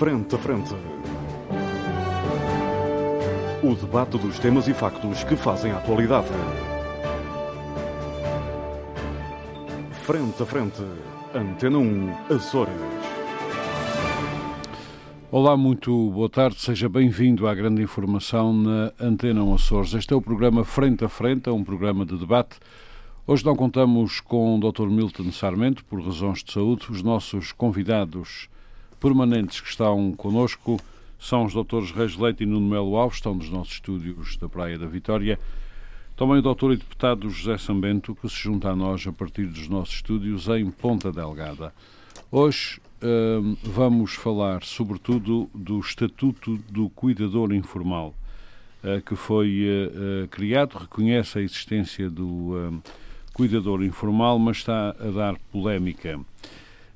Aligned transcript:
Frente 0.00 0.34
a 0.34 0.38
Frente. 0.38 0.74
O 3.62 3.74
debate 3.74 4.16
dos 4.16 4.38
temas 4.38 4.66
e 4.66 4.72
factos 4.72 5.22
que 5.24 5.36
fazem 5.36 5.72
a 5.72 5.76
atualidade. 5.76 6.26
Frente 9.92 10.42
a 10.42 10.46
Frente. 10.46 10.82
Antena 11.34 11.76
1, 11.76 12.34
Açores. 12.34 12.72
Olá, 15.30 15.54
muito 15.54 16.10
boa 16.12 16.30
tarde, 16.30 16.58
seja 16.58 16.88
bem-vindo 16.88 17.46
à 17.46 17.54
grande 17.54 17.82
informação 17.82 18.54
na 18.54 18.92
Antena 18.98 19.44
1 19.44 19.54
Açores. 19.54 19.92
Este 19.92 20.14
é 20.14 20.16
o 20.16 20.22
programa 20.22 20.64
Frente 20.64 21.04
a 21.04 21.10
Frente, 21.10 21.50
é 21.50 21.52
um 21.52 21.62
programa 21.62 22.06
de 22.06 22.16
debate. 22.16 22.58
Hoje 23.26 23.44
não 23.44 23.54
contamos 23.54 24.18
com 24.18 24.56
o 24.56 24.72
Dr. 24.72 24.86
Milton 24.86 25.30
Sarmento, 25.30 25.84
por 25.84 26.02
razões 26.02 26.42
de 26.42 26.50
saúde. 26.50 26.90
Os 26.90 27.02
nossos 27.02 27.52
convidados 27.52 28.48
permanentes 29.00 29.60
que 29.60 29.68
estão 29.68 30.12
connosco 30.12 30.78
são 31.18 31.44
os 31.44 31.52
Drs. 31.52 31.90
Reis 31.90 32.16
Leite 32.16 32.44
e 32.44 32.46
Nuno 32.46 32.68
Melo 32.68 32.96
Alves, 32.96 33.16
estão 33.18 33.34
nos 33.34 33.50
nossos 33.50 33.74
estúdios 33.74 34.36
da 34.36 34.48
Praia 34.48 34.78
da 34.78 34.86
Vitória. 34.86 35.38
Também 36.16 36.38
o 36.38 36.42
Dr. 36.42 36.72
e 36.72 36.76
Deputado 36.76 37.28
José 37.30 37.58
Sambento, 37.58 38.14
que 38.14 38.28
se 38.28 38.36
junta 38.36 38.70
a 38.70 38.76
nós 38.76 39.06
a 39.06 39.12
partir 39.12 39.46
dos 39.46 39.68
nossos 39.68 39.96
estúdios 39.96 40.48
em 40.48 40.70
Ponta 40.70 41.10
Delgada. 41.10 41.72
Hoje 42.30 42.80
hum, 43.02 43.56
vamos 43.62 44.14
falar, 44.14 44.62
sobretudo, 44.62 45.50
do 45.54 45.80
Estatuto 45.80 46.56
do 46.68 46.88
Cuidador 46.90 47.52
Informal, 47.52 48.14
uh, 48.84 49.00
que 49.02 49.16
foi 49.16 49.64
uh, 49.66 50.24
uh, 50.24 50.28
criado, 50.28 50.78
reconhece 50.78 51.38
a 51.38 51.42
existência 51.42 52.08
do 52.08 52.26
hum, 52.26 52.80
cuidador 53.32 53.82
informal, 53.82 54.38
mas 54.38 54.58
está 54.58 54.90
a 54.90 55.10
dar 55.10 55.38
polémica. 55.50 56.20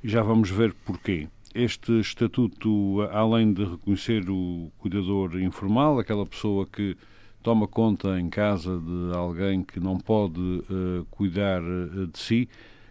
Já 0.02 0.22
vamos 0.22 0.50
ver 0.50 0.74
porquê. 0.84 1.28
Este 1.54 2.00
estatuto, 2.00 3.02
além 3.12 3.52
de 3.52 3.64
reconhecer 3.64 4.28
o 4.28 4.72
cuidador 4.76 5.40
informal, 5.40 6.00
aquela 6.00 6.26
pessoa 6.26 6.66
que 6.66 6.96
toma 7.44 7.68
conta 7.68 8.18
em 8.18 8.28
casa 8.28 8.76
de 8.76 9.16
alguém 9.16 9.62
que 9.62 9.78
não 9.78 9.96
pode 9.96 10.40
uh, 10.40 11.06
cuidar 11.12 11.62
uh, 11.62 12.08
de 12.08 12.18
si, 12.18 12.48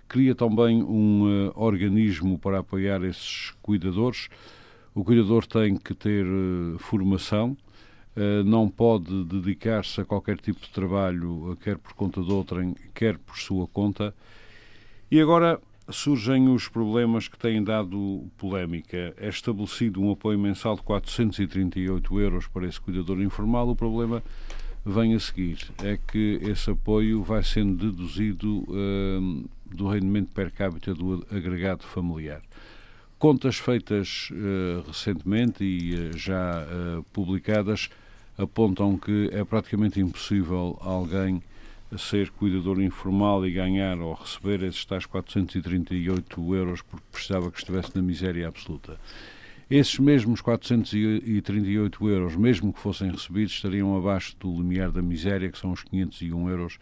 cria 0.07 0.33
também 0.33 0.81
um 0.81 1.49
uh, 1.49 1.51
organismo 1.55 2.39
para 2.39 2.59
apoiar 2.59 3.03
esses 3.03 3.51
cuidadores. 3.61 4.29
O 4.95 5.03
cuidador 5.03 5.45
tem 5.45 5.75
que 5.75 5.93
ter 5.93 6.25
formação, 6.77 7.57
não 8.45 8.69
pode 8.69 9.23
dedicar-se 9.23 9.99
a 9.99 10.05
qualquer 10.05 10.37
tipo 10.37 10.61
de 10.61 10.69
trabalho, 10.69 11.57
quer 11.63 11.79
por 11.79 11.93
conta 11.93 12.21
de 12.21 12.31
outrem, 12.31 12.75
quer 12.93 13.17
por 13.17 13.35
sua 13.39 13.65
conta. 13.65 14.13
E 15.09 15.19
agora 15.19 15.59
surgem 15.89 16.47
os 16.49 16.67
problemas 16.67 17.27
que 17.27 17.37
têm 17.37 17.63
dado 17.63 18.25
polémica. 18.37 19.13
É 19.17 19.27
estabelecido 19.27 20.01
um 20.01 20.11
apoio 20.11 20.39
mensal 20.39 20.75
de 20.75 20.81
438 20.81 22.19
euros 22.19 22.47
para 22.47 22.65
esse 22.67 22.79
cuidador 22.79 23.21
informal. 23.21 23.69
O 23.69 23.75
problema 23.75 24.23
vem 24.85 25.13
a 25.13 25.19
seguir. 25.19 25.57
É 25.83 25.97
que 25.97 26.39
esse 26.43 26.69
apoio 26.69 27.23
vai 27.23 27.43
sendo 27.43 27.91
deduzido 27.91 28.63
uh, 28.69 29.49
do 29.65 29.87
rendimento 29.87 30.31
per 30.31 30.51
capita 30.51 30.93
do 30.93 31.25
agregado 31.31 31.83
familiar. 31.83 32.41
Contas 33.17 33.57
feitas 33.57 34.29
uh, 34.31 34.85
recentemente 34.87 35.63
e 35.63 35.95
uh, 35.95 36.17
já 36.17 36.65
publicadas 37.11 37.89
apontam 38.37 38.97
que 38.97 39.29
é 39.31 39.43
praticamente 39.43 39.99
impossível 39.99 40.77
alguém 40.81 41.41
ser 41.97 42.29
cuidador 42.31 42.81
informal 42.81 43.45
e 43.45 43.51
ganhar 43.51 43.99
ou 43.99 44.13
receber 44.13 44.63
esses 44.63 44.85
tais 44.85 45.05
438 45.05 46.55
euros 46.55 46.81
porque 46.81 47.05
precisava 47.11 47.51
que 47.51 47.57
estivesse 47.57 47.95
na 47.95 48.01
miséria 48.01 48.47
absoluta. 48.47 48.99
Esses 49.69 49.97
mesmos 49.97 50.41
438 50.41 52.09
euros, 52.09 52.35
mesmo 52.35 52.73
que 52.73 52.79
fossem 52.79 53.09
recebidos, 53.09 53.53
estariam 53.53 53.97
abaixo 53.97 54.35
do 54.39 54.51
limiar 54.51 54.91
da 54.91 55.01
miséria, 55.01 55.49
que 55.49 55.57
são 55.57 55.71
os 55.71 55.83
501 55.83 56.49
euros 56.49 56.79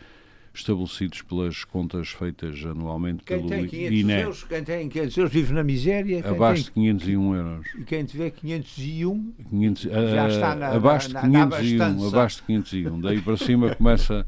estabelecidos 0.53 1.21
pelas 1.21 1.63
contas 1.63 2.09
feitas 2.09 2.59
anualmente 2.65 3.23
quem 3.23 3.37
pelo 3.37 3.49
tem 3.49 3.67
500 3.67 3.99
INE. 3.99 4.13
Euros, 4.13 4.43
quem 4.43 4.63
tem 4.63 4.89
500 4.89 5.17
euros 5.17 5.33
vive 5.33 5.53
na 5.53 5.63
miséria. 5.63 6.27
Abaixo 6.27 6.63
de 6.65 6.71
501 6.71 7.35
euros. 7.35 7.67
E 7.79 7.83
quem 7.83 8.03
tiver 8.03 8.31
501 8.31 9.33
500, 9.49 9.81
já 9.83 10.25
uh, 10.25 10.27
está 10.27 10.55
na, 10.55 10.67
abaixo, 10.67 11.13
na, 11.13 11.21
de 11.21 11.29
na, 11.29 11.47
501, 11.47 12.01
na 12.01 12.07
abaixo 12.07 12.37
de 12.37 12.43
501. 12.43 13.01
Daí 13.01 13.21
para 13.21 13.37
cima 13.37 13.75
começa 13.75 14.25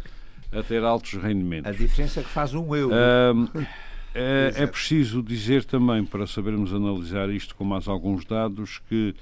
a 0.56 0.64
ter 0.64 0.84
altos 0.84 1.14
rendimentos. 1.14 1.70
A 1.70 1.74
diferença 1.74 2.20
é 2.20 2.24
que 2.24 2.30
faz 2.30 2.54
um 2.54 2.76
euro. 2.76 2.96
é, 4.14 4.54
é 4.56 4.68
preciso 4.68 5.22
dizer 5.24 5.64
também, 5.66 6.06
para 6.06 6.28
sabermos 6.28 6.74
analisar 6.74 7.30
isto 7.30 7.56
com 7.56 7.64
mais 7.64 7.88
alguns 7.88 8.26
dados, 8.26 8.82
que 8.88 9.16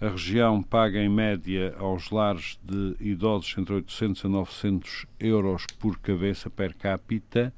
a 0.00 0.08
região 0.08 0.62
paga 0.62 0.98
em 0.98 1.08
média 1.08 1.74
aos 1.78 2.10
lares 2.10 2.58
de 2.64 2.96
idosos 3.00 3.54
entre 3.58 3.74
800 3.74 4.24
a 4.24 4.28
900 4.28 5.06
euros 5.18 5.66
por 5.78 5.98
cabeça 5.98 6.48
per 6.48 6.74
capita 6.74 7.52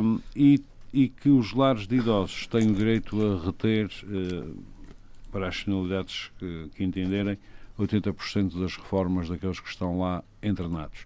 um, 0.00 0.20
e, 0.36 0.62
e, 0.94 1.08
que 1.08 1.28
os 1.28 1.52
lares 1.52 1.88
de 1.88 1.96
idosos 1.96 2.46
têm 2.46 2.70
o 2.70 2.74
direito 2.74 3.20
a 3.20 3.44
reter, 3.44 3.90
uh, 4.04 4.62
para 5.32 5.48
as 5.48 5.56
finalidades 5.56 6.30
que, 6.38 6.70
que 6.76 6.84
entenderem, 6.84 7.36
80% 7.78 8.60
das 8.60 8.76
reformas 8.76 9.28
daqueles 9.28 9.58
que 9.58 9.68
estão 9.68 9.98
lá 9.98 10.22
internados. 10.42 11.04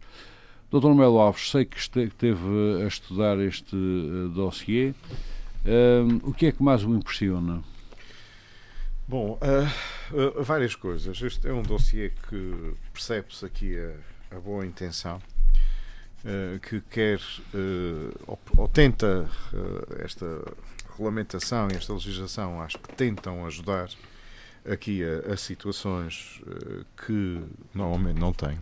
Dr. 0.71 0.95
Melo 0.95 1.19
Alves, 1.19 1.51
sei 1.51 1.65
que 1.65 1.79
esteve 1.79 2.83
a 2.85 2.87
estudar 2.87 3.39
este 3.39 3.77
uh, 3.77 4.29
dossiê. 4.31 4.95
Uh, 5.65 6.29
o 6.29 6.33
que 6.33 6.47
é 6.47 6.53
que 6.53 6.63
mais 6.63 6.85
o 6.85 6.95
impressiona? 6.95 7.63
Bom, 9.09 9.39
uh, 9.41 10.39
uh, 10.41 10.43
várias 10.43 10.75
coisas. 10.75 11.23
Este 11.23 11.47
é 11.47 11.53
um 11.53 11.63
dossiê 11.63 12.11
que 12.29 12.75
percebe-se 12.93 13.47
aqui 13.47 13.79
a, 13.79 14.37
a, 14.37 14.41
boa 14.41 14.67
intenção, 14.67 15.23
uh, 16.25 16.59
que 16.59 16.81
quer 16.81 17.21
ou, 18.27 18.37
ou, 18.57 18.69
tenta 18.69 19.29
esta 20.01 20.27
regulamentação 20.91 21.69
e 21.73 21.77
esta 21.77 21.93
legislação, 21.93 22.61
acho 22.61 22.79
que 22.81 22.95
tentam 22.97 23.47
ajudar 23.47 23.89
aqui 24.69 25.03
a, 25.05 25.33
a 25.33 25.37
situações 25.37 26.41
que 27.07 27.41
normalmente 27.75 28.19
não 28.19 28.33
têm 28.33 28.59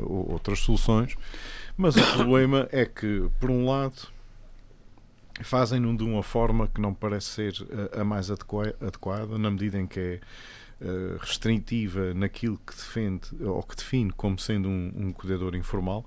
outras 0.00 0.60
soluções, 0.60 1.16
mas 1.76 1.96
o 1.96 2.12
problema 2.14 2.68
é 2.70 2.84
que, 2.84 3.28
por 3.40 3.50
um 3.50 3.66
lado, 3.66 4.08
fazem-no 5.42 5.96
de 5.96 6.04
uma 6.04 6.22
forma 6.22 6.68
que 6.68 6.80
não 6.80 6.92
parece 6.92 7.26
ser 7.26 7.54
a, 7.98 8.04
mais 8.04 8.30
adequada, 8.30 9.38
na 9.38 9.50
medida 9.50 9.78
em 9.78 9.86
que 9.86 10.00
é 10.00 10.20
uh, 10.80 11.16
restritiva 11.18 12.12
naquilo 12.14 12.58
que 12.66 12.74
defende 12.74 13.28
ou 13.40 13.62
que 13.62 13.76
define 13.76 14.12
como 14.12 14.38
sendo 14.38 14.68
um, 14.68 14.92
um 14.96 15.12
cuidador 15.12 15.54
informal. 15.54 16.04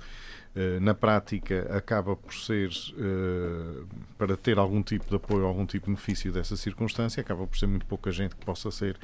Uh, 0.56 0.80
na 0.80 0.94
prática, 0.94 1.68
acaba 1.76 2.16
por 2.16 2.34
ser, 2.34 2.70
uh, 2.94 3.86
para 4.18 4.38
ter 4.38 4.58
algum 4.58 4.82
tipo 4.82 5.06
de 5.10 5.16
apoio, 5.18 5.46
algum 5.46 5.66
tipo 5.66 5.88
de 5.88 5.92
benefício 5.92 6.32
dessa 6.32 6.56
circunstância, 6.56 7.20
acaba 7.20 7.46
por 7.46 7.58
ser 7.58 7.68
muito 7.68 7.86
pouca 7.86 8.10
gente 8.10 8.38
que 8.38 8.46
possa 8.46 8.72
ser 8.72 8.96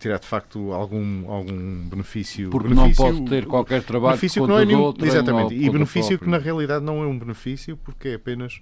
tirar 0.00 0.18
de 0.18 0.26
facto 0.26 0.72
algum, 0.72 1.30
algum 1.30 1.88
benefício. 1.88 2.50
Porque 2.50 2.74
benefício, 2.74 3.04
não 3.04 3.14
pode 3.14 3.30
ter 3.30 3.46
qualquer 3.46 3.84
trabalho 3.84 4.14
benefício 4.14 4.42
que 4.42 4.48
não 4.48 4.58
é 4.58 4.64
nenhum, 4.64 4.92
Exatamente, 5.00 5.54
e 5.54 5.70
benefício 5.70 6.18
que 6.18 6.28
na 6.28 6.38
realidade 6.38 6.84
não 6.84 7.00
é 7.00 7.06
um 7.06 7.16
benefício, 7.16 7.76
porque 7.76 8.08
é 8.08 8.14
apenas 8.14 8.60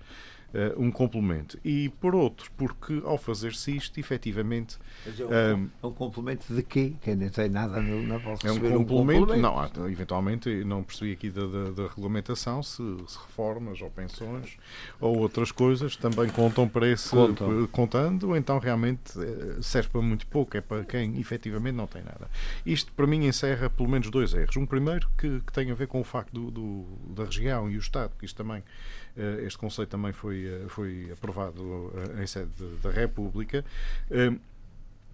uh, 0.57 0.81
um 0.81 0.91
complemento. 0.91 1.59
E 1.65 1.91
por 2.01 2.15
outro, 2.15 2.51
porque 2.57 3.03
ao 3.05 3.19
fazer-se 3.19 3.77
isto, 3.77 4.01
efetivamente. 4.01 4.79
Mas 5.05 5.21
é 5.21 5.25
um, 5.25 5.29
um, 5.29 5.71
é 5.83 5.87
um 5.87 5.93
complemento 5.93 6.53
de 6.53 6.63
quê? 6.63 6.95
Que 7.03 7.15
nem 7.15 7.29
tem 7.29 7.49
nada 7.49 7.81
no, 7.81 8.03
na 8.03 8.15
É 8.15 8.19
um 8.19 8.21
complemento, 8.25 8.79
um 8.79 8.85
complemento, 8.85 9.37
não, 9.37 9.89
eventualmente 9.89 10.65
não 10.65 10.83
percebi 10.83 11.13
aqui 11.13 11.31
da, 11.31 11.47
da, 11.47 11.71
da 11.71 11.89
regulamentação 11.89 12.63
se, 12.63 12.83
se, 13.07 13.19
reformas 13.19 13.81
ou 13.83 13.91
pensões 13.91 14.57
ou 15.01 15.19
outras 15.19 15.53
coisas 15.53 15.97
também 15.97 16.29
contam 16.29 16.69
para 16.69 16.89
esse. 16.89 17.11
Contam. 17.11 17.67
Contando, 17.69 18.35
então 18.37 18.59
realmente 18.59 19.13
eh, 19.19 19.59
serve 19.61 19.91
para 19.91 20.03
muito 20.03 20.27
pouco, 20.27 20.57
é 20.57 20.61
para 20.61 20.85
quem 20.85 21.19
efetivamente 21.21 21.75
não 21.75 21.87
tem 21.87 22.03
nada. 22.03 22.31
Isto 22.65 22.93
para 22.93 23.07
mim 23.07 23.27
encerra 23.27 23.69
pelo 23.69 23.89
menos 23.89 24.11
dois 24.11 24.33
erros. 24.33 24.57
Um 24.57 24.67
primeiro 24.67 25.09
que, 25.19 25.41
que 25.41 25.53
tem 25.53 25.71
a 25.71 25.75
ver 25.75 25.87
com 25.87 26.01
o 26.01 26.05
facto 26.05 26.33
do, 26.33 26.51
do 26.51 26.87
da 27.15 27.25
região 27.25 27.71
e 27.71 27.77
o 27.77 27.81
Estado, 27.81 28.13
que 28.19 28.25
isto 28.25 28.37
também 28.37 28.59
eh, 28.59 29.06
este 29.45 29.59
conceito 29.59 29.89
também 29.89 30.13
foi, 30.13 30.47
eh, 30.47 30.65
foi 30.69 31.11
aprovado 31.13 31.93
eh, 32.17 32.23
em 32.23 32.27
sede 32.27 32.51
da 32.83 32.91
República, 32.91 33.65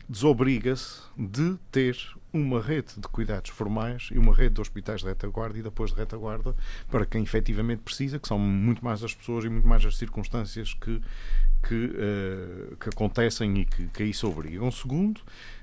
desobriga-se 0.08 1.02
de 1.16 1.56
ter 1.70 1.96
uma 2.32 2.60
rede 2.60 2.94
de 2.96 3.08
cuidados 3.08 3.50
formais 3.50 4.08
e 4.10 4.18
uma 4.18 4.34
rede 4.34 4.56
de 4.56 4.60
hospitais 4.60 5.00
de 5.00 5.06
retaguarda 5.06 5.58
e 5.58 5.62
depois 5.62 5.92
de 5.92 5.96
retaguarda 5.96 6.54
para 6.90 7.06
quem 7.06 7.22
efetivamente 7.22 7.82
precisa, 7.82 8.18
que 8.18 8.26
são 8.26 8.38
muito 8.38 8.84
mais 8.84 9.04
as 9.04 9.14
pessoas 9.14 9.44
e 9.44 9.48
muito 9.48 9.66
mais 9.66 9.84
as 9.84 9.96
circunstâncias 9.96 10.74
que, 10.74 11.00
que, 11.62 11.74
uh, 11.74 12.76
que 12.76 12.88
acontecem 12.88 13.58
e 13.58 13.64
que, 13.64 13.86
que 13.88 14.02
a 14.02 14.06
isso 14.06 14.28
obrigam. 14.28 14.70
Segundo, 14.70 15.20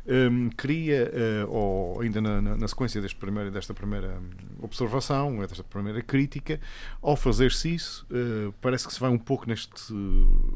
um, 0.08 0.50
queria, 0.50 1.12
uh, 1.46 1.52
ou 1.52 2.02
ainda 2.02 2.22
na, 2.22 2.42
na, 2.42 2.56
na, 2.56 2.68
sequência 2.68 3.02
deste 3.02 3.18
primeiro, 3.18 3.52
desta 3.52 3.74
primeira 3.74 4.20
observação, 4.62 5.38
desta 5.40 5.64
primeira 5.64 6.02
crítica, 6.02 6.60
ao 7.02 7.16
fazer-se 7.16 7.76
isso, 7.76 8.08
uh, 8.10 8.54
parece 8.62 8.88
que 8.88 8.94
se 8.94 9.00
vai 9.00 9.10
um 9.10 9.18
pouco 9.18 9.48
neste 9.48 9.94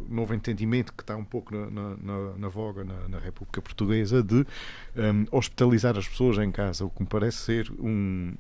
novo 0.09 0.33
entendimento 0.33 0.93
que 0.93 1.03
está 1.03 1.15
um 1.15 1.25
pouco 1.25 1.53
na, 1.53 1.69
na, 1.97 2.37
na 2.37 2.47
voga 2.47 2.83
na, 2.83 3.19
República 3.19 3.61
Portuguesa 3.61 4.23
de 4.23 4.45
um, 4.95 5.25
hospitalizar 5.31 5.97
as 5.97 6.07
pessoas 6.07 6.37
em 6.37 6.51
casa, 6.51 6.85
o 6.85 6.89
que 6.89 7.01
me 7.01 7.07
parece 7.07 7.37
ser 7.37 7.71
um, 7.79 8.33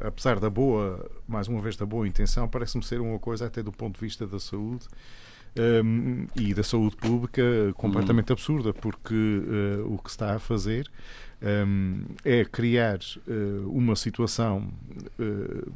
apesar 0.00 0.40
da 0.40 0.48
boa, 0.48 1.10
mais 1.28 1.46
uma 1.46 1.60
vez 1.60 1.76
da 1.76 1.84
boa 1.84 2.08
intenção, 2.08 2.48
parece-me 2.48 2.82
ser 2.82 3.00
uma 3.00 3.18
coisa 3.18 3.46
até 3.46 3.62
do 3.62 3.70
ponto 3.70 3.96
de 3.96 4.00
vista 4.00 4.26
da 4.26 4.40
saúde 4.40 4.86
um, 5.56 6.26
e 6.36 6.52
da 6.52 6.62
saúde 6.62 6.96
pública 6.96 7.42
completamente 7.74 8.30
uhum. 8.30 8.34
absurda, 8.34 8.72
porque 8.72 9.14
uh, 9.14 9.92
o 9.92 9.98
que 9.98 10.10
se 10.10 10.14
está 10.14 10.34
a 10.34 10.38
fazer 10.38 10.90
um, 11.42 12.04
é 12.24 12.44
criar 12.44 12.98
uh, 13.28 13.68
uma 13.70 13.94
situação 13.96 14.68
uh, 15.18 15.72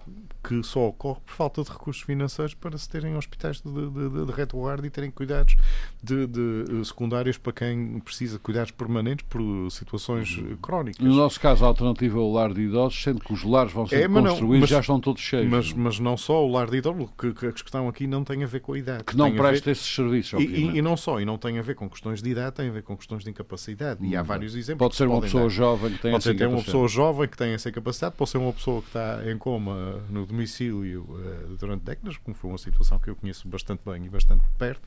que 0.49 0.63
só 0.63 0.89
ocorre 0.89 1.21
por 1.27 1.35
falta 1.35 1.63
de 1.63 1.69
recursos 1.69 2.03
financeiros 2.03 2.55
para 2.55 2.79
se 2.79 2.89
terem 2.89 3.15
hospitais 3.17 3.61
de, 3.61 3.71
de, 3.71 4.09
de, 4.09 4.27
de 4.27 4.33
retaguarda 4.33 4.87
e 4.87 4.91
terem 4.91 5.11
cuidados 5.11 5.57
de, 6.03 6.27
de, 6.27 6.65
eh, 6.71 6.85
secundários 6.85 7.37
para 7.37 7.53
quem 7.53 8.01
precisa 8.01 8.39
de 8.39 8.39
cuidados 8.39 8.71
permanentes 8.71 9.27
por 9.29 9.43
situações 9.71 10.41
crónicas. 10.63 11.05
No 11.05 11.15
nosso 11.15 11.39
caso, 11.39 11.67
a 11.67 11.69
alternativa 11.69 12.17
é 12.17 12.21
o 12.21 12.33
lar 12.33 12.55
de 12.55 12.63
idosos, 12.63 13.03
sendo 13.03 13.21
que 13.21 13.31
os 13.31 13.45
lares 13.45 13.75
vão 13.75 13.87
ser 13.87 14.05
é, 14.05 14.09
construídos 14.09 14.71
e 14.71 14.73
já 14.73 14.81
estão 14.81 14.99
todos 14.99 15.21
cheios. 15.21 15.51
Mas, 15.51 15.73
mas 15.75 16.01
não 16.01 16.17
só 16.17 16.43
o 16.43 16.51
lar 16.51 16.71
de 16.71 16.79
idosos, 16.79 17.11
que, 17.19 17.35
que 17.35 17.47
a 17.47 17.53
questão 17.53 17.87
aqui 17.87 18.07
não 18.07 18.25
tem 18.25 18.43
a 18.43 18.47
ver 18.47 18.61
com 18.61 18.73
a 18.73 18.79
idade. 18.79 19.05
Que 19.05 19.17
não 19.17 19.31
presta 19.35 19.67
ver... 19.67 19.73
esses 19.73 19.95
serviços, 19.95 20.41
e, 20.41 20.45
e, 20.45 20.79
e, 20.79 20.83
não 20.83 20.97
só, 20.97 21.21
e 21.21 21.27
não 21.27 21.37
tem 21.37 21.59
a 21.59 21.63
ver 21.63 21.75
com 21.75 21.91
questões 21.91 22.23
de 22.23 22.31
idade, 22.31 22.57
tem 22.57 22.69
a 22.71 22.73
ver 22.73 22.83
com 22.83 22.97
questões 22.97 23.23
de 23.23 23.29
incapacidade. 23.29 24.03
E 24.03 24.17
há 24.17 24.23
hum. 24.23 24.25
vários 24.25 24.55
exemplos. 24.55 24.79
Pode 24.79 24.97
ser 24.97 25.09
uma 25.09 25.21
pessoa 25.21 25.43
dar. 25.43 25.49
jovem 25.51 25.93
que 25.93 25.99
tem 25.99 26.13
pode 26.13 26.25
ser 26.25 26.47
uma 26.47 26.63
pessoa 26.63 26.89
jovem 26.89 27.29
que 27.29 27.37
tem 27.37 27.53
essa 27.53 27.71
capacidade, 27.71 28.15
pode 28.17 28.31
ser 28.31 28.39
uma 28.39 28.53
pessoa 28.55 28.81
que 28.81 28.89
está 28.89 29.21
em 29.31 29.37
coma 29.37 30.01
no 30.09 30.27
domicílio 30.39 31.03
uh, 31.03 31.57
durante 31.57 31.83
décadas, 31.83 32.17
como 32.19 32.35
foi 32.35 32.51
uma 32.51 32.59
situação 32.59 32.99
que 32.99 33.11
eu 33.11 33.17
conheço 33.17 33.49
bastante 33.49 33.81
bem 33.85 34.07
e 34.07 34.09
bastante 34.09 34.45
perto, 34.57 34.83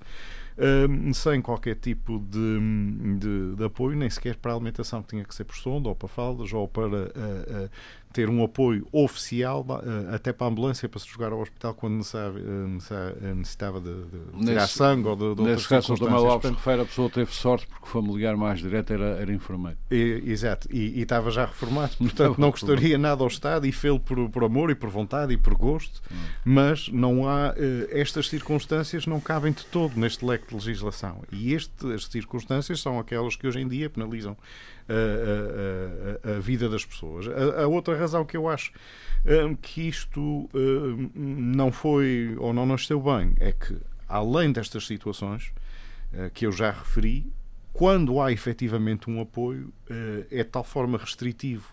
uh, 0.57 1.13
sem 1.13 1.41
qualquer 1.41 1.75
tipo 1.75 2.19
de, 2.19 3.19
de, 3.19 3.55
de, 3.55 3.63
apoio, 3.63 3.97
nem 3.97 4.09
sequer 4.09 4.37
para 4.37 4.53
a 4.53 4.55
alimentação 4.55 5.03
que 5.03 5.09
tinha 5.09 5.25
que 5.25 5.35
ser 5.35 5.43
por 5.43 5.55
sonda 5.55 5.89
ou 5.89 5.95
para 5.95 6.07
faldas 6.07 6.53
ou 6.53 6.67
para 6.67 6.87
uh, 6.87 7.69
ter 8.11 8.29
um 8.29 8.43
apoio 8.43 8.87
oficial 8.91 9.65
eh, 9.83 10.15
até 10.15 10.33
para 10.33 10.47
a 10.47 10.49
ambulância 10.49 10.87
para 10.87 10.99
se 10.99 11.07
jogar 11.07 11.31
ao 11.31 11.39
hospital 11.39 11.73
quando 11.73 11.95
necessitava, 11.95 12.39
eh, 12.39 13.33
necessitava 13.33 13.81
de, 13.81 13.93
de 14.03 14.45
tirar 14.45 14.67
sangue 14.67 15.07
ou 15.07 15.15
de, 15.15 15.35
de 15.35 15.41
outras 15.41 15.67
caso, 15.67 15.93
o 15.93 16.07
Lopes 16.07 16.51
refere, 16.51 16.81
a 16.81 16.85
pessoa 16.85 17.09
teve 17.09 17.33
sorte 17.33 17.67
porque 17.67 17.85
o 17.85 17.87
familiar 17.87 18.35
mais 18.35 18.59
direto 18.59 18.93
era, 18.93 19.17
era 19.19 19.33
enfermeiro. 19.33 19.77
E, 19.89 20.23
exato, 20.25 20.67
e, 20.71 20.99
e, 20.99 21.01
estava 21.01 21.31
já 21.31 21.45
reformado, 21.45 21.95
portanto 21.99 22.37
não 22.37 22.51
gostaria 22.51 22.97
nada 22.97 23.23
ao 23.23 23.27
Estado 23.27 23.65
e 23.65 23.71
fê-lo 23.71 23.99
por, 23.99 24.29
por 24.29 24.43
amor 24.43 24.69
e 24.69 24.75
por 24.75 24.89
vontade 24.89 25.33
e 25.33 25.37
por 25.37 25.55
gosto, 25.55 26.01
hum. 26.11 26.15
mas 26.43 26.89
não 26.89 27.27
há, 27.27 27.53
eh, 27.57 27.87
estas 27.91 28.29
circunstâncias 28.29 29.05
não 29.05 29.19
cabem 29.19 29.51
de 29.51 29.65
todo 29.65 29.99
neste 29.99 30.25
leque 30.25 30.49
de 30.49 30.55
legislação 30.55 31.23
e 31.31 31.55
estas 31.55 32.05
circunstâncias 32.05 32.81
são 32.81 32.99
aquelas 32.99 33.35
que 33.35 33.47
hoje 33.47 33.59
em 33.59 33.67
dia 33.67 33.89
penalizam 33.89 34.37
a, 34.91 36.29
a, 36.29 36.37
a, 36.37 36.39
vida 36.39 36.69
das 36.69 36.85
pessoas. 36.85 37.27
A, 37.27 37.67
outra 37.67 37.97
razão 37.97 38.25
que 38.25 38.35
eu 38.35 38.47
acho 38.47 38.71
um, 39.25 39.55
que 39.55 39.87
isto 39.87 40.49
um, 40.53 41.09
não 41.15 41.71
foi 41.71 42.35
ou 42.37 42.53
não 42.53 42.65
nasceu 42.65 42.99
bem 43.01 43.33
é 43.39 43.51
que, 43.51 43.77
além 44.07 44.51
destas 44.51 44.85
situações 44.85 45.53
uh, 46.13 46.29
que 46.33 46.45
eu 46.45 46.51
já 46.51 46.71
referi, 46.71 47.31
quando 47.73 48.19
há 48.21 48.31
efetivamente 48.31 49.09
um 49.09 49.21
apoio, 49.21 49.73
uh, 49.89 50.25
é 50.29 50.43
de 50.43 50.49
tal 50.49 50.63
forma 50.63 50.97
restritivo 50.97 51.65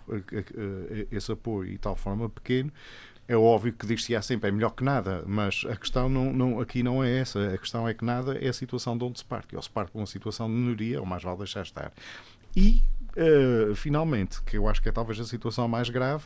esse 1.10 1.32
apoio 1.32 1.70
e 1.70 1.72
de 1.72 1.78
tal 1.78 1.96
forma 1.96 2.28
pequeno 2.28 2.72
é 3.28 3.36
óbvio 3.36 3.74
que 3.74 3.86
diz-se 3.86 4.20
sempre 4.22 4.48
é 4.48 4.50
melhor 4.52 4.70
que 4.70 4.82
nada, 4.82 5.22
mas 5.26 5.62
a 5.68 5.76
questão 5.76 6.08
não, 6.08 6.32
não, 6.32 6.60
aqui 6.60 6.82
não 6.82 7.04
é 7.04 7.18
essa. 7.18 7.52
A 7.52 7.58
questão 7.58 7.86
é 7.86 7.92
que 7.92 8.02
nada 8.02 8.38
é 8.38 8.48
a 8.48 8.52
situação 8.54 8.96
de 8.96 9.04
onde 9.04 9.18
se 9.18 9.24
parte. 9.24 9.54
Ou 9.54 9.60
se 9.60 9.68
parte 9.68 9.92
para 9.92 10.00
uma 10.00 10.06
situação 10.06 10.48
de 10.48 10.54
minoria, 10.54 10.98
ou 10.98 11.04
mais 11.04 11.22
vale 11.22 11.36
deixar 11.36 11.60
estar. 11.60 11.92
E 12.56 12.82
finalmente, 13.74 14.42
que 14.42 14.56
eu 14.56 14.68
acho 14.68 14.82
que 14.82 14.88
é 14.88 14.92
talvez 14.92 15.18
a 15.20 15.24
situação 15.24 15.66
mais 15.68 15.90
grave, 15.90 16.24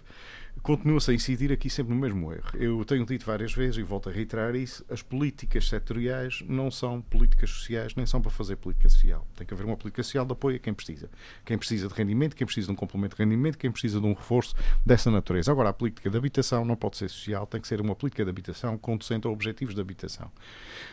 continua-se 0.62 1.10
a 1.10 1.14
incidir 1.14 1.52
aqui 1.52 1.69
sempre 1.69 1.94
no 1.94 2.00
mesmo 2.00 2.32
erro. 2.32 2.50
Eu 2.54 2.84
tenho 2.84 3.04
dito 3.04 3.26
várias 3.26 3.52
vezes 3.52 3.78
e 3.78 3.82
volto 3.82 4.08
a 4.08 4.12
reiterar 4.12 4.54
isso: 4.54 4.84
as 4.88 5.02
políticas 5.02 5.69
setoriais 5.69 6.43
não 6.46 6.70
são 6.70 7.00
políticas 7.00 7.50
sociais, 7.50 7.94
nem 7.94 8.06
são 8.06 8.20
para 8.20 8.31
fazer 8.31 8.56
política 8.56 8.88
social. 8.88 9.26
Tem 9.37 9.46
que 9.46 9.52
haver 9.52 9.66
uma 9.66 9.76
política 9.76 10.02
social 10.02 10.25
de 10.25 10.32
apoio 10.32 10.56
a 10.56 10.58
quem 10.58 10.72
precisa. 10.72 11.10
Quem 11.44 11.58
precisa 11.58 11.88
de 11.88 11.94
rendimento, 11.94 12.37
quem 12.37 12.46
precisa 12.46 12.66
de 12.66 12.72
um 12.72 12.76
complemento 12.76 13.16
de 13.16 13.22
rendimento, 13.22 13.58
quem 13.58 13.70
precisa 13.70 14.00
de 14.00 14.06
um 14.06 14.12
reforço 14.12 14.54
dessa 14.84 15.10
natureza. 15.10 15.50
Agora, 15.50 15.70
a 15.70 15.72
política 15.72 16.08
de 16.08 16.16
habitação 16.16 16.64
não 16.64 16.76
pode 16.76 16.96
ser 16.96 17.08
social, 17.08 17.46
tem 17.46 17.60
que 17.60 17.69
ser 17.69 17.81
uma 17.81 17.94
política 17.94 18.25
de 18.25 18.31
habitação 18.31 18.78
conducente 18.78 19.26
a 19.26 19.31
objetivos 19.31 19.75
de 19.75 19.81
habitação. 19.81 20.31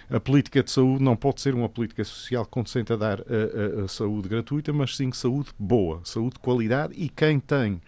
A 0.10 0.20
política 0.20 0.64
de 0.64 0.72
saúde 0.72 1.04
não 1.04 1.16
pode 1.16 1.42
ser 1.42 1.54
uma 1.54 1.70
política 1.70 2.04
social 2.04 2.46
conducente 2.46 2.92
a 2.92 2.96
dar 2.96 3.22
a, 3.22 3.82
a, 3.82 3.86
a 3.86 3.88
saúde 3.88 4.28
gratuita, 4.28 4.74
mas 4.74 4.96
sim 4.96 5.12
saúde 5.12 5.50
boa, 5.60 6.02
saúde 6.04 6.34
de 6.36 6.40
qualidade 6.40 6.94
e 6.98 7.10
quem 7.10 7.40
tem 7.40 7.82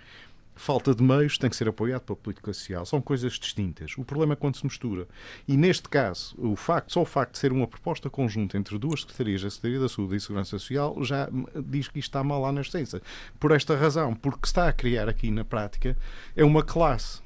falta 0.62 0.94
de 0.94 1.02
meios 1.02 1.40
tem 1.40 1.50
que 1.50 1.56
ser 1.56 1.68
apoiado 1.68 2.02
pela 2.02 2.16
política 2.16 2.54
social. 2.54 2.86
São 2.86 3.02
coisas 3.02 3.34
distintas. 3.34 3.98
O 3.98 4.06
problema 4.06 4.34
é 4.34 4.36
quando 4.36 4.58
se 4.58 4.64
mistura. 4.64 5.08
E 5.48 5.58
neste 5.58 5.90
caso, 5.90 6.36
o 6.38 6.56
facto, 6.56 6.94
só 6.94 7.02
o 7.02 7.06
facto 7.06 7.34
de 7.34 7.40
ser 7.40 7.52
uma 7.52 7.68
proposta 7.68 8.10
conjunta 8.10 8.58
entre 8.58 8.78
duas 8.78 9.02
secretarias, 9.02 9.44
a 9.44 9.50
Secretaria 9.50 9.80
da 9.80 9.90
Saúde 9.90 10.14
e 10.14 10.18
a 10.18 10.20
Segurança 10.20 10.52
Social, 10.52 11.04
já 11.04 11.28
diz 11.66 11.88
que 11.88 11.98
isto 11.98 12.10
está 12.10 12.24
mal 12.24 12.42
lá 12.42 12.52
na 12.52 12.62
essência. 12.62 13.02
Por 13.40 13.52
esta 13.52 13.76
razão, 13.76 14.14
porque 14.14 14.46
está 14.46 14.70
a 14.70 14.74
criar 14.74 15.10
aqui 15.10 15.32
na 15.32 15.44
prática 15.44 15.98
é 16.36 16.46
uma 16.46 16.62
classe 16.62 17.22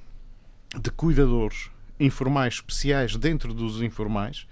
de 0.80 0.90
cuidadores 0.90 1.70
informais 2.00 2.56
especiais 2.56 3.18
dentro 3.18 3.54
dos 3.54 3.82
informais 3.82 4.48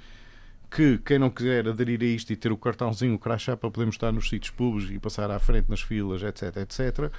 que 0.75 0.97
quem 1.05 1.19
não 1.19 1.29
quiser 1.29 1.67
aderir 1.67 2.01
a 2.01 2.05
isto 2.05 2.33
e 2.33 2.35
ter 2.35 2.51
o 2.51 2.57
cartãozinho, 2.57 3.13
o 3.13 3.19
crachá 3.19 3.55
para 3.55 3.69
podermos 3.69 3.95
estar 3.95 4.11
nos 4.11 4.27
sítios 4.27 4.49
públicos 4.49 4.91
e 4.91 4.97
passar 4.97 5.29
à 5.29 5.37
frente 5.37 5.69
nas 5.69 5.81
filas, 5.81 6.23
etc, 6.23 6.57
etc, 6.57 7.11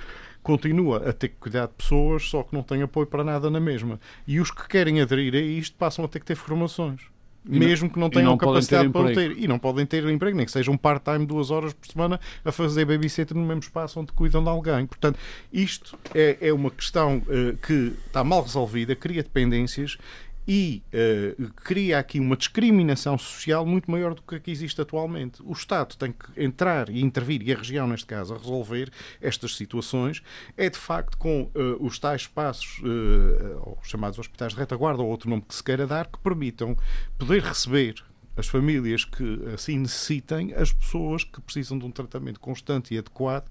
continua 0.42 1.08
a 1.08 1.12
ter 1.12 1.28
que 1.28 1.36
cuidar 1.36 1.66
de 1.66 1.74
pessoas, 1.74 2.24
só 2.24 2.42
que 2.42 2.52
não 2.52 2.64
tem 2.64 2.82
apoio 2.82 3.06
para 3.06 3.22
nada 3.22 3.48
na 3.48 3.60
mesma. 3.60 4.00
E 4.26 4.40
os 4.40 4.50
que 4.50 4.66
querem 4.66 5.00
aderir 5.00 5.34
a 5.34 5.38
isto 5.38 5.76
passam 5.76 6.04
a 6.04 6.08
ter 6.08 6.18
que 6.18 6.26
ter 6.26 6.34
formações. 6.34 7.02
E 7.46 7.58
mesmo 7.58 7.90
que 7.90 7.98
não 7.98 8.08
tenham 8.08 8.30
não 8.30 8.38
capacidade 8.38 8.88
para 8.88 9.02
o 9.02 9.12
ter. 9.12 9.36
E 9.36 9.46
não 9.46 9.58
podem 9.58 9.84
ter 9.84 10.02
emprego, 10.08 10.34
nem 10.34 10.46
que 10.46 10.52
seja 10.52 10.70
um 10.70 10.78
part-time 10.78 11.26
duas 11.26 11.50
horas 11.50 11.74
por 11.74 11.86
semana 11.86 12.18
a 12.42 12.50
fazer 12.50 12.86
babysitter 12.86 13.36
no 13.36 13.44
mesmo 13.44 13.60
espaço 13.60 14.00
onde 14.00 14.12
cuidam 14.12 14.42
de 14.42 14.48
alguém. 14.48 14.86
Portanto, 14.86 15.18
isto 15.52 15.96
é, 16.14 16.38
é 16.40 16.52
uma 16.52 16.70
questão 16.70 17.18
uh, 17.18 17.56
que 17.58 17.92
está 18.06 18.24
mal 18.24 18.42
resolvida, 18.42 18.96
cria 18.96 19.22
dependências 19.22 19.98
e 20.46 20.82
uh, 20.92 21.52
cria 21.54 21.98
aqui 21.98 22.20
uma 22.20 22.36
discriminação 22.36 23.16
social 23.16 23.64
muito 23.64 23.90
maior 23.90 24.14
do 24.14 24.22
que 24.22 24.34
a 24.34 24.40
que 24.40 24.50
existe 24.50 24.80
atualmente. 24.80 25.42
O 25.42 25.52
Estado 25.52 25.96
tem 25.96 26.12
que 26.12 26.42
entrar 26.42 26.88
e 26.88 27.00
intervir, 27.00 27.42
e 27.42 27.52
a 27.52 27.56
região, 27.56 27.86
neste 27.86 28.06
caso, 28.06 28.34
a 28.34 28.38
resolver 28.38 28.90
estas 29.20 29.56
situações. 29.56 30.22
É 30.56 30.68
de 30.68 30.78
facto 30.78 31.16
com 31.16 31.50
uh, 31.54 31.76
os 31.80 31.98
tais 31.98 32.22
espaços, 32.22 32.78
uh, 32.80 33.78
chamados 33.82 34.18
hospitais 34.18 34.52
de 34.52 34.58
retaguarda, 34.58 35.02
ou 35.02 35.08
outro 35.08 35.30
nome 35.30 35.42
que 35.48 35.54
se 35.54 35.62
queira 35.62 35.86
dar, 35.86 36.06
que 36.06 36.18
permitam 36.18 36.76
poder 37.18 37.42
receber 37.42 38.04
as 38.36 38.48
famílias 38.48 39.04
que 39.04 39.40
assim 39.54 39.78
necessitem, 39.78 40.52
as 40.54 40.72
pessoas 40.72 41.24
que 41.24 41.40
precisam 41.40 41.78
de 41.78 41.84
um 41.84 41.90
tratamento 41.90 42.40
constante 42.40 42.94
e 42.94 42.98
adequado 42.98 43.48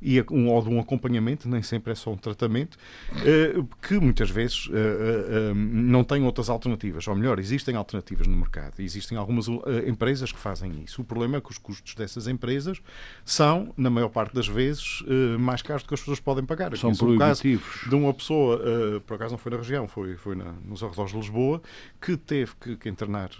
e 0.00 0.22
um, 0.30 0.48
ou 0.48 0.62
de 0.62 0.68
um 0.68 0.78
acompanhamento, 0.78 1.48
nem 1.48 1.62
sempre 1.62 1.92
é 1.92 1.94
só 1.94 2.12
um 2.12 2.16
tratamento, 2.16 2.76
eh, 3.24 3.54
que 3.82 3.98
muitas 3.98 4.30
vezes 4.30 4.68
eh, 4.72 5.50
eh, 5.50 5.54
não 5.54 6.04
têm 6.04 6.24
outras 6.24 6.50
alternativas. 6.50 7.06
Ou 7.08 7.14
melhor, 7.14 7.38
existem 7.38 7.76
alternativas 7.76 8.26
no 8.26 8.36
mercado. 8.36 8.80
Existem 8.80 9.16
algumas 9.16 9.46
empresas 9.86 10.30
que 10.32 10.38
fazem 10.38 10.82
isso. 10.84 11.00
O 11.02 11.04
problema 11.04 11.38
é 11.38 11.40
que 11.40 11.50
os 11.50 11.58
custos 11.58 11.94
dessas 11.94 12.28
empresas 12.28 12.80
são, 13.24 13.72
na 13.76 13.88
maior 13.88 14.08
parte 14.08 14.34
das 14.34 14.46
vezes, 14.46 15.02
mais 15.38 15.62
caros 15.62 15.82
do 15.82 15.88
que 15.88 15.94
as 15.94 16.00
pessoas 16.00 16.20
podem 16.20 16.44
pagar. 16.44 16.76
São 16.76 16.94
proibitivos. 16.94 17.88
de 17.88 17.94
uma 17.94 18.12
pessoa, 18.12 18.60
por 19.06 19.14
acaso 19.14 19.32
não 19.32 19.38
foi 19.38 19.52
na 19.52 19.58
região, 19.58 19.88
foi, 19.88 20.16
foi 20.16 20.34
na, 20.34 20.52
nos 20.64 20.82
arredores 20.82 21.12
de 21.12 21.18
Lisboa, 21.18 21.62
que 22.00 22.16
teve 22.16 22.52
que, 22.60 22.76
que 22.76 22.88
internar 22.88 23.30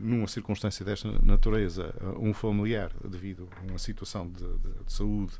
numa 0.00 0.26
circunstância 0.26 0.41
circunstância 0.42 0.84
desta 0.84 1.08
natureza, 1.22 1.94
um 2.18 2.34
familiar, 2.34 2.90
devido 3.04 3.48
a 3.56 3.70
uma 3.70 3.78
situação 3.78 4.28
de, 4.28 4.42
de, 4.42 4.84
de 4.84 4.92
saúde 4.92 5.32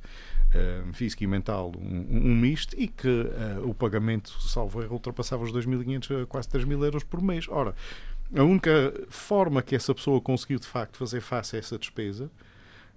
uh, 0.54 0.92
física 0.92 1.25
e 1.25 1.26
mental, 1.26 1.73
um, 1.76 2.30
um 2.30 2.37
misto, 2.37 2.75
e 2.78 2.87
que 2.87 3.09
uh, 3.09 3.68
o 3.68 3.75
pagamento, 3.75 4.30
salvo 4.40 4.80
erro, 4.80 4.94
ultrapassava 4.94 5.42
os 5.42 5.52
2.500 5.52 6.23
a 6.23 6.26
quase 6.26 6.49
3.000 6.49 6.85
euros 6.85 7.04
por 7.04 7.21
mês. 7.21 7.47
Ora, 7.49 7.75
a 8.35 8.42
única 8.42 8.94
forma 9.09 9.61
que 9.61 9.75
essa 9.75 9.92
pessoa 9.94 10.21
conseguiu 10.21 10.59
de 10.59 10.66
facto 10.66 10.97
fazer 10.97 11.21
face 11.21 11.56
a 11.56 11.59
essa 11.59 11.76
despesa 11.76 12.30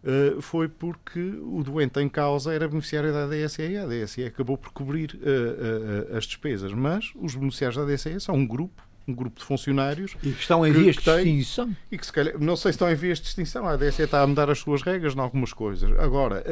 uh, 0.04 0.42
foi 0.42 0.70
porque 0.70 1.20
o 1.20 1.64
doente 1.64 2.00
em 2.00 2.08
causa 2.08 2.54
era 2.54 2.68
beneficiário 2.68 3.12
da 3.12 3.28
DSE 3.28 3.64
e 3.64 3.78
a 3.78 3.86
DSE 3.86 4.24
acabou 4.24 4.58
por 4.58 4.72
cobrir 4.72 5.16
uh, 5.16 6.16
as 6.16 6.26
despesas. 6.26 6.72
Mas 6.72 7.12
os 7.16 7.36
beneficiários 7.36 7.76
da 7.76 7.92
DSE 7.92 8.20
são 8.20 8.36
um 8.36 8.46
grupo 8.46 8.85
um 9.08 9.14
grupo 9.14 9.40
de 9.40 9.46
funcionários 9.46 10.16
e 10.24 10.32
que 10.32 10.42
estão 10.42 10.66
em 10.66 10.74
que, 10.74 10.80
vias 10.80 10.96
de 10.96 11.10
extinção. 11.10 11.76
e 11.92 11.98
que 11.98 12.06
se 12.06 12.12
calhar, 12.12 12.40
não 12.40 12.56
sei 12.56 12.72
se 12.72 12.76
estão 12.76 12.92
em 12.92 12.96
vias 12.96 13.20
de 13.20 13.28
extinção 13.28 13.68
a 13.68 13.76
DSE 13.76 14.02
está 14.02 14.22
a 14.22 14.28
mudar 14.28 14.50
as 14.50 14.60
suas 14.60 14.82
regras 14.82 15.16
em 15.16 15.20
algumas 15.20 15.54
coisas. 15.54 15.92
Agora 16.00 16.44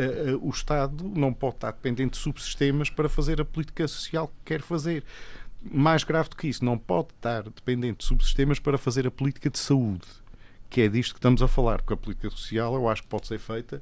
o 0.42 0.50
Estado 0.50 1.04
não 1.04 1.34
pode 1.34 1.56
estar 1.56 1.72
dependente 1.72 2.12
de 2.12 2.18
subsistemas 2.18 2.90
para 2.90 3.10
fazer 3.10 3.42
a 3.42 3.46
política 3.46 3.88
social 3.88 4.28
que 4.28 4.54
quer 4.54 4.62
fazer. 4.62 5.04
Mais 5.64 6.04
grave 6.04 6.30
do 6.30 6.36
que 6.36 6.48
isso, 6.48 6.64
não 6.64 6.78
pode 6.78 7.10
estar 7.16 7.44
dependente 7.44 8.00
de 8.00 8.06
subsistemas 8.06 8.60
para 8.60 8.78
fazer 8.78 9.08
a 9.08 9.12
política 9.12 9.50
de 9.50 9.58
saúde, 9.58 10.06
que 10.70 10.82
é 10.82 10.90
disto 10.90 11.14
que 11.14 11.20
estamos 11.20 11.42
a 11.42 11.48
falar, 11.48 11.78
porque 11.82 11.94
a 11.94 11.98
política 11.98 12.30
social 12.30 12.76
eu 12.76 12.90
acho 12.90 13.04
que 13.04 13.08
pode 13.08 13.28
ser 13.28 13.40
feita 13.40 13.82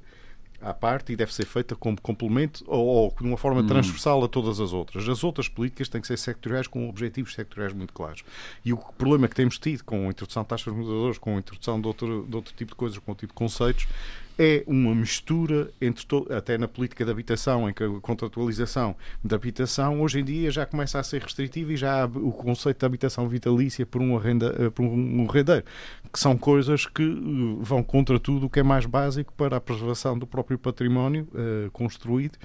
à 0.62 0.74
parte 0.74 1.12
e 1.12 1.15
deve 1.15 1.34
ser 1.34 1.46
feita 1.46 1.75
como 1.75 2.00
complemento 2.00 2.63
ou, 2.68 2.86
ou 2.86 3.15
de 3.20 3.27
uma 3.27 3.38
forma 3.38 3.62
hum. 3.62 3.68
transversal 3.68 4.24
a 4.24 4.27
todas 4.27 4.60
as 4.60 4.74
outras. 4.74 5.08
As 5.08 5.24
outras 5.24 5.48
políticas 5.48 5.89
têm 5.89 6.01
que 6.01 6.08
ser 6.08 6.18
sectoriais 6.18 6.68
com 6.68 6.88
objetivos 6.88 7.34
sectoriais 7.34 7.74
muito 7.74 7.94
claros. 7.94 8.24
E 8.63 8.72
o 8.72 8.77
problema 8.77 9.27
que 9.27 9.36
temos 9.36 9.58
tido 9.58 9.84
com 9.84 10.08
a 10.08 10.10
introdução 10.12 10.44
de 10.44 10.50
taxas 10.50 10.74
moderadoras, 10.74 11.18
com 11.18 11.36
a 11.36 11.39
introdução 11.39 11.80
de 11.80 11.88
outro, 11.88 12.25
de 12.27 12.36
outro 12.36 12.53
tipo 12.56 12.72
de 12.72 12.75
coisas, 12.75 12.98
com 13.00 13.12
outro 13.12 13.27
tipo 13.27 13.34
de 13.34 13.38
conceitos, 13.38 13.88
é 14.44 14.64
uma 14.66 14.96
mistura 14.96 15.70
entre 15.80 16.04
até 16.36 16.58
na 16.58 16.68
política 16.68 17.06
de 17.06 17.12
habitação, 17.12 17.70
em 17.70 17.74
que 17.74 17.84
a 17.84 18.00
contratualização 18.02 18.96
da 19.24 19.36
habitação 19.36 20.02
hoje 20.02 20.20
em 20.20 20.24
dia 20.24 20.50
já 20.50 20.66
começa 20.66 20.98
a 20.98 21.04
ser 21.04 21.22
restritiva 21.22 21.74
e 21.74 21.78
já 21.78 22.02
há 22.02 22.06
o 22.06 22.32
conceito 22.32 22.80
de 22.80 22.86
habitação 22.88 23.30
vitalícia 23.30 23.86
por 23.86 24.02
um, 24.02 24.18
arrenda, 24.18 24.56
eh, 24.58 24.72
por 24.72 24.82
um 24.82 25.28
rendeiro, 25.28 25.64
que 26.12 26.20
são 26.20 26.36
coisas 26.36 26.88
que 26.88 27.04
eh, 27.04 27.58
vão 27.60 27.84
contra 27.84 28.20
tudo 28.20 28.48
o 28.48 28.50
que 28.50 28.60
é 28.60 28.64
mais 28.64 28.88
básico 28.88 29.32
para 29.34 29.58
a 29.58 29.62
preservação 29.62 30.18
do 30.18 30.26
próprio 30.26 30.58
património 30.58 31.28
uh, 31.34 31.70
construído 31.70 32.40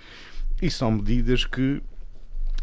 e 0.61 0.71
são 0.71 0.93
medidas 0.93 1.47
que 1.47 1.83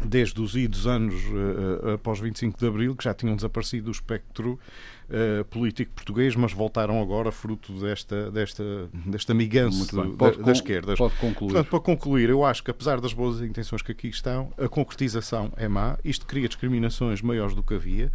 desde 0.04 0.40
os 0.40 0.54
idos 0.54 0.86
anos 0.86 1.14
uh, 1.26 1.90
após 1.94 2.20
25 2.20 2.58
de 2.58 2.66
Abril, 2.66 2.96
que 2.96 3.04
já 3.04 3.14
tinham 3.14 3.34
desaparecido 3.34 3.86
do 3.86 3.90
espectro 3.90 4.58
uh, 5.08 5.44
político 5.46 5.92
português, 5.94 6.34
mas 6.34 6.52
voltaram 6.52 7.00
agora 7.00 7.30
fruto 7.30 7.72
desta, 7.80 8.30
desta, 8.30 8.88
desta 8.92 9.34
migança 9.34 9.96
da, 10.16 10.30
da 10.30 10.52
esquerda. 10.52 10.94
Pode 10.96 11.14
concluir. 11.16 11.52
Portanto, 11.52 11.70
para 11.70 11.80
concluir, 11.80 12.30
eu 12.30 12.44
acho 12.44 12.62
que 12.62 12.70
apesar 12.70 13.00
das 13.00 13.12
boas 13.12 13.40
intenções 13.40 13.82
que 13.82 13.92
aqui 13.92 14.08
estão, 14.08 14.52
a 14.58 14.68
concretização 14.68 15.52
é 15.56 15.68
má, 15.68 15.98
isto 16.04 16.26
cria 16.26 16.48
discriminações 16.48 17.22
maiores 17.22 17.54
do 17.54 17.62
que 17.62 17.74
havia, 17.74 18.10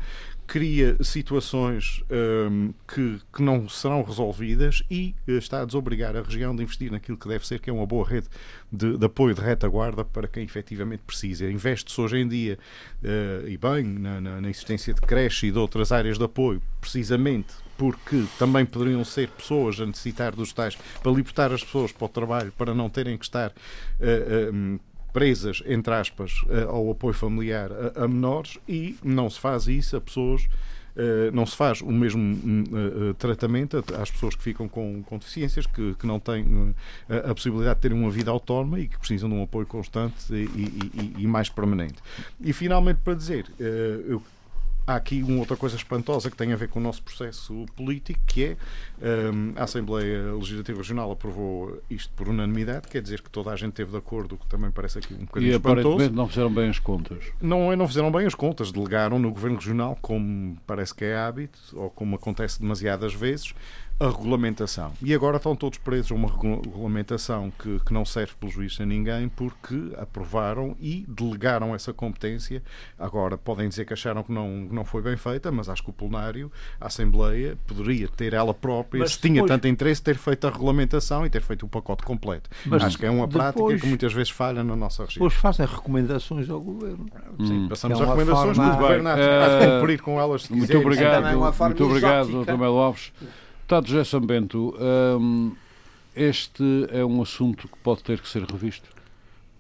cria 0.50 0.98
situações 1.04 2.04
um, 2.10 2.74
que, 2.88 3.22
que 3.32 3.42
não 3.42 3.70
serão 3.70 4.02
resolvidas 4.02 4.82
e 4.90 5.14
eh, 5.28 5.34
está 5.34 5.62
a 5.62 5.66
desobrigar 5.66 6.16
a 6.18 6.24
região 6.24 6.56
de 6.56 6.64
investir 6.64 6.92
naquilo 6.92 7.20
que 7.20 7.28
deve 7.28 7.46
ser, 7.46 7.60
que 7.60 7.70
é 7.70 7.74
uma 7.74 7.86
boa 7.86 8.04
rede 8.04 8.28
de, 8.72 8.98
de 8.98 9.06
apoio 9.06 9.36
de 9.36 9.42
retaguarda 9.42 10.04
para 10.04 10.28
quem 10.28 10.44
efetivamente 10.44 11.04
precisa. 11.06 11.50
Investe-se 11.50 12.02
hoje 12.02 12.18
em 12.18 12.28
dia, 12.28 12.58
uh, 13.04 13.48
e 13.48 13.58
bem, 13.58 13.84
na, 13.84 14.20
na, 14.20 14.42
na 14.42 14.50
existência 14.50 14.92
de 14.92 15.02
creche 15.02 15.48
e 15.48 15.52
de 15.52 15.60
outras 15.60 15.92
áreas 15.92 16.18
de 16.18 16.24
apoio, 16.24 16.60
precisamente 16.80 17.54
porque 17.80 18.26
também 18.38 18.66
poderiam 18.66 19.06
ser 19.06 19.30
pessoas 19.30 19.80
a 19.80 19.86
necessitar 19.86 20.36
dos 20.36 20.52
tais 20.52 20.78
para 21.02 21.12
libertar 21.14 21.54
as 21.54 21.64
pessoas 21.64 21.94
para 21.94 22.06
o 22.06 22.10
trabalho, 22.10 22.52
para 22.58 22.76
não 22.76 22.90
terem 22.90 23.18
que 23.18 23.24
estar 23.24 23.52
uh, 23.52 24.80
presas, 25.14 25.64
entre 25.66 25.94
aspas, 25.94 26.44
uh, 26.44 26.70
ao 26.70 26.92
apoio 26.92 27.14
familiar 27.14 27.72
a, 27.72 28.04
a, 28.04 28.08
menores 28.08 28.58
e 28.68 28.98
não 29.02 29.30
se 29.30 29.40
faz 29.40 29.68
isso 29.68 29.96
a 29.96 30.02
pessoas. 30.02 30.46
não 31.32 31.46
se 31.46 31.56
faz 31.56 31.80
o 31.82 31.92
mesmo 31.92 32.38
tratamento 33.18 33.82
às 34.02 34.12
pessoas 34.12 34.36
que 34.36 34.44
ficam 34.44 34.68
com, 34.68 35.02
com 35.04 35.18
deficiências, 35.18 35.66
que, 35.66 35.96
que 35.96 36.06
não 36.06 36.20
têm 36.20 36.76
a, 37.08 37.34
possibilidade 37.34 37.76
de 37.76 37.82
terem 37.82 37.98
uma 37.98 38.12
vida 38.12 38.30
autónoma 38.30 38.82
e 38.82 38.88
que 38.90 38.98
precisam 38.98 39.30
de 39.30 39.36
um 39.36 39.44
apoio 39.44 39.66
constante 39.66 40.34
e, 40.34 40.36
e, 40.36 41.14
e 41.20 41.28
mais 41.28 41.48
permanente. 41.48 42.00
E 42.42 42.52
finalmente, 42.52 43.00
para 43.02 43.14
dizer, 43.14 43.46
eu 43.58 44.22
há 44.90 44.96
aqui 44.96 45.22
uma 45.22 45.40
outra 45.40 45.56
coisa 45.56 45.76
espantosa 45.76 46.32
que 46.32 46.36
tem 46.36 46.52
a 46.52 46.56
ver 46.56 46.68
com 46.68 46.80
o 46.80 46.82
nosso 46.82 47.04
processo 47.04 47.66
político, 47.76 48.20
que 48.26 48.44
é 48.44 48.58
um, 49.32 49.54
a 49.56 49.64
Assembleia 49.64 50.34
Legislativa 50.34 50.80
Regional 50.80 51.12
aprovou 51.12 51.80
isto 51.90 52.12
por 52.16 52.28
unanimidade, 52.28 52.88
quer 52.88 53.02
dizer 53.02 53.22
que 53.22 53.30
toda 53.30 53.52
a 53.52 53.56
gente 53.56 53.70
esteve 53.70 53.92
de 53.92 53.98
acordo, 53.98 54.34
o 54.34 54.38
que 54.38 54.48
também 54.48 54.72
parece 54.72 54.98
aqui 54.98 55.14
um 55.14 55.26
bocadinho 55.26 55.52
e, 55.52 55.56
espantoso. 55.56 55.78
E 55.78 55.82
aparentemente 55.82 56.16
não 56.16 56.28
fizeram 56.28 56.52
bem 56.52 56.70
as 56.70 56.80
contas. 56.80 57.24
Não, 57.40 57.76
não 57.76 57.88
fizeram 57.88 58.12
bem 58.12 58.26
as 58.26 58.34
contas, 58.34 58.72
delegaram 58.72 59.20
no 59.20 59.32
Governo 59.32 59.58
Regional, 59.58 59.98
como 60.02 60.58
parece 60.66 60.96
que 60.96 61.06
é 61.06 61.16
hábito, 61.16 61.60
ou 61.74 61.92
como 61.92 62.16
acontece 62.16 62.60
demasiadas 62.60 63.14
vezes, 63.14 63.54
a 64.00 64.08
regulamentação. 64.08 64.94
E 65.02 65.14
agora 65.14 65.38
estão 65.38 65.56
todos 65.56 65.78
presos 65.78 66.12
a 66.12 66.16
uma 66.16 66.30
regulamentação 66.30 67.52
que, 67.60 67.80
que 67.86 67.94
não 67.94 68.06
serve 68.06 68.34
pelo 68.40 68.50
juiz 68.50 68.80
a 68.80 68.86
ninguém 68.86 69.28
porque 69.28 69.92
aprovaram 69.98 70.76
e 70.80 71.06
delegaram 71.08 71.76
essa 71.76 71.92
competência. 71.92 72.64
Agora 72.98 73.38
podem 73.38 73.68
dizer 73.68 73.86
que 73.86 73.92
acharam 73.92 74.24
que 74.24 74.32
não, 74.32 74.48
não 74.72 74.86
foi 74.86 75.02
bem 75.02 75.18
feita, 75.18 75.52
mas 75.52 75.68
acho 75.68 75.84
que 75.84 75.90
o 75.90 75.94
plenário, 75.94 76.50
a 76.80 76.88
Assembleia, 76.88 77.58
poderia 77.68 78.08
ter 78.08 78.34
ela 78.34 78.54
própria, 78.54 79.00
mas 79.00 79.12
se 79.12 79.20
tinha 79.20 79.46
tanto 79.46 79.68
interesse, 79.68 80.02
ter 80.02 80.16
feito 80.16 80.48
a 80.48 80.50
regulamentação 80.50 81.26
e 81.26 81.30
ter 81.30 81.42
feito 81.42 81.66
o 81.66 81.70
pacote 81.70 82.04
completo. 82.04 82.50
Mas 82.66 82.84
acho 82.84 82.98
que 82.98 83.06
é 83.06 83.12
uma 83.12 83.28
depois, 83.28 83.54
prática 83.54 83.80
que 83.82 83.88
muitas 83.88 84.14
vezes 84.14 84.30
falha 84.30 84.64
na 84.64 84.78
nossa 84.78 85.04
região. 85.04 85.26
Depois 85.26 85.34
fazem 85.34 85.66
recomendações 85.66 86.50
ao 86.50 86.62
Governo. 86.62 87.06
Sim, 87.46 87.66
hum. 87.66 87.68
passamos 87.68 88.00
é 88.00 88.04
a 88.04 88.06
recomendações 88.06 88.58
do 88.58 88.64
Governo 88.64 89.10
a 89.10 89.80
cumprir 89.80 90.02
com 90.02 90.20
elas. 90.20 90.44
Se 90.44 90.54
muito 90.54 90.78
obrigado, 90.78 91.38
muito 91.38 91.84
obrigado, 91.84 92.46
Dr. 92.46 92.58
Melo 92.58 92.78
Alves. 92.78 93.12
Deputado 93.70 93.88
José 93.88 94.04
Sambento, 94.04 94.76
hum, 95.20 95.52
este 96.16 96.88
é 96.90 97.06
um 97.06 97.22
assunto 97.22 97.68
que 97.68 97.78
pode 97.84 98.02
ter 98.02 98.20
que 98.20 98.28
ser 98.28 98.42
revisto? 98.42 98.90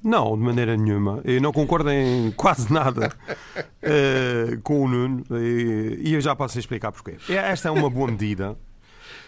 Não, 0.03 0.35
de 0.35 0.41
maneira 0.41 0.75
nenhuma. 0.75 1.21
Eu 1.23 1.39
não 1.39 1.51
concordo 1.51 1.91
em 1.91 2.31
quase 2.31 2.73
nada 2.73 3.15
uh, 3.29 4.61
com 4.63 4.81
o 4.81 4.87
Nuno 4.87 5.23
e, 5.29 5.99
e, 6.05 6.13
eu 6.15 6.21
já 6.21 6.35
posso 6.35 6.57
explicar 6.57 6.91
porquê. 6.91 7.17
Esta 7.29 7.67
é 7.67 7.71
uma 7.71 7.87
boa 7.87 8.09
medida. 8.09 8.57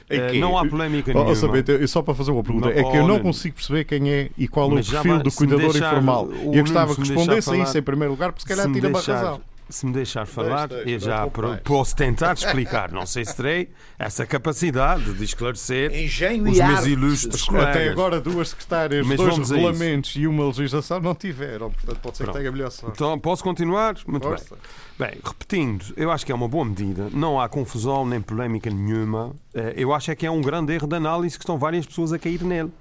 Uh, 0.10 0.40
não 0.40 0.58
há 0.58 0.68
polémica 0.68 1.14
nenhuma. 1.14 1.32
Oh, 1.32 1.88
só 1.88 2.02
para 2.02 2.16
fazer 2.16 2.32
uma 2.32 2.42
pergunta, 2.42 2.70
não, 2.70 2.76
é 2.76 2.84
que 2.84 2.98
eu 2.98 3.08
não 3.08 3.20
consigo 3.20 3.58
perceber 3.58 3.84
quem 3.84 4.12
é 4.12 4.32
e 4.36 4.48
qual 4.48 4.68
é 4.72 4.82
o 4.82 4.84
perfil 4.84 5.20
do 5.22 5.32
cuidador 5.32 5.78
informal. 5.78 6.28
E 6.52 6.58
eu 6.58 6.64
gostava 6.64 6.96
que 6.96 7.02
respondesse 7.02 7.52
a 7.52 7.58
isso 7.58 7.78
em 7.78 7.84
primeiro 7.84 8.14
lugar, 8.14 8.32
porque 8.32 8.42
se 8.42 8.48
calhar 8.48 8.74
tira-me 8.74 8.96
a 8.96 9.00
razão 9.00 9.42
se 9.75 9.86
me 9.86 9.94
deixar 9.94 10.25
falar, 10.25 10.68
deixa, 10.68 10.86
deixa, 10.86 11.06
eu 11.06 11.12
já 11.12 11.28
posso 11.63 11.96
tentar 11.96 12.34
explicar. 12.34 12.92
Não 12.92 13.06
sei 13.06 13.25
se 13.25 13.36
terei 13.36 13.70
essa 13.98 14.25
capacidade 14.25 15.13
de 15.13 15.24
esclarecer 15.24 15.94
Engenho 15.94 16.50
os 16.50 16.58
meus 16.58 16.86
ilustres 16.86 17.44
colegas. 17.44 17.75
Até 17.75 17.90
agora, 17.90 18.20
duas 18.20 18.50
secretárias, 18.50 19.06
Mas 19.06 19.18
dois 19.18 19.50
regulamentos 19.50 20.16
e 20.16 20.28
uma 20.28 20.46
legislação 20.46 21.00
não 21.00 21.16
tiveram. 21.16 21.72
Portanto, 21.72 22.00
pode 22.00 22.18
ser 22.18 22.24
Pronto. 22.24 22.36
que 22.36 22.42
tenha 22.42 22.51
melhor 22.51 22.72
sorte. 22.72 22.96
Então, 22.96 23.20
posso 23.20 23.44
continuar? 23.44 23.96
Muito 24.08 24.28
Força. 24.28 24.56
bem. 24.56 25.08
Bem, 25.08 25.20
repetindo, 25.24 25.86
eu 25.98 26.12
acho 26.12 26.24
que 26.25 26.32
é 26.32 26.36
uma 26.36 26.48
boa 26.48 26.63
medida. 26.63 27.08
Não 27.12 27.40
há 27.40 27.50
confusão 27.50 28.06
nem 28.06 28.22
polémica 28.22 28.70
nenhuma. 28.70 29.36
Eh, 29.54 29.74
eu 29.78 29.94
acho 29.94 30.12
é 30.12 30.16
que 30.16 30.28
é 30.28 30.32
um 30.32 30.42
grande 30.42 30.74
erro 30.74 30.86
de 30.86 30.96
análise 30.96 31.38
que 31.38 31.44
estão 31.44 31.58
várias 31.58 31.88
pessoas 31.88 32.13
a 32.13 32.20
cair 32.20 32.44
nele. 32.44 32.72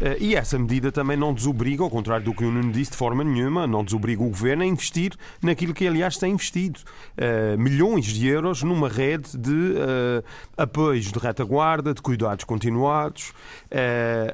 Eh, 0.00 0.16
e 0.20 0.34
essa 0.34 0.58
medida 0.58 0.90
também 0.90 1.16
não 1.16 1.34
desobriga, 1.34 1.84
ao 1.84 1.90
contrário 1.90 2.24
do 2.24 2.34
que 2.34 2.42
o 2.42 2.50
Nuno 2.50 2.72
disse, 2.72 2.92
de 2.92 2.96
forma 2.96 3.22
nenhuma, 3.22 3.66
não 3.66 3.84
desobriga 3.84 4.22
o 4.22 4.28
governo 4.28 4.62
a 4.62 4.66
investir 4.66 5.12
naquilo 5.42 5.74
que, 5.74 5.86
aliás, 5.86 6.16
tem 6.16 6.32
investido. 6.32 6.80
Uh, 6.80 7.58
milhões 7.58 8.06
de 8.06 8.26
euros 8.26 8.62
numa 8.62 8.88
rede 8.88 9.36
de 9.36 9.50
uh, 9.50 10.24
apoios 10.56 11.12
de 11.12 11.18
retaguarda, 11.18 11.92
de 11.92 12.00
cuidados 12.00 12.44
continuados. 12.44 13.32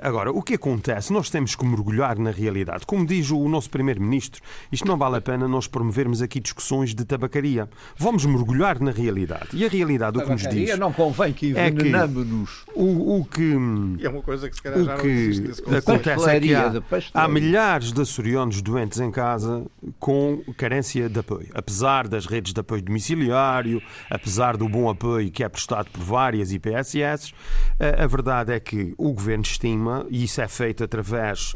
Agora, 0.01 0.31
o 0.31 0.43
que 0.43 0.55
acontece? 0.55 1.13
Nós 1.13 1.29
temos 1.29 1.55
que 1.55 1.65
mergulhar 1.65 2.19
na 2.19 2.31
realidade. 2.31 2.87
Como 2.87 3.05
diz 3.07 3.31
o 3.31 3.49
nosso 3.49 3.69
Primeiro-Ministro, 3.71 4.41
isto 4.71 4.87
não 4.87 4.97
vale 4.97 5.17
a 5.17 5.21
pena 5.21 5.49
nós 5.49 5.67
promovermos 5.67 6.23
aqui 6.23 6.41
discussões 6.41 6.95
de 6.95 7.05
tabacaria. 7.05 7.69
Vamos 7.97 8.25
mergulhar 8.25 8.81
na 8.81 8.91
realidade. 8.91 9.49
E 9.53 9.65
a 9.65 9.69
realidade, 9.69 10.19
o 10.19 10.23
que 10.23 10.31
nos 10.31 10.47
diz. 10.49 10.79
não 10.79 10.93
convém 10.93 11.33
que 11.33 11.51
envenenamos-nos. 11.51 12.65
É 12.69 12.73
o, 12.75 13.21
o 13.21 13.25
que. 13.25 13.57
É 14.01 14.09
uma 14.09 14.23
coisa 14.23 14.49
que 14.49 14.57
se 14.57 14.63
calhar 14.63 14.83
já 14.83 14.97
não 14.97 15.05
existe 15.05 15.56
Acontece 15.77 16.31
é 16.31 16.41
que 16.41 16.55
há, 16.55 16.73
há 17.15 17.29
milhares 17.29 17.93
de 17.93 18.01
açorianos 18.01 18.61
doentes 18.63 19.01
em 19.01 19.11
casa 19.11 19.65
com 19.99 20.43
carência 20.57 21.09
de 21.09 21.19
apoio. 21.19 21.49
Apesar 21.55 22.09
das 22.09 22.27
redes 22.27 22.53
de 22.53 22.61
apoio 22.61 22.83
domiciliário, 22.83 23.83
apesar 24.11 24.57
do 24.57 24.69
bom 24.69 24.89
apoio 24.89 25.31
que 25.31 25.43
é 25.43 25.49
prestado 25.49 25.91
por 25.91 26.03
várias 26.03 26.53
IPSS, 26.53 27.33
eh, 27.79 28.03
a 28.03 28.07
verdade 28.07 28.53
é 28.53 28.61
que 28.61 28.95
o 28.97 29.13
governo 29.13 29.45
estima, 29.45 30.07
e 30.11 30.25
isso 30.25 30.41
é 30.41 30.49
feito 30.49 30.85
através 30.85 31.55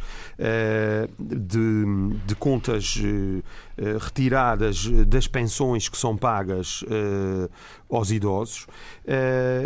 de, 1.18 1.84
de 2.26 2.34
contas 2.34 2.98
eh, 2.98 3.42
retiradas 3.98 4.86
das 5.06 5.26
pensões 5.26 5.86
que 5.88 5.96
são 5.98 6.16
pagas 6.16 6.84
aos 7.90 8.10
idosos, 8.10 8.66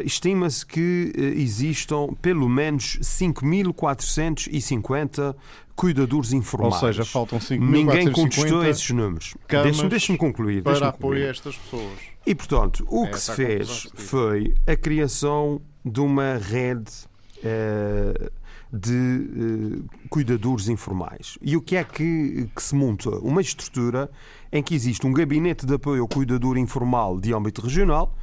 estima-se 0.05 0.67
que 0.67 1.13
existam 1.37 2.09
pelo 2.21 2.49
menos 2.49 2.99
5.450 3.01 5.37
cuidadores 5.77 6.33
informais. 6.33 6.75
Ou 6.75 6.81
seja, 6.81 7.05
faltam 7.05 7.39
5.450 7.39 7.61
Ninguém 7.61 8.13
contestou 8.13 8.65
esses 8.65 8.91
números. 8.91 9.35
Deixe-me 9.49 9.89
deixe 9.89 10.17
concluir. 10.17 10.63
Para 10.63 10.73
deixe 10.73 10.87
apoiar 10.87 11.31
estas 11.31 11.57
pessoas. 11.57 11.99
E, 12.27 12.35
portanto, 12.35 12.87
o 12.89 13.05
é 13.05 13.11
que 13.11 13.21
se 13.21 13.33
fez 13.33 13.87
foi 13.95 14.55
a 14.67 14.77
criação 14.77 15.61
de 15.85 16.01
uma 16.01 16.39
rede 16.39 16.91
uh, 17.39 18.31
de 18.73 19.85
cuidadores 20.11 20.69
informais. 20.69 21.39
E 21.41 21.57
o 21.57 21.61
que 21.61 21.77
é 21.77 21.85
que, 21.85 22.49
que 22.55 22.63
se 22.63 22.75
monta? 22.75 23.11
Uma 23.19 23.41
estrutura 23.41 24.11
em 24.53 24.63
que 24.63 24.75
existe 24.75 25.07
um 25.07 25.13
gabinete 25.13 25.65
de 25.65 25.75
apoio 25.75 26.03
ao 26.03 26.09
cuidador 26.09 26.59
informal 26.59 27.21
de 27.21 27.33
âmbito 27.33 27.61
regional 27.61 28.17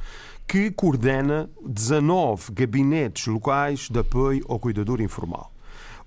que 0.46 0.70
coordena 0.70 1.48
19 1.64 2.52
gabinetes 2.52 3.26
locais 3.26 3.88
de 3.88 3.98
apoio 3.98 4.44
ao 4.48 4.58
cuidador 4.58 5.00
informal. 5.00 5.52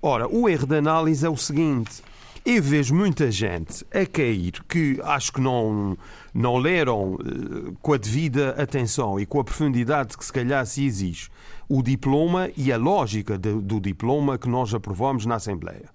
Ora, 0.00 0.28
o 0.28 0.48
erro 0.48 0.66
de 0.66 0.76
análise 0.76 1.26
é 1.26 1.28
o 1.28 1.36
seguinte. 1.36 2.02
Eu 2.48 2.62
vejo 2.62 2.94
muita 2.94 3.28
gente 3.28 3.84
a 3.92 4.06
cair 4.06 4.52
que 4.68 5.00
acho 5.02 5.32
que 5.32 5.40
não, 5.40 5.98
não 6.32 6.56
leram 6.58 7.14
uh, 7.14 7.76
com 7.82 7.92
a 7.92 7.96
devida 7.96 8.50
atenção 8.50 9.18
e 9.18 9.26
com 9.26 9.40
a 9.40 9.44
profundidade 9.44 10.16
que 10.16 10.24
se 10.24 10.32
calhar 10.32 10.64
se 10.64 10.84
exige 10.84 11.28
o 11.68 11.82
diploma 11.82 12.48
e 12.56 12.72
a 12.72 12.76
lógica 12.76 13.36
de, 13.36 13.52
do 13.52 13.80
diploma 13.80 14.38
que 14.38 14.48
nós 14.48 14.72
aprovamos 14.72 15.26
na 15.26 15.34
Assembleia. 15.34 15.90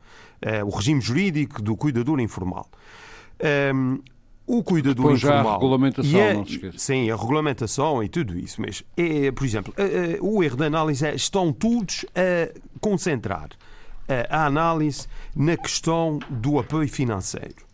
Uh, 0.45 0.65
o 0.65 0.75
regime 0.75 0.99
jurídico 0.99 1.61
do 1.61 1.77
cuidador 1.77 2.19
informal. 2.19 2.69
Ehm, 3.39 3.99
o 4.45 4.61
cuidador 4.61 5.13
Depois 5.13 5.19
informal. 5.19 5.43
Já 5.45 5.51
a 5.51 5.53
regulamentação, 5.53 6.19
é, 6.19 6.33
não 6.33 6.45
se 6.45 6.51
esqueça. 6.51 6.77
Sim, 6.77 7.09
a 7.09 7.15
regulamentação 7.15 8.03
e 8.03 8.09
tudo 8.09 8.37
isso. 8.37 8.59
Mas, 8.59 8.83
é, 8.97 9.31
por 9.31 9.45
exemplo, 9.45 9.73
o 10.19 10.43
erro 10.43 10.57
da 10.57 10.65
análise 10.65 11.05
é 11.05 11.15
estão 11.15 11.53
todos 11.53 12.05
a 12.13 12.51
concentrar 12.81 13.51
a 14.29 14.45
análise 14.45 15.07
na 15.35 15.55
questão 15.55 16.19
do 16.29 16.59
apoio 16.59 16.89
financeiro. 16.89 17.65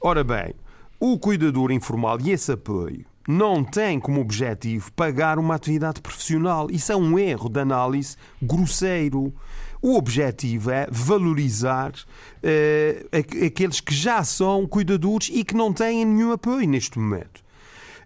Ora 0.00 0.22
bem, 0.22 0.54
o 0.98 1.18
cuidador 1.18 1.70
informal 1.70 2.20
e 2.20 2.30
esse 2.30 2.52
apoio 2.52 3.04
não 3.26 3.62
tem 3.62 4.00
como 4.00 4.20
objetivo 4.20 4.90
pagar 4.92 5.38
uma 5.38 5.54
atividade 5.54 6.00
profissional. 6.00 6.70
Isso 6.70 6.90
é 6.92 6.96
um 6.96 7.18
erro 7.18 7.48
de 7.48 7.60
análise 7.60 8.16
grosseiro. 8.42 9.32
O 9.80 9.96
objetivo 9.96 10.70
é 10.70 10.86
valorizar 10.90 11.92
uh, 11.92 13.46
aqueles 13.46 13.80
que 13.80 13.94
já 13.94 14.22
são 14.24 14.66
cuidadores 14.66 15.30
e 15.32 15.44
que 15.44 15.54
não 15.54 15.72
têm 15.72 16.04
nenhum 16.04 16.32
apoio 16.32 16.68
neste 16.68 16.98
momento. 16.98 17.42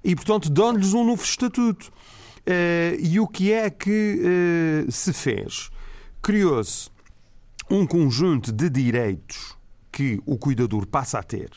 E, 0.04 0.14
portanto, 0.14 0.50
dão-lhes 0.50 0.92
um 0.92 1.04
novo 1.04 1.24
estatuto. 1.24 1.92
Uh, 2.46 3.00
e 3.00 3.18
o 3.18 3.26
que 3.26 3.52
é 3.52 3.70
que 3.70 4.84
uh, 4.86 4.92
se 4.92 5.12
fez? 5.12 5.70
Criou-se 6.22 6.90
um 7.70 7.86
conjunto 7.86 8.52
de 8.52 8.68
direitos 8.68 9.56
que 9.90 10.20
o 10.26 10.36
cuidador 10.36 10.86
passa 10.86 11.18
a 11.18 11.22
ter 11.22 11.50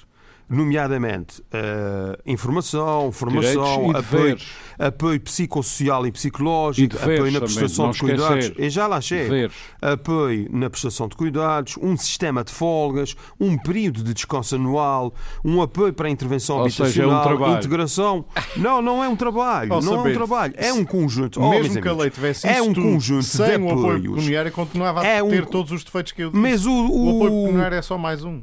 nomeadamente 0.50 1.42
uh, 1.42 2.18
informação, 2.26 3.12
formação, 3.12 3.92
apoio, 3.92 4.38
apoio 4.80 5.20
psicossocial 5.20 6.08
e 6.08 6.12
psicológico, 6.12 6.96
e 6.96 7.00
apoio 7.00 7.32
na 7.32 7.40
prestação 7.40 7.92
de 7.92 8.00
cuidados, 8.00 8.52
e 8.58 8.70
já 8.70 8.88
lá 8.88 9.02
chego, 9.02 9.52
apoio 9.82 10.48
na 10.52 10.70
prestação 10.70 11.08
de 11.08 11.16
cuidados, 11.16 11.76
um 11.82 11.98
sistema 11.98 12.44
de 12.44 12.52
folgas, 12.52 13.16
um 13.40 13.58
período 13.58 14.04
de 14.04 14.14
descanso 14.14 14.56
anual, 14.56 15.14
um 15.44 15.62
apoio 15.62 15.92
para 15.92 16.08
a 16.08 16.12
intervenção 16.12 16.58
Ou 16.58 16.62
habitacional, 16.64 17.24
seja, 17.24 17.44
é 17.44 17.48
um 17.48 17.58
integração. 17.58 18.26
Não, 18.58 18.82
não 18.82 19.04
é 19.04 19.08
um 19.08 19.16
trabalho, 19.16 19.70
não 19.70 19.82
saber, 19.82 20.10
é 20.10 20.12
um 20.12 20.14
trabalho, 20.14 20.54
é 20.58 20.74
um 20.74 20.84
conjunto. 20.84 21.40
Oh, 21.42 21.50
mesmo 21.50 21.82
que 21.82 21.88
a 21.88 21.94
lei 21.94 22.10
tivesse 22.10 22.48
é 22.48 22.62
um 22.62 22.74
conjunto 22.74 23.24
sem 23.24 23.46
de 23.46 23.64
o 23.64 23.70
apoio 23.70 23.98
apoios. 23.98 24.16
pecuniário 24.16 24.52
continuava 24.52 25.02
a 25.02 25.06
É 25.06 25.22
um- 25.24 25.30
ter 25.30 25.46
todos 25.46 25.72
os 25.72 25.84
defeitos 25.84 26.12
que 26.12 26.24
eu 26.24 26.30
disse. 26.30 26.42
Mas 26.42 26.66
o, 26.66 26.72
o 26.72 27.10
apoio 27.16 27.34
o, 27.34 27.44
pecuniário 27.46 27.78
é 27.78 27.82
só 27.82 27.98
mais 27.98 28.24
um. 28.24 28.42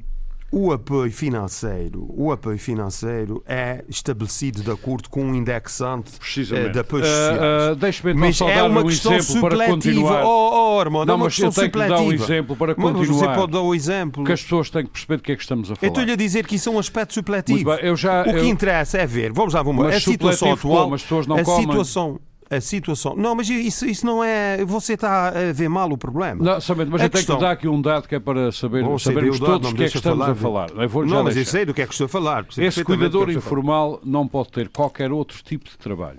O 0.56 0.70
apoio 0.70 1.10
financeiro, 1.10 2.06
o 2.16 2.30
apoio 2.30 2.56
financeiro 2.58 3.42
é 3.44 3.84
estabelecido 3.88 4.62
de 4.62 4.70
acordo 4.70 5.10
com 5.10 5.24
um 5.24 5.34
indexante 5.34 6.12
eh, 6.14 6.18
Precisamente. 6.20 6.72
de 6.74 6.78
apoios 6.78 7.08
Uh, 7.08 7.10
sociais. 7.10 7.72
uh, 7.72 7.74
Deixe-me 7.76 8.10
então 8.12 8.20
mas 8.20 8.36
só 8.36 8.48
é 8.48 8.54
dar 8.54 8.64
uma 8.70 8.80
um 8.82 8.86
questão 8.86 9.12
exemplo 9.14 9.40
para 9.40 9.50
supletiva. 9.50 9.74
continuar. 9.74 10.24
Oh, 10.24 10.76
oh, 10.76 10.80
Armando, 10.80 11.06
não, 11.08 11.14
é 11.14 11.16
uma 11.16 11.24
mas 11.24 11.38
eu 11.38 11.46
questão 11.46 11.62
tenho 11.62 11.72
que 11.72 11.78
dar 11.88 11.94
um 11.94 11.98
supletiva. 12.04 12.24
exemplo 12.24 12.56
para 12.56 12.74
Mas 12.78 12.92
Você 12.92 13.06
continuar. 13.08 13.34
pode 13.36 13.52
dar 13.52 13.60
o 13.62 13.74
exemplo. 13.74 14.12
Porque 14.22 14.32
as 14.32 14.42
pessoas 14.42 14.70
têm 14.70 14.84
que 14.84 14.90
perceber 14.92 15.16
de 15.16 15.22
que 15.24 15.32
é 15.32 15.36
que 15.36 15.42
estamos 15.42 15.70
a 15.70 15.72
Eu 15.72 15.76
falar. 15.76 15.88
estou-lhe 15.88 16.12
a 16.12 16.16
dizer 16.16 16.46
que 16.46 16.54
isso 16.54 16.68
é 16.68 16.72
um 16.72 16.78
aspecto 16.78 17.14
supletivo. 17.14 17.64
Bem, 17.76 17.78
eu 17.84 17.96
já- 17.96 18.20
o 18.22 18.24
que 18.24 18.30
eu- 18.30 18.44
interessa 18.46 18.98
é 18.98 19.06
ver, 19.08 19.32
vamos 19.32 19.54
lá, 19.54 19.62
vamos 19.62 19.84
Mas 19.84 19.96
a 19.96 20.00
situação 20.00 20.52
atual. 20.52 20.84
como? 20.84 20.94
As 20.94 21.02
pessoas 21.02 21.26
não 21.26 21.36
a 21.36 21.42
comem? 21.42 21.62
situação, 21.66 22.20
a 22.56 22.60
situação. 22.60 23.14
Não, 23.16 23.34
mas 23.34 23.48
isso, 23.48 23.86
isso 23.86 24.04
não 24.06 24.22
é. 24.22 24.64
Você 24.64 24.94
está 24.94 25.28
a 25.28 25.52
ver 25.52 25.68
mal 25.68 25.90
o 25.90 25.98
problema. 25.98 26.42
Não, 26.44 26.60
somente, 26.60 26.88
mas 26.90 27.00
A 27.02 27.04
eu 27.04 27.10
tenho 27.10 27.20
questão- 27.20 27.36
que 27.36 27.42
dar 27.42 27.50
aqui 27.52 27.68
um 27.68 27.80
dado 27.80 28.08
que 28.08 28.14
é 28.14 28.20
para 28.20 28.50
saber, 28.52 28.82
saber 28.84 28.98
sabermos 29.00 29.40
dado, 29.40 29.50
todos 29.52 29.70
o 29.72 29.74
que 29.74 29.84
é 29.84 29.88
que 29.88 29.96
estamos 29.96 30.28
a 30.28 30.34
falar. 30.34 30.68
falar. 30.68 30.82
Eu 30.84 30.88
vou 30.88 31.04
não, 31.06 31.22
mas 31.24 31.34
eu 31.34 31.42
deixar. 31.42 31.50
sei 31.50 31.64
do 31.64 31.72
que 31.74 31.82
é 31.82 31.86
que 31.86 31.92
estou 31.92 32.06
a 32.06 32.08
falar. 32.08 32.46
Esse 32.56 32.82
cuidador 32.84 33.22
é 33.22 33.26
falar. 33.26 33.36
informal 33.38 34.00
não 34.04 34.26
pode 34.26 34.50
ter 34.50 34.68
qualquer 34.68 35.12
outro 35.12 35.42
tipo 35.42 35.68
de 35.68 35.76
trabalho. 35.78 36.18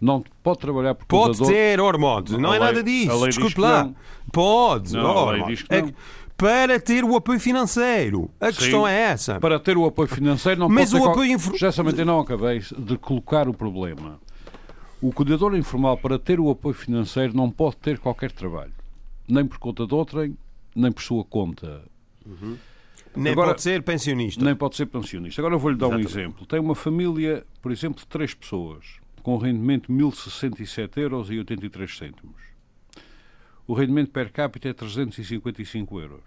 Não 0.00 0.24
pode 0.42 0.58
trabalhar 0.60 0.94
por 0.94 1.04
Pode 1.06 1.36
cuidador. 1.38 1.52
ter, 1.54 1.80
Ormond. 1.80 2.38
Não 2.38 2.52
A 2.52 2.56
é 2.56 2.58
lei- 2.58 2.68
nada 2.68 2.82
disso. 2.82 3.26
Desculpe 3.26 3.60
lá. 3.60 3.84
não. 3.84 3.94
Pode. 4.32 4.94
Não, 4.94 5.14
Ormond. 5.26 5.64
É 5.68 5.84
para 6.36 6.80
ter 6.80 7.04
o 7.04 7.14
apoio 7.14 7.38
financeiro. 7.38 8.30
A 8.40 8.46
questão 8.46 8.88
é 8.88 8.98
essa. 8.98 9.38
Para 9.38 9.60
ter 9.60 9.76
o 9.76 9.84
apoio 9.84 10.08
financeiro 10.08 10.58
não 10.58 10.70
Mas 10.70 10.88
pode 10.88 10.92
ter 10.92 10.96
o 10.96 11.00
qual- 11.00 11.12
apoio 11.12 11.32
infor- 11.32 11.54
Já 11.58 11.70
somente 11.70 11.98
eu 11.98 12.06
não 12.06 12.18
acabei 12.18 12.62
de 12.78 12.96
colocar 12.96 13.46
o 13.46 13.52
problema. 13.52 14.18
O 15.00 15.12
cuidador 15.12 15.56
informal, 15.56 15.96
para 15.96 16.18
ter 16.18 16.38
o 16.38 16.50
apoio 16.50 16.74
financeiro, 16.74 17.34
não 17.34 17.50
pode 17.50 17.76
ter 17.78 17.98
qualquer 17.98 18.30
trabalho. 18.32 18.72
Nem 19.26 19.46
por 19.46 19.58
conta 19.58 19.86
de 19.86 19.94
outrem, 19.94 20.36
nem 20.74 20.92
por 20.92 21.02
sua 21.02 21.24
conta. 21.24 21.82
Nem 23.16 23.32
Agora- 23.32 23.48
pode 23.50 23.62
ser 23.62 23.82
pensionista. 23.82 24.44
Nem 24.44 24.54
pode 24.54 24.76
ser 24.76 24.86
pensionista. 24.86 25.40
Agora 25.40 25.54
eu 25.54 25.58
vou-lhe 25.58 25.76
dar 25.76 25.86
um 25.86 25.98
Exatamente. 25.98 26.12
exemplo. 26.18 26.46
Tem 26.46 26.60
uma 26.60 26.74
família, 26.74 27.44
por 27.62 27.72
exemplo, 27.72 28.00
de 28.00 28.06
três 28.06 28.34
pessoas, 28.34 28.98
com 29.22 29.36
rendimento 29.38 29.86
de 29.86 29.92
1.067 29.92 30.98
euros 31.00 31.30
e 31.30 31.38
83 31.38 31.96
cêntimos. 31.96 32.40
O 33.66 33.72
rendimento 33.72 34.10
per 34.10 34.30
capita 34.32 34.68
é 34.68 34.72
355 34.72 35.98
euros. 36.00 36.24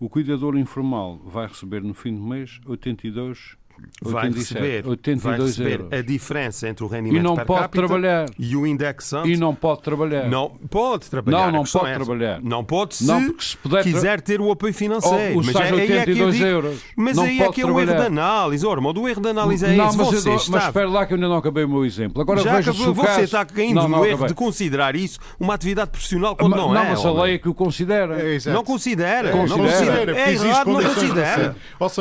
O 0.00 0.08
cuidador 0.08 0.56
informal 0.56 1.18
vai 1.18 1.46
receber 1.48 1.82
no 1.82 1.92
fim 1.92 2.14
do 2.14 2.22
mês 2.22 2.60
82, 2.64 3.56
Vai 4.00 4.26
87, 4.26 4.54
receber, 4.54 4.82
vai 4.82 4.90
82 4.92 5.46
receber 5.58 5.70
euros. 5.80 5.92
a 5.92 6.02
diferença 6.02 6.68
entre 6.68 6.84
o 6.84 6.86
E 6.86 6.90
rendimento 6.90 7.22
não 7.24 7.34
per 7.34 7.46
pode 7.46 7.60
capita 7.62 7.86
trabalhar. 7.86 8.26
e 8.38 8.56
o 8.56 8.64
indexante. 8.66 9.28
E 9.32 9.36
não 9.36 9.54
pode 9.54 9.82
trabalhar. 9.82 10.28
Não 10.28 10.50
pode 10.70 11.10
trabalhar. 11.10 11.36
Não, 11.46 11.52
não 11.52 11.64
pode 11.64 11.86
é 11.86 11.90
essa. 11.90 12.04
trabalhar. 12.04 12.40
Não 12.42 12.64
pode 12.64 12.94
se, 12.94 13.06
Não, 13.06 13.24
porque 13.26 13.44
se 13.44 13.56
puder 13.56 13.82
tra- 13.82 13.92
quiser 13.92 14.20
ter 14.20 14.40
o 14.40 14.50
apoio 14.52 14.72
financeiro. 14.72 15.34
Ou 15.34 15.40
o 15.42 15.44
mas 15.44 15.54
é, 15.56 15.62
aí 15.62 15.68
é 15.80 15.86
que 15.86 15.92
eu 15.92 15.98
82 15.98 16.34
digo- 16.36 16.46
euros. 16.46 16.78
Mas 16.96 17.16
Não 17.16 17.24
aí 17.24 17.40
é 17.42 17.48
que 17.50 17.60
é 17.60 17.64
o 17.64 17.68
erro 17.70 17.80
de 17.80 17.86
trabalhar. 17.86 18.06
análise. 18.06 18.64
Oh, 18.66 18.72
irmão, 18.72 18.92
o 18.96 19.08
erro 19.08 19.20
de 19.20 19.28
análise 19.30 19.64
é 19.66 19.68
não, 19.76 19.88
esse. 19.88 19.96
mas, 19.98 20.06
Você 20.06 20.30
está... 20.34 20.50
mas 20.52 20.64
espera 20.66 20.88
lá 20.88 21.04
que 21.06 21.12
eu 21.12 21.16
ainda 21.16 21.28
não 21.28 21.36
acabei 21.36 21.64
o 21.64 21.68
meu 21.68 21.84
exemplo. 21.84 22.22
Agora 22.22 22.40
Já 22.40 22.54
veja 22.56 22.70
acabou, 22.70 22.94
você 22.94 23.06
caso... 23.06 23.20
está 23.22 23.44
caindo 23.44 23.74
não, 23.74 23.88
não 23.88 23.98
no 23.98 24.04
erro 24.04 24.14
acabei. 24.14 24.28
de 24.28 24.34
considerar 24.34 24.94
isso 24.94 25.18
uma 25.40 25.54
atividade 25.54 25.90
profissional 25.90 26.36
quando 26.36 26.54
não, 26.54 26.72
não, 26.72 26.80
é. 26.82 26.90
mas 26.90 27.04
a 27.04 27.12
lei 27.12 27.34
é 27.34 27.38
que 27.38 27.48
o 27.48 27.54
considera. 27.54 28.16
É. 28.16 28.38
Não 28.52 28.62
considera. 28.62 29.30
É, 29.30 29.32
não 29.34 29.58
considera, 29.58 30.16
É 30.16 30.32
errado, 30.32 30.66
não 30.70 30.82
considera. 30.82 31.56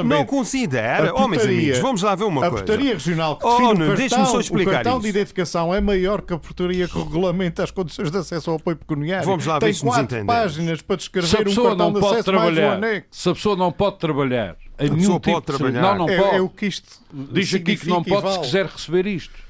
Não 0.06 0.26
considera. 0.26 1.10
a 1.10 1.14
Oh, 1.16 1.28
meus 1.28 1.42
portaria- 1.42 1.67
amigos, 1.72 1.80
vamos 1.80 2.02
lá 2.02 2.16
ver 2.16 2.24
uma 2.26 2.46
a 2.46 2.50
coisa. 2.50 2.66
portaria 2.66 2.94
regional 2.94 3.36
que 3.38 3.46
Oh, 3.46 3.50
define 3.52 3.84
o 3.84 3.98
cartão, 3.98 4.26
só 4.26 4.38
o 4.38 4.40
explicar 4.42 4.72
cartão 4.72 4.94
isso. 4.94 5.02
de 5.04 5.08
identificação 5.10 5.74
é 5.74 5.82
maior 5.82 6.22
que 6.22 6.34
a 6.34 6.38
portaria 6.38 6.88
que 6.88 6.98
regulamenta 6.98 7.64
as 7.64 7.72
condições 7.72 8.10
de 8.12 8.18
acesso 8.18 8.50
ao 8.50 8.56
apoio 8.58 8.76
pecuniário. 8.78 9.26
Vamos 9.26 9.46
lá 9.46 9.56
ver 9.60 9.66
Tem 9.68 9.74
se 9.74 9.86
nos 9.86 9.98
entendemos. 9.98 10.34
páginas 10.34 10.82
para 10.82 10.94
Se 10.94 10.94
a 10.94 10.98
descrever 11.22 11.42
um 11.42 11.44
pessoa 11.46 11.68
cartão 11.70 11.86
não 11.88 11.94
de 11.94 12.00
pode 12.00 12.14
acesso 12.20 12.32
mais 12.34 12.52
um 12.52 12.54
trabalhar, 12.56 12.74
anexo. 12.78 13.08
se 13.12 13.30
a 13.30 13.34
pessoa 13.34 13.56
não 13.56 13.72
pode 13.72 13.98
trabalhar 14.00 14.56
em 14.80 14.84
nenhum 14.86 14.98
pessoa 14.98 15.20
tipo 15.20 15.32
pode 15.34 15.46
de 15.46 15.58
trabalhar. 15.58 15.82
Não, 15.82 15.98
não 16.06 16.10
É, 16.10 16.18
pode. 16.18 16.36
é 16.36 16.42
o 16.42 16.50
que 16.50 16.66
isto 16.68 17.00
Diz 17.32 17.54
aqui 17.54 17.76
que 17.78 17.88
não 17.88 18.04
pode 18.04 18.32
se 18.34 18.40
quiser 18.40 18.66
receber 18.66 19.06
isto. 19.08 19.48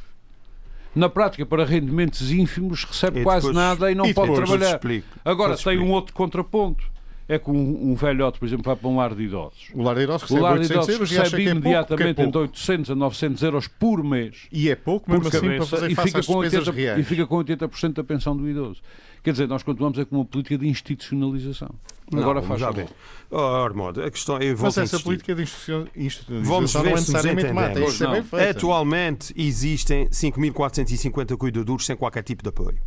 Na 0.96 1.10
prática, 1.10 1.46
para 1.46 1.64
rendimentos 1.64 2.32
ínfimos, 2.32 2.84
recebe 2.84 3.20
E 3.20 3.24
quase 3.24 3.48
depois- 3.48 3.56
nada 3.56 3.92
e 3.92 3.96
não 3.96 4.06
e 4.08 4.14
pode 4.16 4.32
depois 4.32 4.50
trabalhar. 4.50 4.76
explico. 4.76 5.08
Agora, 5.24 5.56
Depois 5.56 5.64
tem 5.78 5.86
um 5.86 5.92
outro 5.92 6.12
contraponto. 6.14 6.84
É 7.30 7.38
que 7.38 7.52
um, 7.52 7.92
um 7.92 7.96
velhote, 7.96 8.40
por 8.40 8.46
exemplo, 8.46 8.63
vai 8.63 8.76
para 8.76 8.88
um 8.88 8.96
lar 8.96 9.13
de 9.13 9.24
idosos. 9.24 9.70
O 9.74 9.82
lar 9.84 9.96
de 9.96 10.04
idosos 10.04 10.30
O 10.30 10.34
recebe 10.36 10.42
lar 10.42 10.54
de 10.54 10.60
800 10.62 10.72
idosos 10.72 10.94
euros 10.94 11.12
e 11.12 11.16
recebe 11.18 11.30
que 11.44 11.50
é 11.50 11.52
pouco, 11.54 11.68
imediatamente 11.68 11.98
que 11.98 12.04
é 12.04 12.10
entre 12.10 12.24
pouco. 12.24 12.40
800 12.40 12.92
a 12.92 12.96
900 12.96 13.44
euros 13.44 13.68
por 13.68 14.04
mês. 14.04 14.36
E 14.50 14.70
é 14.70 14.76
pouco, 14.76 15.12
mesmo 15.12 15.28
assim, 15.28 15.40
para 15.40 15.48
cabeça 15.50 15.66
fazer 15.66 15.92
e 15.92 15.96
fica, 15.96 16.20
às 16.20 16.26
com 16.26 16.42
despesas 16.42 16.68
80, 16.70 16.80
e 16.82 16.84
reais. 16.86 17.08
fica 17.08 17.28
com 17.28 17.36
80% 17.38 17.94
da 17.94 18.04
pensão 18.06 18.38
do 18.38 18.48
idoso. 18.50 18.82
Quer 19.22 19.32
dizer, 19.32 19.48
nós 19.48 19.62
continuamos 19.62 20.00
é 20.00 20.06
com 20.06 20.16
uma 20.16 20.24
política 20.26 20.58
de 20.58 20.68
institucionalização. 20.70 21.70
Não, 22.10 22.22
Agora 22.22 22.42
faz 22.42 22.62
favor. 22.62 22.76
ver. 22.76 22.88
Oh, 23.30 23.38
Armando, 23.38 24.02
a 24.02 24.10
questão 24.10 24.38
eu 24.40 24.56
Mas 24.58 24.78
essa 24.78 24.98
política 25.02 25.36
de 25.36 25.42
institucio- 25.42 25.80
Vamos 25.90 26.74
institucionalização 26.74 26.82
ver 26.84 26.90
não 26.90 26.96
é 26.96 27.00
necessariamente 27.02 27.52
mata. 27.52 27.80
Isso 27.82 28.04
é 28.04 28.08
bem 28.08 28.16
não. 28.18 28.24
feito. 28.24 28.58
Atualmente 28.58 29.34
existem 29.36 30.08
5.450 30.10 31.36
cuidadores 31.38 31.86
sem 31.86 31.96
qualquer 31.98 32.24
tipo 32.24 32.42
de 32.42 32.48
apoio. 32.50 32.78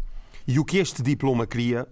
E 0.49 0.59
o 0.59 0.65
que 0.65 0.79
este 0.79 1.03
diploma 1.03 1.47
cria 1.47 1.87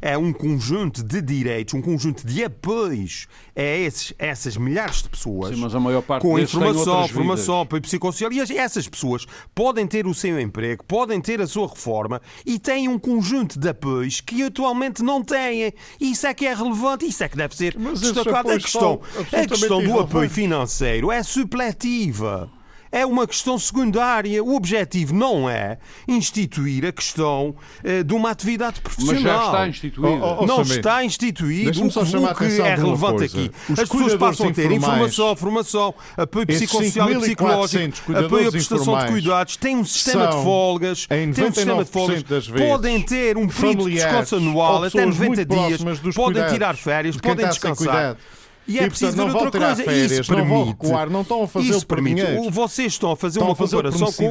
é 0.00 0.16
um 0.18 0.32
conjunto 0.32 1.02
de 1.02 1.20
direitos, 1.22 1.74
um 1.74 1.80
conjunto 1.82 2.26
de 2.26 2.44
apoios 2.44 3.26
a 3.56 3.62
esses, 3.62 4.12
essas 4.18 4.56
milhares 4.56 5.02
de 5.02 5.08
pessoas. 5.08 5.50
Sim, 5.54 5.60
com 6.20 6.38
informação, 6.60 6.94
formação, 7.14 7.60
apoio 7.62 7.82
psicossocial. 7.82 8.32
E 8.32 8.40
as- 8.40 8.50
essas 8.50 8.88
pessoas 8.88 9.26
podem 9.54 9.86
ter 9.86 10.06
o 10.06 10.14
seu 10.14 10.38
emprego, 10.40 10.84
podem 10.84 11.20
ter 11.20 11.40
a 11.40 11.46
sua 11.46 11.68
reforma 11.68 12.20
e 12.44 12.58
têm 12.58 12.88
um 12.88 12.98
conjunto 12.98 13.58
de 13.58 13.68
apoios 13.68 14.20
que 14.20 14.42
atualmente 14.42 15.02
não 15.02 15.22
têm. 15.22 15.72
Isso 16.00 16.26
é 16.26 16.34
que 16.34 16.46
é 16.46 16.54
relevante, 16.54 17.06
isso 17.06 17.22
é 17.24 17.28
que 17.28 17.36
deve 17.36 17.56
ser 17.56 17.74
Mas 17.78 18.00
destacado. 18.00 18.50
A 18.50 18.58
questão, 18.58 19.00
a 19.32 19.46
questão 19.46 19.82
do 19.82 19.98
apoio 20.00 20.28
financeiro 20.30 21.10
é 21.10 21.22
supletiva. 21.22 22.50
É 22.94 23.04
uma 23.04 23.26
questão 23.26 23.58
secundária. 23.58 24.42
O 24.42 24.54
objetivo 24.54 25.12
não 25.12 25.50
é 25.50 25.78
instituir 26.06 26.86
a 26.86 26.92
questão 26.92 27.56
eh, 27.82 28.04
de 28.04 28.14
uma 28.14 28.30
atividade 28.30 28.80
profissional. 28.80 29.20
Mas 29.20 29.22
já 29.24 29.46
está 29.46 29.68
instituído. 29.68 30.22
Oh, 30.22 30.36
oh, 30.42 30.46
não 30.46 30.64
Samir, 30.64 30.78
está 30.78 31.04
instituído. 31.04 31.82
O, 31.82 31.86
o 31.86 32.34
que 32.36 32.44
é 32.60 32.74
relevante 32.76 33.18
coisa. 33.18 33.36
aqui. 33.36 33.50
Os 33.68 33.78
As 33.80 33.88
pessoas 33.88 34.14
passam 34.14 34.48
a 34.48 34.52
ter 34.52 34.70
informação, 34.70 35.34
formação, 35.34 35.92
apoio 36.16 36.46
esses 36.48 36.70
psicossocial 36.70 37.10
e 37.10 37.14
5.400 37.14 37.20
psicológico, 37.20 38.16
apoio 38.16 38.48
à 38.48 38.52
prestação 38.52 38.98
de 38.98 39.06
cuidados, 39.06 39.56
têm 39.56 39.76
um 39.76 39.84
sistema 39.84 40.28
de 40.28 40.42
folgas, 40.44 41.06
têm 41.08 41.28
um 41.28 41.34
sistema 41.34 41.84
de 41.84 41.90
99% 41.90 41.92
folgas, 41.92 42.22
das 42.22 42.46
vezes, 42.46 42.68
podem 42.68 43.02
ter 43.02 43.36
um 43.36 43.48
período 43.48 43.84
de 43.86 43.96
descanso 43.96 44.36
anual 44.36 44.84
até 44.84 45.04
pessoas 45.04 45.18
90 45.18 45.26
muito 45.26 45.44
dias, 45.44 46.14
podem 46.14 46.46
tirar 46.46 46.76
férias, 46.76 47.16
podem 47.16 47.48
descansar. 47.48 48.16
Cuidado. 48.64 48.70
E 48.74 48.78
é 48.78 48.82
E, 48.84 48.88
preciso 48.88 49.12
portanto, 49.12 49.26
ver 49.26 49.32
não 49.32 49.32
vão 49.38 49.44
outra 49.44 49.60
coisa. 49.66 49.84
férias, 49.84 50.12
isso 50.12 50.32
não 50.32 50.38
vão 50.46 50.48
permite. 50.64 50.82
recuar, 50.82 51.10
não 51.10 51.20
estão 51.22 51.42
a 51.42 51.48
fazê-lo 51.48 51.76
Isso 51.76 51.86
por 51.86 51.94
permite. 51.96 52.16
dinheiro. 52.24 52.42
O- 52.46 52.50
Vocês 52.50 52.92
estão 52.92 53.10
a 53.12 53.16
fazer 53.16 53.38
Estão 53.38 53.48
uma 53.48 53.56
comparação 53.56 54.12
com, 54.12 54.30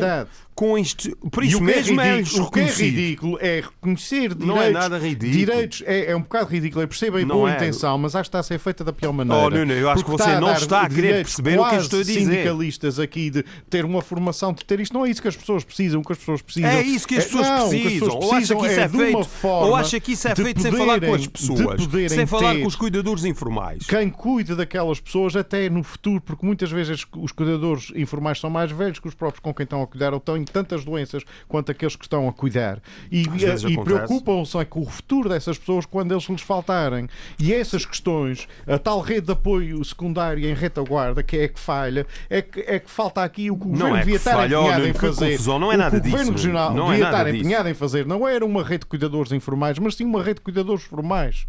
com 0.56 0.78
isto. 0.78 1.16
Por 1.32 1.44
E 1.44 1.48
isso 1.48 1.58
o 1.58 1.66
que 1.66 1.72
é 1.72 1.76
mesmo 1.76 2.02
é 2.02 2.16
ridículo, 2.18 2.46
o 2.48 2.52
que 2.52 2.60
é 2.60 2.66
ridículo 2.66 3.38
é 3.42 3.56
reconhecer 3.62 4.20
direitos. 4.36 4.48
Não 4.48 4.62
é 4.62 4.70
nada 4.72 4.98
ridículo. 4.98 5.32
Direitos 5.32 5.84
é, 5.86 6.12
é 6.12 6.16
um 6.16 6.22
bocado 6.22 6.50
ridículo. 6.50 6.84
Eu 6.84 6.88
percebo 6.88 7.18
a 7.18 7.22
Não 7.22 7.28
boa 7.36 7.52
é. 7.52 7.56
intenção, 7.56 7.98
mas 7.98 8.16
acho 8.16 8.24
que 8.24 8.28
está 8.30 8.40
a 8.40 8.44
ser 8.44 8.60
feita 8.60 8.84
da 8.84 8.94
pior 8.94 9.12
maneira. 9.14 9.44
Oh, 9.44 9.50
Nuno, 9.50 9.72
eu 9.74 9.90
acho 9.90 10.04
que 10.04 10.10
você 10.12 10.36
não 10.36 10.48
dar 10.48 10.58
está 10.58 10.82
a 10.82 10.90
querer 10.90 11.16
perceber 11.24 11.60
o 11.60 11.70
que 11.70 11.76
eu 11.76 11.80
estou 11.80 12.00
a 12.00 12.04
dizer. 12.04 12.20
sindicalistas 12.20 13.00
aqui 13.00 13.30
de 13.30 13.44
ter 13.70 13.84
uma 13.86 14.02
formação, 14.02 14.54
de 14.54 14.64
ter 14.66 14.80
isto. 14.80 14.94
Não 14.94 15.06
é 15.06 15.10
isso 15.10 15.22
que 15.22 15.28
as 15.28 15.36
pessoas 15.36 15.64
precisam. 15.64 16.02
O 16.02 16.04
que 16.04 16.12
as 16.14 16.18
pessoas 16.18 16.42
precisam. 16.42 16.70
É 16.70 16.82
isso 16.82 17.08
que 17.08 17.16
as 17.16 17.26
pessoas 17.26 17.48
não, 17.48 17.68
o 17.68 17.70
precisam. 17.70 18.08
pessoas 18.08 18.24
Ou 18.26 18.34
acha 18.34 18.56
que 18.56 18.66
isso 18.66 18.80
é 18.80 18.84
é 18.84 18.90
feito, 18.90 19.28
ou 19.44 19.76
acha 19.76 20.00
que 20.00 20.12
isso 20.14 20.28
é 20.28 20.36
feito 20.36 20.62
sem 20.62 20.72
falar 20.72 21.00
com 21.02 21.14
as 21.14 21.28
pessoas, 21.28 21.82
sem 22.12 22.26
falar 22.26 22.56
com 22.60 22.68
os 22.68 22.76
cuidadores 22.76 23.26
informais. 23.26 23.86
quem 23.86 24.10
cuida 24.24 24.56
daquelas 24.56 25.02
pessoas 25.02 25.36
até 25.36 25.70
no 25.70 25.84
futuro, 25.84 26.22
porque 26.22 26.46
muitas 26.46 26.72
vezes 26.72 27.06
os 27.18 27.34
cuidadores 27.34 27.92
informais 27.94 28.40
são 28.40 28.50
mais 28.50 28.72
velhos 28.72 28.98
que 28.98 29.10
os 29.10 29.14
próprios 29.14 29.42
com 29.42 29.54
quem 29.54 29.66
estão 29.66 29.82
a 29.82 29.86
cuidar 29.86 30.14
ou 30.14 30.20
têm 30.22 30.46
tantas 30.46 30.86
doenças 30.86 31.24
quanto 31.46 31.74
aqueles 31.74 31.98
que 31.98 32.06
estão 32.06 32.30
a 32.30 32.32
cuidar. 32.32 32.82
E, 33.12 33.24
e 33.24 33.84
preocupam-se 33.84 34.58
é 34.58 34.64
com 34.64 34.80
o 34.80 34.86
futuro 34.86 35.28
dessas 35.28 35.58
pessoas 35.58 35.86
quando 35.86 36.14
eles 36.14 36.24
lhes 36.30 36.42
faltarem. 36.42 37.10
E 37.38 37.54
essas 37.54 37.86
questões, 37.86 38.48
a 38.66 38.80
tal 38.80 39.02
rede 39.02 39.26
de 39.26 39.34
apoio 39.34 39.84
secundária 39.84 40.50
em 40.50 40.54
retaguarda, 40.54 41.22
que 41.22 41.36
é 41.40 41.50
que 41.50 41.60
falha, 41.60 42.08
é 42.30 42.42
que, 42.42 42.62
é 42.62 42.80
que 42.80 42.90
falta 42.90 43.22
aqui 43.22 43.52
o 43.52 43.58
que 43.58 43.66
o 43.66 43.72
Não 43.72 43.76
governo 43.76 43.98
é 43.98 44.00
devia 44.00 44.16
estar 44.16 44.32
falha, 44.32 44.56
empenhado 44.56 44.82
olha, 44.84 44.90
em 44.90 44.94
fazer. 44.94 45.32
confusão, 45.32 45.60
não 45.60 45.70
é 45.70 45.76
O 45.76 45.78
nada 45.80 46.00
que 46.00 46.08
o 46.08 46.12
governo 46.12 46.32
disso, 46.32 46.48
regional 46.48 46.74
não 46.74 46.88
é 46.88 46.92
devia 46.92 47.04
nada 47.04 47.18
estar 47.18 47.30
disso. 47.30 47.44
empenhado 47.44 47.68
em 47.68 47.74
fazer 47.74 48.06
não 48.06 48.26
era 48.26 48.46
uma 48.46 48.64
rede 48.64 48.80
de 48.80 48.86
cuidadores 48.86 49.34
informais, 49.34 49.78
mas 49.80 49.96
sim 49.96 50.06
uma 50.06 50.24
rede 50.24 50.36
de 50.36 50.42
cuidadores 50.44 50.84
formais. 50.86 51.46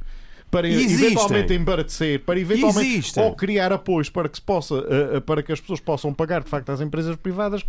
Para 0.50 0.68
Existem. 0.68 1.06
eventualmente 1.06 1.52
embaratecer, 1.52 2.20
para 2.20 2.38
eventualmente 2.38 2.88
Existem. 2.88 3.24
ou 3.24 3.34
criar 3.34 3.72
apoios 3.72 4.08
para 4.08 4.28
que 4.28 4.36
se 4.36 4.42
possa 4.42 4.74
uh, 4.74 5.16
uh, 5.16 5.20
para 5.20 5.42
que 5.42 5.50
as 5.52 5.60
pessoas 5.60 5.80
possam 5.80 6.14
pagar 6.14 6.44
de 6.44 6.48
facto 6.48 6.70
às 6.70 6.80
empresas 6.80 7.16
privadas 7.16 7.62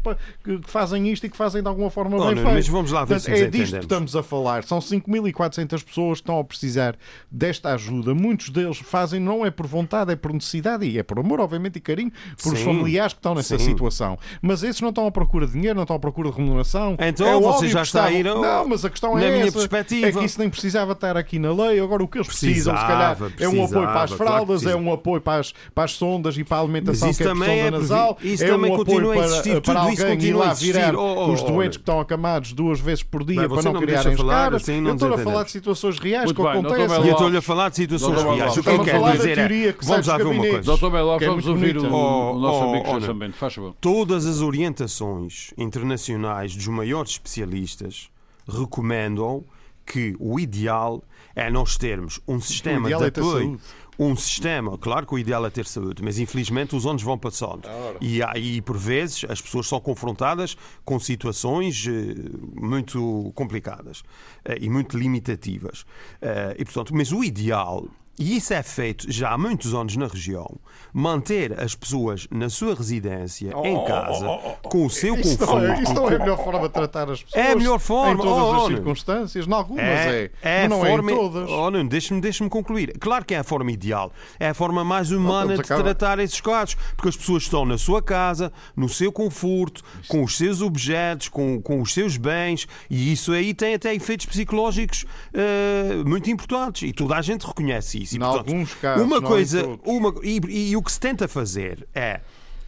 que, 0.44 0.60
fazem 0.68 1.12
isto 1.12 1.26
e 1.26 1.30
que 1.30 1.36
fazem 1.36 1.64
de 1.64 1.68
alguma 1.68 1.90
forma 1.90 2.16
Oh, 2.18 2.26
bem 2.28 2.36
feito. 2.36 2.52
mas 2.54 2.68
vamos 2.68 2.92
lá 2.92 3.04
ver 3.04 3.16
Portanto, 3.16 3.36
é 3.36 3.48
disto 3.50 3.78
que 3.78 3.84
estamos 3.84 4.16
a 4.16 4.22
falar. 4.22 4.64
São 4.64 4.78
5.400 4.80 5.84
pessoas 5.84 6.20
que 6.20 6.24
estão 6.24 6.40
a 6.40 6.44
precisar 6.44 6.96
desta 7.32 7.74
ajuda. 7.74 8.14
Muitos 8.14 8.50
deles 8.50 8.78
fazem 8.78 9.20
não 9.20 9.46
é 9.46 9.50
por 9.50 9.66
vontade, 9.66 10.12
é 10.12 10.16
por 10.16 10.32
necessidade 10.32 10.86
e 10.86 10.98
é 11.00 11.04
por 11.04 11.18
amor, 11.20 11.40
obviamente, 11.40 11.78
e 11.78 11.80
carinho 11.80 12.12
por 12.42 12.54
os 12.54 12.62
familiares 12.62 13.14
que 13.14 13.20
estão 13.20 13.34
nessa 13.34 13.58
Sim. 13.58 13.66
situação. 13.66 14.18
Mas 14.42 14.62
esses 14.64 14.82
não 14.82 14.90
estão 14.90 15.08
à 15.08 15.12
procura 15.12 15.48
de 15.48 15.54
dinheiro, 15.54 15.76
não 15.76 15.84
estão 15.84 15.96
à 15.96 16.00
procura 16.00 16.30
de 16.30 16.38
remuneração. 16.38 16.96
Então, 17.00 17.28
é 17.28 17.40
você 17.40 17.68
já 17.68 17.82
está 17.82 18.06
a 18.06 18.12
ir 18.12 18.26
Não, 18.26 18.68
mas 18.68 18.86
a 18.86 18.90
questão 18.90 19.16
na 19.16 19.24
é 19.24 19.32
minha 19.32 19.44
essa. 19.46 19.54
perspectiva. 19.58 20.08
É 20.08 20.12
que 20.12 20.24
isso 20.24 20.40
nem 20.40 20.50
precisava 20.50 20.92
estar 20.92 21.18
aqui 21.18 21.40
na 21.40 21.52
lei. 21.54 21.80
Agora 21.80 22.04
o 22.04 22.08
que 22.08 22.18
eles 22.18 22.28
precisam, 22.28 22.75
se 22.78 22.86
calhar, 22.86 23.18
é 23.40 23.48
um 23.48 23.64
apoio 23.64 23.88
para 23.88 24.02
as 24.04 24.10
precisava, 24.12 24.18
claro 24.18 24.46
fraldas, 24.48 24.66
é 24.66 24.76
um 24.76 24.94
apoio 24.94 25.22
para 25.22 25.40
as, 25.40 25.54
para 25.74 25.84
as 25.84 25.92
sondas 25.92 26.38
e 26.38 26.44
para 26.44 26.58
a 26.58 26.60
alimentação 26.62 27.10
isso 27.10 27.18
que 27.18 27.24
é 27.24 27.32
também 27.32 27.60
é 27.60 27.72
nasal. 27.72 28.18
isso 28.22 28.44
é 28.44 28.48
também 28.48 28.72
um 28.72 28.74
apoio 28.74 28.86
continua 28.86 29.14
a 29.14 29.18
para, 29.18 29.26
existir, 29.26 29.62
para 29.62 29.80
alguém 29.80 29.94
isso 29.94 30.06
ir 30.06 30.10
continua 30.10 30.42
a 30.42 30.46
lá 30.46 30.52
existir. 30.52 30.74
virar 30.74 30.96
Oh, 30.96 31.00
oh, 31.00 31.32
os 31.34 31.42
oh, 31.42 31.46
doentes 31.46 31.58
olha. 31.58 31.70
que 31.70 31.78
estão 31.78 32.00
acamados 32.00 32.54
duas 32.54 32.80
vezes 32.80 33.04
por 33.04 33.24
dia 33.24 33.48
para 33.48 33.62
não 33.64 33.74
não 33.74 33.82
criarem 33.82 34.14
escaras. 34.14 34.62
assim 34.62 34.82
não 34.82 34.90
Eu 34.92 34.96
estou 34.96 35.14
a 35.14 35.18
falar 35.18 35.44
de 35.44 35.52
situações 35.52 36.00
reais 36.00 36.26
Muito 36.26 36.38
que 36.38 36.48
bem, 36.48 36.52
acontecem. 36.60 37.06
E 37.06 37.08
eu 37.08 37.12
estou-lhe 37.14 37.38
a 37.38 37.42
falar 37.42 37.70
de 37.70 37.76
situações 37.76 38.24
reais. 38.24 38.58
O 38.58 38.64
que 38.64 38.70
eu 38.70 38.84
quero 38.84 39.12
dizer 39.12 39.36
teoria 39.36 39.70
é. 39.70 39.74
que 39.74 39.86
Vamos 39.86 40.08
lá 40.08 40.18
ver 40.18 40.26
uma 40.26 40.42
coisa. 40.44 40.62
Doutor 40.62 40.92
Belo, 40.92 41.16
é 41.16 41.28
vamos 41.28 41.48
ouvir 41.48 41.78
o, 41.78 41.82
bonita. 41.82 41.96
o 41.96 42.40
nosso 42.40 42.56
Oh, 42.66 42.70
amigo 42.70 42.86
oh, 42.88 43.12
oh, 43.12 43.14
Bento. 43.14 43.38
Faz 43.38 43.54
favor. 43.54 43.76
Todas 43.80 44.26
as 44.26 44.42
orientações 44.42 45.54
internacionais 45.58 46.56
dos 46.56 46.68
maiores 46.68 47.12
especialistas 47.12 48.10
recomendam 48.48 49.44
que 49.86 50.16
o 50.20 50.40
ideal 50.40 51.04
é 51.36 51.50
nós 51.50 51.78
termos 51.78 52.20
um 52.28 52.40
sistema 52.40 52.88
de 52.88 52.94
é 52.94 53.08
apoio. 53.08 53.60
Um 53.98 54.14
sistema, 54.14 54.78
claro 54.78 55.08
que 55.08 55.16
o 55.16 55.20
ideal 55.20 55.46
é 55.46 55.50
ter 55.50 55.66
saúde, 55.66 56.04
mas 56.04 56.20
infelizmente 56.20 56.76
os 56.76 56.86
anos 56.86 57.02
vão 57.02 57.18
passando. 57.18 57.62
E 58.02 58.22
aí, 58.22 58.62
por 58.62 58.78
vezes, 58.78 59.26
as 59.30 59.42
pessoas 59.42 59.68
são 59.68 59.80
confrontadas 59.80 60.58
com 60.84 61.00
situações 61.00 61.88
eh, 61.88 62.16
muito 62.54 63.32
complicadas 63.36 64.04
eh, 64.44 64.58
e 64.60 64.70
muito 64.70 64.98
limitativas. 64.98 65.86
Eh, 66.22 66.58
e, 66.60 66.66
portanto, 66.66 66.94
mas 66.94 67.14
o 67.14 67.24
ideal 67.24 67.88
e 68.18 68.38
isso 68.38 68.54
é 68.54 68.64
feito 68.64 69.12
já 69.12 69.32
há 69.32 69.38
muitos 69.38 69.74
anos 69.74 69.96
na 69.98 70.08
região. 70.08 70.58
Manter 70.94 71.60
as 71.60 71.76
pessoas 71.76 72.28
na 72.32 72.50
sua 72.50 72.74
residência, 72.74 73.52
em 73.64 73.84
casa, 73.86 74.26
com 74.64 74.86
o 74.86 74.90
seu 74.90 75.16
Isso 75.16 75.38
não, 75.40 75.48
conforto. 75.48 75.66
é, 75.66 75.82
isso 75.82 75.94
não 75.94 76.10
é 76.10 76.16
a 76.16 76.20
melhor 76.20 76.44
forma 76.44 76.68
de 76.68 76.74
tratar 76.74 77.10
as 77.12 77.22
pessoas. 77.22 77.46
É 77.46 77.52
a 77.52 77.56
melhor 77.56 77.80
forma. 77.80 78.14
Em 78.14 78.18
todas 78.18 78.44
Oh, 78.46 78.54
as 78.54 78.62
oh, 78.64 78.68
circunstâncias. 78.68 79.48
Em 79.48 79.54
algumas 79.54 79.84
é. 79.84 80.32
É, 80.42 80.62
mas 80.62 80.70
não 80.70 80.82
a 80.84 80.86
forma, 80.86 81.12
é 81.12 81.14
em 81.14 81.18
todas. 81.18 81.50
Oh, 81.50 81.72
Nuno, 81.72 81.90
deixa-me 81.90 82.22
deixa 82.22 82.50
concluir. 82.50 82.98
Claro 83.00 83.26
que 83.26 83.34
é 83.34 83.40
a 83.40 83.44
forma 83.44 83.72
ideal. 83.72 84.12
É 84.40 84.50
a 84.50 84.54
forma 84.54 84.84
mais 84.86 85.12
humana 85.12 85.58
de 85.58 85.64
tratar 85.64 86.20
esses 86.20 86.40
casos. 86.40 86.76
Porque 86.96 87.10
as 87.10 87.18
pessoas 87.18 87.44
estão 87.44 87.66
na 87.66 87.78
sua 87.78 88.02
casa, 88.02 88.52
no 88.76 88.88
seu 88.88 89.12
conforto, 89.12 89.84
com 90.08 90.24
os 90.24 90.38
seus 90.38 90.62
objetos, 90.62 91.28
com, 91.28 91.62
com 91.62 91.82
os 91.82 91.94
seus 91.94 92.18
bens, 92.18 92.68
e 92.90 93.12
isso 93.12 93.32
aí 93.32 93.54
tem 93.54 93.74
até 93.74 93.94
efeitos 93.94 94.26
psicológicos 94.26 95.06
eh, 95.34 96.04
muito 96.06 96.30
importantes. 96.30 96.88
E 96.88 96.94
toda 96.94 97.16
a 97.16 97.22
gente 97.22 97.46
reconhece 97.46 98.02
isso. 98.02 98.05
E, 98.14 98.18
Em 98.18 98.20
portanto, 98.20 98.48
alguns 98.48 98.74
casos, 98.74 99.06
uma 99.06 99.20
não 99.20 99.28
coisa, 99.28 99.80
uma, 99.84 100.14
e, 100.24 100.70
e 100.72 100.76
o 100.78 100.82
que 100.82 100.92
se 100.92 101.00
tenta 101.00 101.28
fazer 101.28 101.88
é 101.94 102.22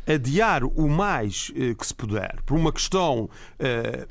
adiar 0.08 0.64
o 0.64 0.88
mais 0.88 1.52
eh, 1.56 1.74
que 1.74 1.86
se 1.86 1.94
puder 1.94 2.38
por 2.46 2.56
uma 2.56 2.72
questão 2.72 3.30
eh, 3.60 4.08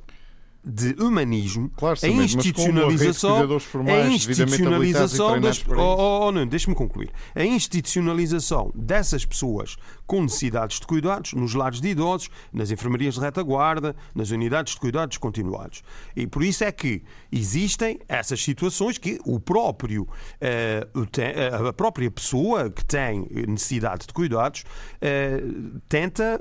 de 0.67 0.97
humanismo, 1.01 1.71
Claro, 1.77 1.97
a 2.03 2.09
institucionalização, 2.09 3.61
formais, 3.61 4.07
a 4.07 4.09
institucionalização 4.09 5.37
e 5.37 5.41
das, 5.41 5.59
oh, 5.59 5.73
isso. 5.73 5.81
oh, 5.81 6.27
oh, 6.27 6.33
Nuno, 6.33 6.47
deixa-me 6.47 6.75
concluir. 6.75 7.11
A 7.37 7.45
institucionalização 7.45 8.73
dessas 8.75 9.25
pessoas 9.25 9.77
com 10.07 10.23
necessidades 10.23 10.81
de 10.81 10.87
cuidados 10.87 11.33
nos 11.33 11.55
lares 11.55 11.81
de 11.81 11.89
idosos, 11.89 12.31
nas 12.53 12.71
enfermarias 12.71 13.15
de 13.15 13.21
retaguarda, 13.21 13.95
nas 14.15 14.31
unidades 14.31 14.75
de 14.75 14.81
cuidados 14.81 15.19
continuados. 15.19 15.83
E 16.15 16.27
por 16.27 16.43
isso 16.43 16.65
é 16.65 16.73
que 16.73 17.03
existem 17.31 17.99
essas 18.09 18.43
situações 18.43 18.99
que 18.99 19.19
o 19.25 19.41
próprio 19.41 20.09
eh, 20.41 20.87
eh, 21.19 21.69
a 21.69 21.73
própria 21.73 22.11
pessoa 22.11 22.71
que 22.71 22.85
tem 22.85 23.27
necessidade 23.49 24.07
de 24.07 24.13
cuidados 24.13 24.65
eh, 25.01 25.43
tenta 25.89 26.39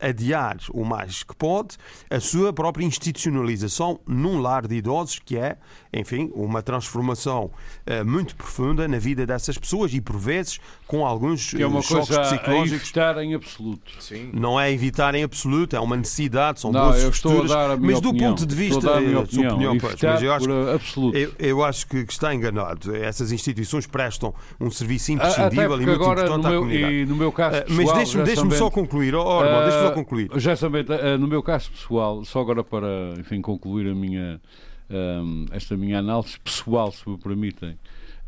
adiar 0.00 0.56
o 0.72 0.84
mais 0.84 1.22
que 1.22 1.34
pode 1.36 1.76
a 2.10 2.20
sua 2.20 2.52
própria 2.52 2.84
institucionalização 2.84 4.00
num 4.06 4.40
lar 4.40 4.66
de 4.66 4.76
idosos, 4.76 5.18
que 5.18 5.36
é, 5.36 5.56
enfim, 5.92 6.30
uma 6.34 6.62
transformação 6.62 7.50
muito 8.04 8.34
profunda 8.34 8.88
na 8.88 8.98
vida 8.98 9.26
dessas 9.26 9.56
pessoas 9.58 9.92
e, 9.92 10.00
por 10.00 10.18
vezes, 10.18 10.58
com 10.86 11.06
alguns 11.06 11.54
é 11.54 11.82
choques 11.82 12.18
psicológicos. 12.18 12.87
Evitar 12.88 13.22
em 13.22 13.34
absoluto. 13.34 13.92
Não 14.32 14.58
é 14.60 14.72
evitar 14.72 15.14
em 15.14 15.22
absoluto, 15.22 15.76
é 15.76 15.80
uma 15.80 15.96
necessidade, 15.96 16.60
são 16.60 16.72
Não, 16.72 16.84
bolsas 16.86 17.02
eu 17.02 17.10
estou 17.10 17.30
a 17.30 17.34
futuras, 17.34 17.50
dar 17.56 17.70
a 17.72 17.76
minha 17.76 17.92
mas 17.92 18.00
do 18.00 18.08
opinião. 18.10 18.30
ponto 18.30 18.46
de 18.46 18.54
Estou 18.64 18.78
vista 18.80 18.90
a 18.90 18.92
dar 18.92 18.98
a 18.98 19.00
minha 19.00 19.26
sua 19.26 19.48
opinião. 19.52 19.78
pois, 19.78 19.94
mas 20.02 20.22
eu 20.22 20.32
acho 20.32 20.46
por 20.46 20.68
absoluto. 20.74 21.16
eu, 21.18 21.32
eu 21.38 21.64
acho 21.64 21.86
que 21.86 22.04
que 22.04 22.12
está 22.12 22.34
enganado. 22.34 22.94
Essas 22.96 23.32
instituições 23.32 23.86
prestam 23.86 24.34
um 24.60 24.70
serviço 24.70 25.12
imprescindível 25.12 25.74
e 25.80 25.86
muito 25.86 25.90
agora, 25.92 26.20
importante 26.22 26.42
no 26.42 26.46
à 26.46 26.50
meu, 26.50 26.60
comunidade. 26.60 26.94
e 26.94 27.06
no 27.06 27.16
meu 27.16 27.32
caso 27.32 27.56
Ah, 27.56 27.62
pessoal... 27.62 27.86
mas 27.86 27.96
deixe-me 27.96 28.24
deixe 28.24 28.56
só 28.58 28.70
concluir. 28.70 29.14
Oh, 29.14 29.22
oh, 29.24 29.44
irmão, 29.44 29.60
deixe-me 29.62 29.82
só 29.82 29.88
Ah, 29.88 29.92
concluir. 29.92 30.30
Já 30.36 30.56
também, 30.56 30.84
ah, 30.88 31.18
no 31.18 31.26
meu 31.28 31.42
caso 31.42 31.70
pessoal, 31.70 32.24
só 32.24 32.40
agora 32.40 32.64
para 32.64 33.14
enfim, 33.18 33.40
concluir 33.40 33.90
a 33.90 33.94
minha, 33.94 34.40
esta 35.52 35.76
minha 35.76 35.98
análise 35.98 36.38
pessoal, 36.40 36.90
se 36.92 37.08
me 37.08 37.18
permitem, 37.18 37.78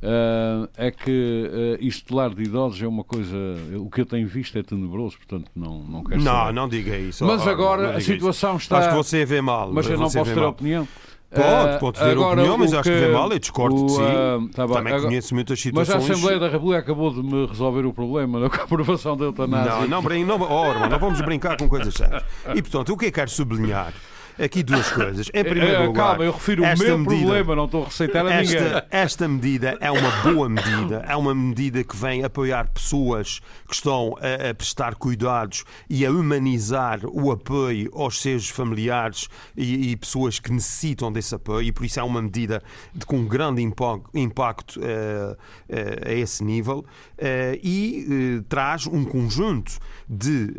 ah, 0.03 0.69
é 0.77 0.91
que 0.91 1.51
ah, 1.53 1.79
isto 1.81 2.09
de 2.09 2.15
lar 2.15 2.35
de 2.35 2.43
idosos 2.43 2.83
é 2.83 2.87
uma 2.87 3.05
coisa. 3.05 3.37
O 3.77 3.91
que 3.91 4.01
eu 4.01 4.07
tenho 4.07 4.27
visto 4.27 4.59
é 4.59 4.63
tenebroso, 4.63 5.17
portanto 5.19 5.51
não, 5.55 5.79
não 5.83 6.05
quero 6.05 6.21
Não, 6.23 6.33
saber. 6.33 6.53
não 6.53 6.69
diga 6.69 6.97
isso. 6.97 7.25
Mas 7.25 7.43
oh, 7.43 7.47
oh, 7.47 7.51
agora 7.51 7.83
não 7.83 7.89
a 7.91 7.93
diga 7.93 8.01
isso. 8.03 8.13
situação 8.13 8.57
está. 8.57 8.79
Acho 8.79 8.89
que 8.91 8.95
você 8.97 9.25
vê 9.25 9.41
mal. 9.41 9.71
Mas 9.73 9.87
eu 9.89 9.99
não 9.99 10.11
posso 10.11 10.25
ter 10.25 10.37
mal. 10.41 10.49
opinião. 10.51 10.89
Pode, 11.33 11.45
Ah, 11.47 11.77
pode 11.79 11.99
ter 12.01 12.05
agora, 12.07 12.33
opinião, 12.41 12.59
mas 12.59 12.75
acho 12.75 12.83
que 12.91 12.91
vê 12.91 13.07
mal. 13.13 13.31
Eu 13.31 13.39
discordo 13.39 13.77
de 13.77 13.83
o, 13.85 13.89
si. 13.91 14.01
ah, 14.03 14.39
tá. 14.53 14.67
Também 14.67 14.93
Agora- 14.93 15.03
conheço 15.09 15.33
muitas 15.33 15.65
Mas 15.73 15.89
a 15.89 15.93
situações. 15.93 16.11
Assembleia 16.11 16.41
da 16.41 16.49
República 16.49 16.79
acabou 16.81 17.15
de 17.15 17.23
me 17.23 17.47
resolver 17.47 17.87
o 17.87 17.93
problema 17.93 18.41
da 18.41 18.47
aprovação 18.47 19.15
da 19.17 19.27
eutanásia. 19.27 19.73
Não, 19.83 19.87
não, 19.87 20.03
brin- 20.03 20.25
não, 20.25 20.41
oh, 20.41 20.71
irmão, 20.73 20.89
não 20.89 20.99
vamos 20.99 21.21
brincar 21.21 21.57
com 21.57 21.69
coisas 21.69 21.95
sérias. 21.95 22.25
E, 22.53 22.61
portanto, 22.61 22.93
o 22.93 22.97
que 22.97 23.07
eu 23.07 23.13
quero 23.13 23.31
sublinhar 23.31 23.93
aqui 24.43 24.63
duas 24.63 24.91
coisas. 24.91 25.29
Em 25.33 25.43
primeiro 25.45 25.75
Eh, 25.83 25.87
lugar, 25.87 26.09
Calma, 26.11 26.25
eu 26.25 26.33
refiro 26.33 26.63
o 26.63 26.67
esta 26.67 26.85
meu 26.85 26.99
medida- 26.99 27.17
problema, 27.21 27.57
não 27.57 27.65
estou 27.67 27.83
a 27.83 27.87
receitar 27.87 28.27
a 28.27 28.41
ninguém. 28.41 28.57
esta, 28.57 28.87
esta 28.91 29.29
medida 29.29 29.77
é 29.81 29.91
uma 29.91 30.11
boa 30.23 30.49
medida, 30.49 31.05
é 31.09 31.17
uma 31.17 31.35
medida 31.35 31.85
que 31.85 31.97
vem 31.97 32.25
apoiar 32.25 32.69
pessoas 32.69 33.41
que 33.69 33.75
estão 33.75 34.17
a, 34.21 34.51
a 34.51 34.55
prestar 34.55 34.95
cuidados 34.95 35.65
e 35.89 36.05
a 36.07 36.11
humanizar 36.11 37.01
o 37.05 37.31
apoio 37.31 37.91
aos 37.95 38.21
seus 38.21 38.49
familiares 38.49 39.29
e, 39.57 39.91
e 39.93 39.97
pessoas 39.97 40.39
que 40.39 40.53
necessitam 40.53 41.13
desse 41.13 41.35
apoio, 41.35 41.67
e 41.69 41.73
por 41.73 41.85
isso 41.85 42.01
é 42.01 42.03
uma 42.03 42.21
medida 42.23 42.63
de, 42.95 43.05
com 43.07 43.25
grande 43.27 43.63
impacto 44.15 44.81
eh, 44.83 45.37
eh, 45.69 45.99
a 46.07 46.13
esse 46.13 46.43
nível 46.45 46.85
eh, 47.19 47.59
e 47.63 48.43
traz 48.49 48.87
um 48.87 49.05
conjunto 49.05 49.73
de 50.09 50.51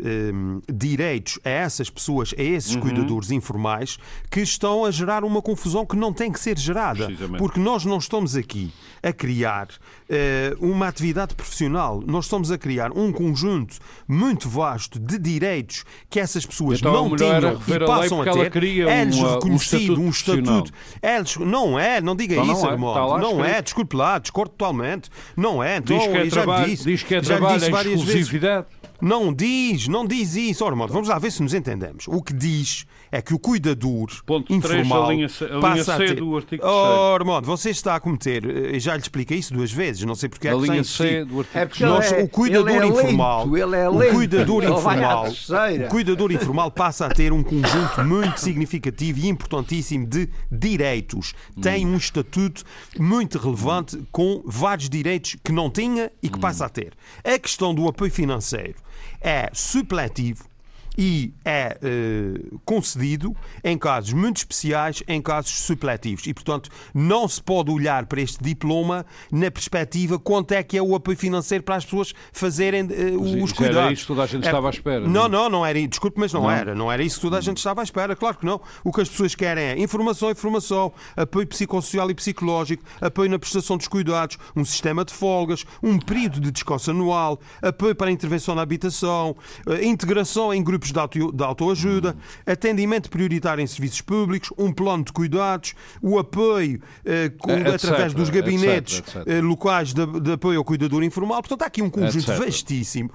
direitos 0.72 1.38
a 1.44 1.50
essas 1.50 1.90
pessoas, 1.90 2.34
a 2.38 2.42
esses 2.42 2.76
cuidadores 2.76 3.30
informais, 3.72 3.98
que 4.30 4.40
estão 4.40 4.84
a 4.84 4.90
gerar 4.90 5.24
uma 5.24 5.40
confusão 5.40 5.86
que 5.86 5.96
não 5.96 6.12
tem 6.12 6.30
que 6.30 6.40
ser 6.40 6.58
gerada. 6.58 7.08
Porque 7.38 7.58
nós 7.58 7.84
não 7.84 7.98
estamos 7.98 8.36
aqui 8.36 8.72
a 9.02 9.12
criar 9.12 9.68
eh, 10.08 10.54
uma 10.60 10.86
atividade 10.88 11.34
profissional, 11.34 12.02
nós 12.06 12.26
estamos 12.26 12.50
a 12.52 12.58
criar 12.58 12.92
um 12.92 13.10
conjunto 13.12 13.76
muito 14.06 14.48
vasto 14.48 14.98
de 15.00 15.18
direitos 15.18 15.84
que 16.08 16.20
essas 16.20 16.46
pessoas 16.46 16.78
Então, 16.78 16.92
não 16.92 17.16
tinham 17.16 17.58
e 17.66 17.72
a 17.74 17.84
passam 17.84 18.22
a 18.22 18.26
ela 18.26 18.48
ter. 18.50 18.86
É-lhes 18.88 19.16
um 19.16 19.34
reconhecido 19.34 20.00
um 20.00 20.08
estatuto. 20.10 20.70
É-lhes- 21.00 21.36
não 21.36 21.78
é, 21.78 22.00
não 22.00 22.14
diga 22.14 22.34
Então 22.34 22.46
não 22.46 22.54
isso, 22.54 22.66
é, 22.66 22.70
Armando. 22.70 22.90
está 22.92 23.06
lá 23.06 23.18
Não 23.18 23.44
é, 23.44 23.60
desculpe 23.62 23.96
lá, 23.96 24.18
discordo 24.18 24.50
totalmente. 24.56 25.10
Não 25.36 25.62
é, 25.62 25.78
então 25.78 25.96
Diz 25.98 26.06
que 26.06 26.16
é 26.16 26.24
já 26.26 26.30
trabalho, 26.30 26.70
disse, 26.70 26.84
diz 26.84 27.02
que 27.02 27.14
é 27.14 27.22
já 27.22 27.36
trabalho 27.36 27.54
disse 27.56 27.68
em 27.68 27.72
várias 27.72 27.94
vezes. 28.00 28.08
exclusividade. 28.14 28.66
Não 29.00 29.32
diz, 29.34 29.88
não 29.88 30.06
diz 30.06 30.36
isso. 30.36 30.64
Ora, 30.64 30.76
vamos 30.76 31.08
lá 31.08 31.18
ver 31.18 31.32
se 31.32 31.42
nos 31.42 31.52
entendemos. 31.54 32.06
O 32.06 32.22
que 32.22 32.32
diz 32.32 32.86
é 33.10 33.20
que 33.20 33.34
o 33.34 33.38
cuidador 33.38 34.06
Ponto 34.24 34.52
informal 34.54 35.06
a 35.08 35.12
linha 35.12 35.26
a 35.40 35.44
linha 35.44 35.60
passa 35.60 35.94
a 35.94 35.98
ter... 35.98 36.14
do 36.14 36.36
artigo 36.36 36.62
Oh, 36.64 37.14
Armando, 37.16 37.44
você 37.44 37.70
está 37.70 37.96
a 37.96 38.00
cometer, 38.00 38.44
eh, 38.48 38.78
já 38.92 38.96
lhe 38.96 39.02
expliquei 39.02 39.38
isso 39.38 39.52
duas 39.52 39.72
vezes, 39.72 40.02
não 40.04 40.14
sei 40.14 40.28
porque 40.28 40.48
é 40.48 40.52
que 40.52 40.60
linha. 40.60 40.84
C 40.84 41.24
do 41.24 41.40
artigo 41.40 41.58
É 41.58 41.66
porque 41.66 41.84
Nós, 41.84 42.12
ele 42.12 42.20
é, 42.20 42.24
o 42.24 42.28
cuidador 42.28 42.70
ele 42.70 42.78
é 42.78 42.86
informal, 42.86 43.46
lento, 43.46 43.56
ele 43.56 43.76
é 43.76 43.88
o 43.88 43.96
lento. 43.96 44.14
cuidador 44.14 44.62
Ele 44.62 44.72
vai 44.72 45.04
à 45.04 45.28
informal, 45.28 45.28
o 45.28 45.88
cuidador 45.88 46.32
informal 46.32 46.70
passa 46.70 47.06
a 47.06 47.08
ter 47.08 47.32
um 47.32 47.42
conjunto 47.42 48.04
muito 48.04 48.40
significativo 48.40 49.18
e 49.20 49.28
importantíssimo 49.28 50.06
de 50.06 50.28
direitos. 50.50 51.34
Tem 51.60 51.86
um 51.86 51.96
estatuto 51.96 52.64
muito 52.98 53.38
relevante 53.38 54.02
com 54.10 54.42
vários 54.44 54.88
direitos 54.88 55.36
que 55.42 55.52
não 55.52 55.70
tinha 55.70 56.10
e 56.22 56.28
que 56.28 56.38
passa 56.38 56.66
a 56.66 56.68
ter. 56.68 56.92
A 57.24 57.38
questão 57.38 57.74
do 57.74 57.88
apoio 57.88 58.10
financeiro 58.10 58.76
é 59.20 59.48
supletivo 59.52 60.51
e 60.96 61.32
é 61.44 61.78
eh, 61.82 62.40
concedido 62.64 63.34
em 63.64 63.78
casos 63.78 64.12
muito 64.12 64.38
especiais, 64.38 65.02
em 65.08 65.20
casos 65.22 65.52
supletivos. 65.52 66.26
E, 66.26 66.34
portanto, 66.34 66.68
não 66.94 67.26
se 67.26 67.42
pode 67.42 67.70
olhar 67.70 68.06
para 68.06 68.20
este 68.20 68.42
diploma 68.42 69.06
na 69.30 69.50
perspectiva 69.50 70.18
quanto 70.18 70.52
é 70.52 70.62
que 70.62 70.76
é 70.76 70.82
o 70.82 70.94
apoio 70.94 71.16
financeiro 71.16 71.64
para 71.64 71.76
as 71.76 71.84
pessoas 71.84 72.14
fazerem 72.32 72.88
eh, 72.90 73.12
os 73.42 73.52
cuidados. 73.52 73.76
era 73.82 73.92
isso 73.92 74.02
que 74.02 74.08
toda 74.08 74.22
a 74.22 74.26
gente 74.26 74.44
É- 74.44 74.46
estava 74.48 74.68
à 74.68 74.70
espera, 74.70 75.00
Não, 75.00 75.08
não 75.08 75.24
é? 75.24 75.28
não, 75.28 75.48
não 75.50 75.66
era. 75.66 75.86
Desculpe, 75.88 76.18
mas 76.20 76.32
não, 76.32 76.50
era. 76.50 76.74
Não 76.74 76.90
era 76.92 77.02
isso 77.02 77.16
que 77.16 77.22
toda 77.22 77.38
a 77.38 77.40
gente 77.40 77.56
estava 77.58 77.80
à 77.80 77.84
espera. 77.84 78.14
Claro 78.14 78.36
que 78.38 78.44
não. 78.46 78.60
O 78.84 78.92
que 78.92 79.00
as 79.00 79.08
pessoas 79.08 79.34
querem 79.34 79.64
é 79.64 79.78
informação, 79.80 80.30
informação, 80.30 80.92
apoio 81.16 81.46
psicossocial 81.46 82.10
e 82.10 82.14
psicológico, 82.14 82.82
apoio 83.00 83.30
na 83.30 83.38
prestação 83.38 83.76
dos 83.76 83.88
cuidados, 83.88 84.36
um 84.54 84.64
sistema 84.64 85.04
de 85.04 85.12
folgas, 85.12 85.64
um 85.82 85.98
período 85.98 86.40
de 86.40 86.50
descanso 86.50 86.90
anual, 86.90 87.40
apoio 87.62 87.94
para 87.94 88.08
a 88.08 88.10
intervenção 88.12 88.54
na 88.54 88.62
habitação, 88.62 89.34
eh, 89.68 89.84
integração 89.84 90.52
em 90.52 90.62
grupos 90.62 90.81
de, 90.90 90.98
auto, 90.98 91.30
de 91.32 91.44
autoajuda, 91.44 92.16
atendimento 92.46 93.10
prioritário 93.10 93.62
em 93.62 93.66
serviços 93.66 94.00
públicos, 94.00 94.50
um 94.58 94.72
plano 94.72 95.04
de 95.04 95.12
cuidados, 95.12 95.74
o 96.00 96.18
apoio 96.18 96.80
eh, 97.04 97.28
com- 97.38 97.50
Eh, 97.52 97.60
etc, 97.60 97.74
através 97.74 98.14
dos 98.14 98.30
gabinetes 98.30 98.98
etc, 98.98 99.16
etc. 99.16 99.28
eh, 99.28 99.40
locais 99.40 99.92
de, 99.92 100.06
de 100.20 100.32
apoio 100.32 100.58
ao 100.58 100.64
cuidador 100.64 101.02
informal. 101.04 101.42
Portanto, 101.42 101.62
há 101.62 101.66
aqui 101.66 101.82
um 101.82 101.90
conjunto 101.90 102.26
vastíssimo. 102.46 103.10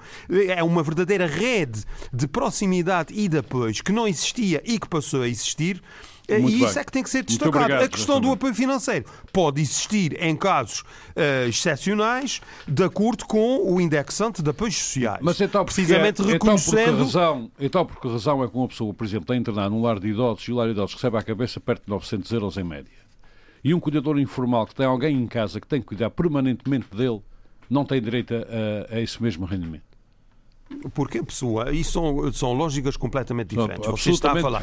É 0.48 0.62
uma 0.62 0.82
verdadeira 0.82 1.26
rede 1.26 1.82
de 2.12 2.26
proximidade 2.28 3.12
e 3.12 3.28
de 3.28 3.38
apoios 3.38 3.80
que 3.80 3.92
não 3.92 4.06
existia 4.06 4.62
e 4.64 4.78
que 4.78 4.88
passou 4.88 5.22
a 5.22 5.28
existir. 5.28 5.82
Muito 6.28 6.50
e 6.56 6.62
isso 6.62 6.74
bem. 6.74 6.80
é 6.80 6.84
que 6.84 6.92
tem 6.92 7.02
que 7.02 7.08
ser 7.10 7.18
Muito 7.18 7.28
destacado. 7.28 7.56
obrigado, 7.62 7.82
a 7.84 7.88
questão 7.88 8.20
do 8.20 8.30
apoio 8.32 8.54
financeiro 8.54 9.04
pode 9.32 9.60
existir 9.62 10.20
em 10.22 10.36
casos 10.36 10.82
eh, 11.16 11.46
excepcionais, 11.48 12.40
de 12.66 12.82
acordo 12.84 13.24
com 13.24 13.58
o 13.72 13.80
indexante 13.80 14.42
de 14.42 14.50
apoios 14.50 14.76
sociais. 14.76 15.20
Mas 15.22 15.40
então, 15.40 15.64
porque- 15.64 15.76
precisamente 15.80 16.20
então, 16.20 16.24
por 16.24 16.26
que 16.26 16.32
reconhecendo. 16.32 16.98
razão, 16.98 17.50
então, 17.58 17.86
por 17.86 18.00
que 18.00 18.08
razão 18.08 18.44
é 18.44 18.48
que 18.48 18.56
uma 18.56 18.68
pessoa, 18.68 18.92
por 18.92 19.04
exemplo, 19.06 19.24
está 19.24 19.36
internada 19.36 19.70
num 19.70 19.80
lar 19.82 19.98
de 19.98 20.08
idosos 20.08 20.46
e 20.46 20.52
o 20.52 20.56
lar 20.56 20.66
de 20.66 20.72
idosos 20.72 20.94
recebe 20.94 21.16
à 21.16 21.22
cabeça 21.22 21.58
perto 21.60 21.84
de 21.84 21.90
900 21.90 22.30
euros 22.32 22.56
em 22.58 22.64
média? 22.64 22.92
E 23.64 23.72
um 23.74 23.80
cuidador 23.80 24.18
informal 24.20 24.66
que 24.66 24.74
tem 24.74 24.86
alguém 24.86 25.16
em 25.16 25.26
casa 25.26 25.60
que 25.60 25.66
tem 25.66 25.80
que 25.80 25.86
cuidar 25.86 26.10
permanentemente 26.10 26.86
dele 26.94 27.20
não 27.70 27.84
tem 27.84 28.00
direito 28.00 28.32
a, 28.34 28.94
a 28.94 29.00
esse 29.00 29.22
mesmo 29.22 29.44
rendimento? 29.46 29.87
Porque 30.94 31.18
a 31.18 31.24
pessoa, 31.24 31.72
isso 31.72 31.92
são, 31.92 32.32
são 32.32 32.52
lógicas 32.52 32.96
completamente 32.96 33.56
Não, 33.56 33.62
diferentes. 33.66 33.90
Você 33.90 34.10
está 34.10 34.32
a 34.32 34.36
falar. 34.40 34.62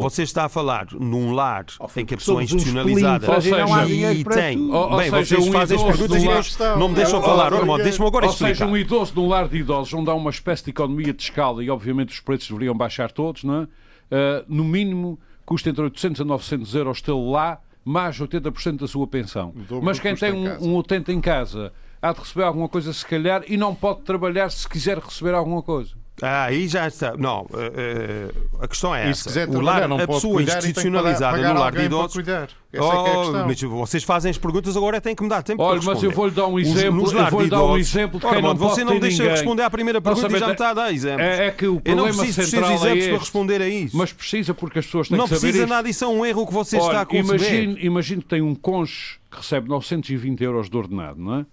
Você 0.00 0.22
está 0.22 0.44
a 0.46 0.48
falar 0.48 0.86
num 0.92 1.32
lar 1.32 1.66
em 1.96 2.04
que 2.06 2.14
a 2.14 2.16
pessoa 2.16 2.40
é 2.40 2.44
institucionalizada 2.44 3.26
pelintras 3.26 3.46
e 3.46 3.50
não 3.50 3.74
há 3.74 3.84
e 3.84 3.86
dinheiro 3.88 4.24
para 4.24 4.34
tem. 4.36 4.58
Ou- 4.70 4.90
ou 4.90 4.96
Bem, 4.96 5.10
seja, 5.10 5.24
vocês 5.36 5.48
um 5.48 5.52
fazem 5.52 5.76
as 5.76 5.82
perguntas 5.84 6.22
e 6.22 6.26
lar- 6.26 6.78
não, 6.78 6.88
me 6.88 6.94
deixam 6.94 7.18
Oh, 7.18 7.22
falar. 7.22 7.52
oh, 7.52 7.70
oh, 7.70 7.76
deixa-me 7.78 8.06
agora 8.08 8.26
Ou 8.26 8.32
seja, 8.32 8.50
explicar. 8.52 8.72
um 8.72 8.76
idoso 8.76 9.12
num 9.14 9.28
lar 9.28 9.46
de 9.48 9.58
idosos 9.58 9.92
onde 9.94 10.10
há 10.10 10.14
uma 10.14 10.30
espécie 10.30 10.64
de 10.64 10.70
economia 10.70 11.12
de 11.12 11.22
escala 11.22 11.62
e 11.62 11.68
obviamente 11.70 12.08
os 12.10 12.20
preços 12.20 12.48
deveriam 12.48 12.74
baixar 12.76 13.12
todos, 13.12 13.44
não 13.44 13.62
é? 13.62 13.68
Ah, 14.10 14.44
no 14.48 14.64
mínimo 14.64 15.18
custa 15.44 15.68
entre 15.68 15.82
800 15.82 16.22
a 16.22 16.24
900 16.24 16.74
euros 16.74 17.02
tê-lo 17.02 17.30
lá, 17.30 17.60
mais 17.84 18.18
80% 18.18 18.78
da 18.78 18.88
sua 18.88 19.06
pensão. 19.06 19.52
Mas 19.82 20.00
quem 20.00 20.14
tem 20.16 20.32
em 20.44 20.48
um, 20.48 20.70
um 20.70 20.74
80 20.76 21.12
em 21.12 21.20
casa 21.20 21.72
há 22.04 22.12
de 22.12 22.20
receber 22.20 22.44
alguma 22.44 22.68
coisa 22.68 22.92
se 22.92 23.04
calhar 23.06 23.42
e 23.48 23.56
não 23.56 23.74
pode 23.74 24.02
trabalhar 24.02 24.50
se 24.50 24.68
quiser 24.68 24.98
receber 24.98 25.34
alguma 25.34 25.62
coisa. 25.62 25.90
Ah, 26.22 26.44
aí 26.44 26.68
já 26.68 26.86
está. 26.86 27.16
Não, 27.16 27.44
eh, 27.54 27.72
eh, 27.76 28.34
a 28.60 28.68
questão 28.68 28.94
é 28.94 29.08
E 29.08 29.10
essa. 29.10 29.50
o 29.50 29.60
lar, 29.60 29.88
não 29.88 29.96
a 29.96 30.06
pode 30.06 30.12
pessoa 30.20 30.34
cuidar 30.34 30.52
tem 30.52 30.60
que 30.60 30.66
institucionalizada 30.68 31.36
no 31.52 31.58
lar 31.58 31.72
de 31.72 31.76
para 31.78 31.84
idosos. 31.86 32.28
é 32.28 32.30
é 32.30 32.78
a 32.78 32.84
Oh, 32.84 33.04
questão. 33.22 33.46
mas 33.48 33.60
vocês 33.60 34.04
fazem 34.04 34.30
as 34.30 34.38
perguntas, 34.38 34.76
agora 34.76 35.00
têm 35.00 35.14
que 35.14 35.22
me 35.24 35.28
dar 35.28 35.42
tempo 35.42 35.60
Olha, 35.60 35.80
para 35.80 35.92
mas 35.92 36.02
eu 36.04 36.10
responder. 36.10 36.14
vou-lhe 36.14 36.30
dar 36.32 36.46
um 36.46 36.54
Os- 36.54 36.62
exemplo. 36.68 37.00
nos 37.02 37.12
Eu 37.12 37.26
vou-lhe 37.30 37.44
de 37.46 37.50
dar 37.50 37.64
um 37.64 37.76
exemplo 37.76 38.20
de 38.20 38.26
Ora, 38.26 38.34
quem 38.36 38.42
não 38.42 38.50
Armando, 38.50 38.62
pode 38.68 38.74
você 38.80 38.84
ter 38.84 38.92
não 38.92 39.00
deixa 39.00 39.22
ninguém. 39.24 39.36
responder 39.36 39.62
à 39.64 39.70
primeira 39.70 39.98
Não 39.98 40.02
pergunta 40.04 40.36
e 40.36 40.38
já 40.38 40.46
me 40.46 40.52
está 40.52 40.70
a 40.70 40.74
dar 40.74 40.92
exemplos. 40.92 41.26
É, 41.26 41.46
é 41.46 41.50
que 41.50 41.66
o 41.66 41.82
eu 41.84 41.96
não 41.96 42.04
problema 42.04 42.22
preciso 42.22 42.48
central 42.50 42.70
é 42.70 42.74
exemplos 42.74 43.04
para 43.04 43.14
este. 43.14 43.18
responder 43.20 43.60
a 43.62 43.68
isso. 43.68 43.96
Mas 43.96 44.12
precisa 44.12 44.54
porque 44.54 44.78
as 44.78 44.86
pessoas 44.86 45.08
têm 45.08 45.18
não 45.18 45.24
que 45.24 45.30
saber 45.30 45.40
precisa 45.40 45.64
isto. 45.64 45.70
nada, 45.74 45.88
isso 45.88 46.04
é 46.04 46.08
um 46.08 46.24
erro 46.24 46.46
que 46.46 46.52
você 46.52 46.76
está 46.76 46.90
a 46.92 46.96
Olha, 46.98 47.06
conceber. 47.06 47.40
imagine, 47.40 47.76
imagine 47.84 48.22
que 48.22 48.28
tem 48.28 48.40
um 48.40 48.54
cônjuge 48.54 49.18
que 49.30 49.36
recebe 49.38 49.68
920 49.68 50.44
euros 50.44 50.70
de 50.70 50.76
ordenado, 50.76 51.20
não 51.20 51.40
é? 51.40 51.46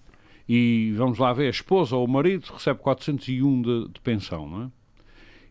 E 0.54 0.92
vamos 0.98 1.18
lá 1.18 1.32
ver, 1.32 1.48
a 1.48 1.50
esposa 1.50 1.96
ou 1.96 2.04
o 2.04 2.10
marido 2.10 2.52
recebe 2.54 2.82
401 2.82 3.62
de, 3.62 3.88
de 3.88 4.02
pensão, 4.02 4.46
não 4.46 4.64
é? 4.64 4.68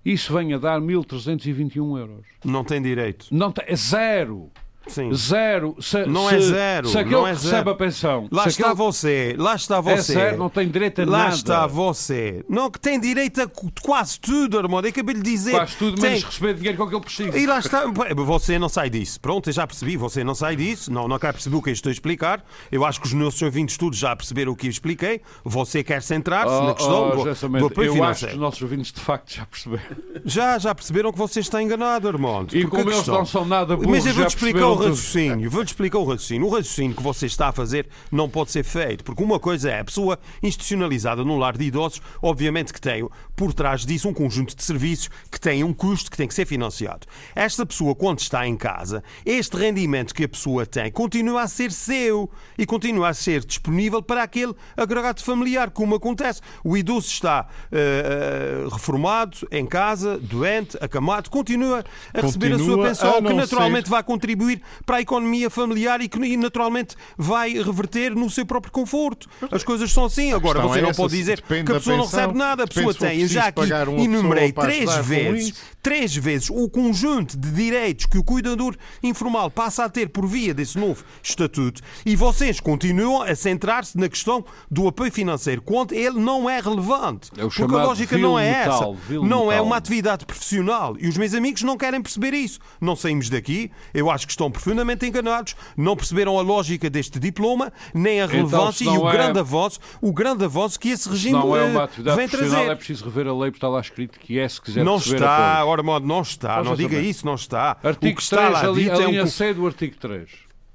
Isso 0.05 0.35
vem 0.35 0.53
a 0.53 0.59
dar 0.59 0.79
1.321 0.79 1.99
euros. 1.99 2.27
Não 2.45 2.63
tem 2.63 2.83
direito. 2.83 3.27
Não 3.31 3.51
tem, 3.51 3.65
é 3.67 3.75
zero. 3.75 4.51
Sim. 4.87 5.13
Zero. 5.15 5.77
Se, 5.81 6.05
Não 6.07 6.29
se- 6.29 6.35
é 6.35 6.41
zero, 6.41 6.89
Se 6.89 6.99
aquele 6.99 7.15
não 7.15 7.27
é 7.27 7.31
que 7.31 7.37
recebe 7.37 7.57
zero. 7.57 7.71
a 7.71 7.75
pensão. 7.75 8.29
Lá 8.33 8.47
está 8.49 8.65
aquele- 8.71 8.77
você, 8.77 9.35
lá 9.39 9.55
está 9.55 9.77
É 9.77 9.83
você. 9.83 10.13
zero, 10.15 10.39
não 10.39 10.49
tem 10.49 10.69
direito 10.69 11.03
a 11.03 11.05
Lá 11.05 11.19
nada. 11.25 11.35
está 11.35 11.67
você. 11.67 12.45
Não, 12.49 12.71
que 12.71 12.81
tem 12.81 12.99
direito 12.99 13.41
a 13.43 13.49
quase 13.83 14.19
tudo, 14.19 14.59
Armando. 14.59 14.87
Eu 14.87 14.91
acabei 14.91 15.15
de 15.15 15.23
dizer. 15.23 15.53
Faz 15.53 15.75
tudo 15.75 16.01
tem... 16.01 16.11
menos 16.11 16.25
receber 16.25 16.55
dinheiro 16.55 16.79
com 16.79 16.89
que 16.89 16.95
ele 16.95 17.05
precisa. 17.05 17.39
E 17.39 17.47
lá 17.47 17.59
está. 17.59 17.85
Você 18.17 18.59
não 18.59 18.69
sai 18.69 18.91
disso. 18.91 19.21
Pronto, 19.21 19.49
eu 19.49 19.53
já 19.53 19.67
percebi. 19.67 19.97
Você 19.97 20.25
não 20.25 20.35
sai 20.35 20.57
disso. 20.57 20.91
Não, 20.93 21.07
não 21.07 21.19
quer 21.19 21.33
perceber 21.33 21.57
o 21.57 21.63
que 21.63 21.71
eu 21.71 21.75
estou 21.75 21.91
a 21.91 21.93
explicar. 21.93 22.43
Eu 22.73 22.85
acho 22.85 23.01
que 23.01 23.07
os 23.07 23.13
nossos 23.13 23.41
ouvintes 23.43 23.77
todos 23.77 23.99
já 23.99 24.15
perceberam 24.17 24.53
o 24.53 24.57
que 24.57 24.67
eu 24.67 24.71
expliquei. 24.71 25.21
Você 25.45 25.83
quer 25.85 26.03
centrar-se 26.03 26.53
Oh, 26.53 26.63
na 26.65 26.75
questão 26.75 27.09
oh, 27.11 27.17
do, 27.17 27.59
do 27.59 27.67
apoio 27.67 27.67
eu 27.67 27.67
acho 27.67 27.81
que 27.81 27.93
financeiro. 27.95 28.35
os 28.35 28.41
nossos 28.41 28.63
ouvintes 28.63 28.93
de 28.93 29.01
facto 29.01 29.33
já 29.35 29.47
perceberam. 29.47 29.85
Já, 30.25 30.59
já 30.59 30.75
perceberam 30.75 31.13
que 31.13 31.19
você 31.19 31.41
está 31.41 31.63
enganado, 31.63 32.09
Armando. 32.09 32.57
E 32.57 32.63
Porque 32.63 32.77
como 32.79 32.91
eles 32.91 33.07
não 33.07 33.25
são 33.27 33.45
nada 33.45 33.77
burros, 33.77 33.91
Mas 33.91 34.07
eu 34.07 34.15
vou-te 34.15 34.29
explicar 34.35 34.70
o 34.73 34.75
raciocínio. 34.77 35.51
Vou-te 35.51 35.69
explicar 35.69 35.99
o 35.99 36.05
raciocínio. 36.05 36.47
O 36.47 36.51
raciocínio 36.51 36.97
que 36.97 37.03
você 37.03 37.27
está 37.27 37.49
a 37.49 37.53
fazer 37.53 37.89
não 38.11 38.29
pode 38.29 38.51
ser 38.51 38.65
feito. 38.65 39.05
Porque 39.05 39.23
uma 39.23 39.39
coisa 39.39 39.71
é 39.71 39.81
a 39.81 39.85
pessoa 39.85 40.19
institucionalizada 40.43 41.25
num 41.25 41.39
lar 41.39 41.57
de 41.57 41.65
idosos, 41.65 42.01
obviamente 42.23 42.73
que 42.73 42.81
tem 42.81 43.09
por 43.37 43.53
trás 43.55 43.85
disso 43.87 44.09
um 44.09 44.15
conjunto 44.15 44.55
de 44.55 44.63
serviços 44.63 45.09
que 45.31 45.41
tem 45.41 45.65
um 45.65 45.73
custo 45.73 46.11
que 46.11 46.17
tem 46.17 46.29
que 46.29 46.35
ser 46.35 46.47
financiado. 46.47 47.07
Esta 47.35 47.65
pessoa, 47.65 47.95
quando 47.95 48.19
está 48.21 48.47
em 48.47 48.57
casa, 48.57 49.03
este 49.25 49.57
rendimento 49.57 50.15
que 50.15 50.25
a 50.25 50.29
pessoa 50.29 50.67
tem 50.67 50.91
continua 50.91 51.43
a 51.43 51.49
ser 51.49 51.73
seu 51.73 52.31
e 52.59 52.67
continua 52.67 53.09
a 53.09 53.15
ser 53.15 53.45
disponível 53.45 54.03
para 54.03 54.23
aquele 54.23 54.55
agregado 54.77 55.23
familiar, 55.23 55.71
como 55.71 55.95
acontece. 55.95 56.41
O 56.65 56.77
idoso 56.77 57.09
está 57.09 57.47
eh, 57.73 58.67
reformado, 58.71 59.39
em 59.51 59.67
casa, 59.67 60.19
doente, 60.19 60.77
acamado, 60.81 61.31
continua 61.31 61.85
a 62.13 62.21
receber 62.21 62.53
a 62.53 62.59
sua 62.59 62.67
Continua 62.67 62.89
pensão, 62.89 63.15
a 63.19 63.23
que 63.23 63.33
naturalmente 63.33 63.85
ser- 63.87 63.91
vai 63.91 64.03
contribuir 64.03 64.60
para 64.85 64.97
a 64.97 65.01
economia 65.01 65.49
familiar 65.51 66.01
e 66.01 66.09
que 66.09 66.37
naturalmente 66.37 66.97
vai 67.17 67.53
reverter 67.53 68.15
no 68.15 68.29
seu 68.31 68.45
próprio 68.47 68.73
conforto. 68.73 69.29
As 69.51 69.63
coisas 69.65 69.91
são 69.93 70.05
assim. 70.05 70.33
Agora 70.33 70.61
você 70.61 70.79
é 70.79 70.83
não 70.83 70.91
essa, 70.91 71.03
pode 71.03 71.17
dizer 71.17 71.41
que 71.43 71.55
a 71.55 71.65
pessoa 71.65 71.97
não 71.97 72.05
recebe 72.05 72.35
nada. 72.35 72.65
A 72.65 72.67
pessoa 72.67 72.95
tem, 72.95 73.21
eu 73.21 73.29
já 73.29 73.47
aqui 73.47 73.63
enumerei 74.03 74.53
três 74.53 74.95
vezes, 75.07 75.55
três 75.83 76.15
vezes 76.17 76.51
o 76.51 76.69
conjunto 76.69 77.37
de 77.37 77.51
direitos 77.51 78.07
que 78.07 78.19
o 78.19 78.25
cuidador 78.25 78.77
informal 79.03 79.51
passa 79.51 79.85
a 79.85 79.89
ter 79.89 80.09
por 80.09 80.27
via 80.27 80.53
desse 80.55 80.79
novo 80.79 81.05
estatuto 81.23 81.81
e 82.05 82.17
vocês 82.17 82.61
continuam 82.61 83.23
a 83.23 83.35
centrar-se 83.35 83.97
na 83.99 84.09
questão 84.09 84.45
do 84.71 84.87
apoio 84.89 85.11
financeiro, 85.13 85.63
quando 85.63 85.93
ele 85.93 86.19
não 86.21 86.49
é 86.49 86.61
relevante. 86.61 87.31
É 87.37 87.43
Porque 87.43 87.63
a 87.63 87.67
lógica 87.67 88.19
não 88.19 88.39
é 88.39 88.49
essa. 88.49 88.71
metal, 88.73 88.95
vil 89.09 89.25
Não 89.25 89.45
é 89.51 89.55
metal. 89.55 89.67
uma 89.67 89.77
atividade 89.77 90.27
profissional. 90.27 90.97
E 90.99 91.09
os 91.09 91.17
meus 91.17 91.35
amigos 91.35 91.63
não 91.63 91.77
querem 91.77 92.01
perceber 92.03 92.35
isso. 92.35 92.59
Não 92.81 92.95
saímos 92.97 93.29
daqui. 93.31 93.71
Eu 93.95 94.11
acho 94.11 94.27
que 94.27 94.33
estão 94.33 94.50
profundamente 94.51 95.07
enganados. 95.07 95.55
Não 95.77 95.97
perceberam 95.97 96.39
a 96.39 96.43
lógica 96.43 96.89
deste 96.91 97.19
diploma, 97.19 97.73
nem 97.95 98.21
a 98.21 98.25
Então, 98.25 98.37
relevância 98.37 98.85
se 98.91 98.95
e 98.95 98.99
o 98.99 99.09
é- 99.09 99.13
grande 99.13 99.39
avanço, 99.39 99.79
o 100.01 100.13
grande 100.13 100.45
avanço 100.45 100.79
que 100.79 100.89
esse 100.91 101.05
Se 101.05 101.09
regime 101.11 101.39
não 101.39 101.57
é 101.57 101.63
eh, 101.63 101.71
uma 101.71 101.85
atividade 101.85 102.17
vem 102.17 102.29
trazer. 102.29 102.57
é 102.71 102.75
preciso 102.75 103.05
rever 103.05 103.27
a 103.27 103.33
lei, 103.33 103.51
porque 103.51 103.57
está 103.59 103.69
lá 103.69 103.81
escrito 103.81 104.19
que 104.19 104.39
é 104.39 104.49
se 104.49 104.61
quiser 104.61 104.85
Não 104.85 104.97
está, 104.97 105.65
ora 105.65 105.83
modo, 105.83 106.07
não 106.07 106.21
está. 106.23 106.55
Pois 106.57 106.67
não 106.67 106.75
diga 106.77 106.91
também. 106.97 107.11
isso, 107.11 107.25
não 107.27 107.35
está. 107.35 107.77
o 107.83 107.89
Artigo 107.89 108.17
que 108.17 108.23
está 108.23 108.37
3, 108.37 108.53
lá 108.53 108.61
a, 108.61 108.71
li- 108.73 108.85
dito 108.85 108.93
a 109.01 109.03
é 109.03 109.07
um. 109.07 109.11
linha 109.11 109.27
C 109.27 109.55
do 109.55 109.67
artigo 109.67 109.97
3. 109.97 110.29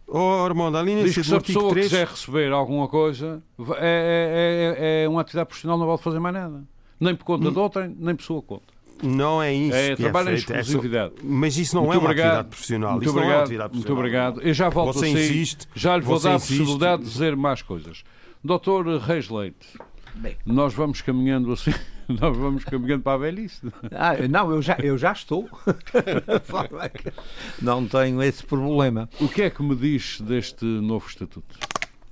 Oh, 0.07 0.43
Armando, 0.45 0.77
a 0.77 0.83
linha 0.83 1.03
Diz 1.03 1.15
que 1.15 1.23
se 1.23 1.33
a 1.33 1.41
pessoa 1.41 1.71
3. 1.71 1.87
quiser 1.87 2.07
receber 2.07 2.51
alguma 2.51 2.87
coisa, 2.87 3.41
é, 3.79 4.75
é, 4.79 5.01
é, 5.01 5.03
é 5.05 5.09
uma 5.09 5.21
atividade 5.21 5.47
profissional, 5.47 5.79
não 5.79 5.87
pode 5.87 6.03
fazer 6.03 6.19
mais 6.19 6.35
nada. 6.35 6.63
Nem 6.99 7.15
por 7.15 7.23
Hum. 7.23 7.37
conta 7.39 7.51
de 7.51 7.57
outrem, 7.59 7.95
nem 7.99 8.15
por 8.15 8.23
sua 8.23 8.41
conta. 8.41 8.74
Não 9.05 9.41
é 9.41 9.53
isso. 9.53 9.75
É 9.75 9.95
que 9.95 10.01
trabalho 10.03 10.29
em 10.31 10.33
é 10.33 10.37
só- 10.37 10.53
exclusividade. 10.55 11.13
Mas 11.23 11.57
isso 11.57 11.75
não 11.75 11.83
Muito 11.83 11.95
é 11.95 11.97
uma 11.99 12.05
obrigado. 12.05 12.25
atividade 12.27 12.49
profissional. 12.49 12.91
Muito 12.91 13.03
isso 13.05 13.13
não 13.15 13.21
é 13.21 13.25
uma 13.25 13.27
obrigado. 13.27 13.43
atividade 13.45 13.73
Muito 13.75 13.93
obrigado. 13.93 14.41
Eu 14.41 14.53
já 14.53 14.69
volto 14.69 14.93
Você 14.93 15.05
a 15.05 15.07
si. 15.09 15.13
insiste, 15.13 15.67
já 15.75 15.95
lhe 15.97 16.03
vou 16.03 16.19
você 16.19 16.27
dar 16.29 16.35
a 16.35 16.39
possibilidade 16.39 17.03
de 17.03 17.09
dizer 17.09 17.35
mais 17.35 17.61
coisas. 17.61 18.03
Doutor 18.43 18.85
Reis 18.99 19.29
Leite, 19.29 19.67
Bem. 20.15 20.35
nós 20.45 20.73
vamos 20.73 21.01
caminhando 21.01 21.51
assim, 21.51 21.73
nós 22.07 22.37
vamos 22.37 22.63
caminhando 22.63 23.01
para 23.03 23.13
a 23.13 23.17
velhice. 23.17 23.61
Ah, 23.91 24.13
não, 24.29 24.51
eu 24.51 24.61
já, 24.61 24.77
eu 24.83 24.97
já 24.97 25.11
estou. 25.11 25.49
Não 27.61 27.87
tenho 27.87 28.21
esse 28.21 28.43
problema. 28.45 29.09
O 29.19 29.27
que 29.27 29.41
é 29.43 29.49
que 29.49 29.63
me 29.63 29.75
diz 29.75 30.21
deste 30.21 30.65
novo 30.65 31.07
estatuto? 31.07 31.57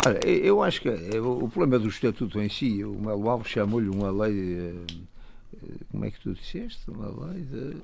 Olha, 0.06 0.20
eu 0.28 0.62
acho 0.62 0.82
que 0.82 0.90
eh, 0.90 1.22
o 1.22 1.48
problema 1.48 1.80
do 1.80 1.88
Estatuto 1.88 2.42
em 2.42 2.50
si, 2.50 2.84
o 2.84 2.94
Melo 3.00 3.30
Alves 3.30 3.48
chamou-lhe 3.50 3.88
uma 3.90 4.12
lei. 4.12 4.74
Como 6.04 6.10
é 6.10 6.12
que 6.12 6.20
tu 6.20 6.34
disseste? 6.34 6.92
Uma 6.92 7.28
lei 7.28 7.44
de, 7.44 7.78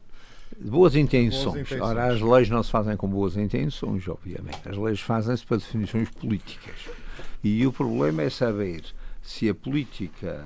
de 0.60 0.70
boas, 0.70 0.94
intenções. 0.94 1.44
Boas 1.44 1.56
intenções. 1.62 1.82
Ora, 1.82 2.12
as 2.12 2.20
leis 2.20 2.50
não 2.50 2.62
se 2.62 2.70
fazem 2.70 2.98
com 2.98 3.08
boas 3.08 3.38
intenções, 3.38 4.06
obviamente. 4.10 4.68
As 4.68 4.76
leis 4.76 5.00
fazem-se 5.00 5.46
para 5.46 5.56
definições 5.56 6.10
políticas. 6.10 6.90
E 7.42 7.66
o 7.66 7.72
problema 7.72 8.24
é 8.24 8.30
saber 8.30 8.84
se 9.22 9.48
a 9.48 9.56
política 9.56 10.46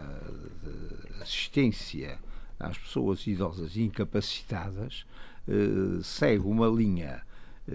de 0.61 1.23
assistência 1.23 2.19
às 2.59 2.77
pessoas 2.77 3.25
idosas 3.25 3.75
e 3.75 3.81
incapacitadas 3.81 5.03
eh, 5.47 5.99
segue 6.03 6.45
uma 6.45 6.67
linha 6.67 7.23
eh, 7.67 7.73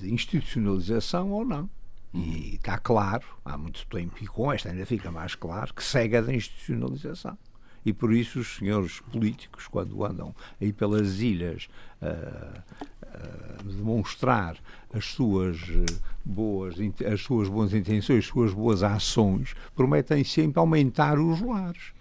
de 0.00 0.12
institucionalização 0.12 1.30
ou 1.30 1.44
não. 1.44 1.70
E 2.12 2.56
está 2.56 2.76
claro, 2.76 3.24
há 3.44 3.56
muito 3.56 3.86
tempo, 3.86 4.16
e 4.20 4.26
com 4.26 4.52
esta 4.52 4.68
ainda 4.68 4.84
fica 4.84 5.12
mais 5.12 5.36
claro, 5.36 5.72
que 5.72 5.82
segue 5.84 6.16
a 6.16 6.20
da 6.20 6.34
institucionalização. 6.34 7.38
E 7.84 7.92
por 7.92 8.12
isso 8.12 8.40
os 8.40 8.56
senhores 8.56 9.00
políticos, 9.12 9.68
quando 9.68 10.04
andam 10.04 10.34
aí 10.60 10.72
pelas 10.72 11.20
ilhas 11.20 11.68
a 12.00 12.62
demonstrar 13.64 14.56
as 14.92 15.06
suas 15.06 15.58
eh, 15.70 15.84
boas, 16.24 16.76
as 17.12 17.20
suas 17.20 17.48
boas 17.48 17.72
intenções, 17.72 18.18
as 18.18 18.26
suas 18.26 18.52
boas 18.52 18.82
ações, 18.82 19.54
prometem 19.74 20.24
sempre 20.24 20.58
aumentar 20.58 21.18
os 21.18 21.40
lares. 21.40 21.92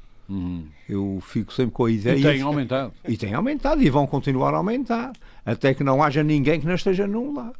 Eu 0.88 1.22
fico 1.22 1.54
sempre 1.54 1.72
com 1.72 1.86
a 1.86 1.92
ideia. 1.92 2.18
E 2.18 2.22
tem 2.22 2.42
aumentado. 2.42 2.94
E 3.08 3.18
tem 3.18 3.34
aumentado 3.34 3.84
e 3.84 3.90
vão 3.90 4.08
continuar 4.08 4.54
a 4.54 4.58
aumentar 4.58 5.14
até 5.46 5.74
que 5.74 5.84
não 5.84 6.02
haja 6.02 6.24
ninguém 6.24 6.60
que 6.60 6.66
não 6.66 6.76
esteja 6.76 7.06
num 7.06 7.34
lar. 7.34 7.54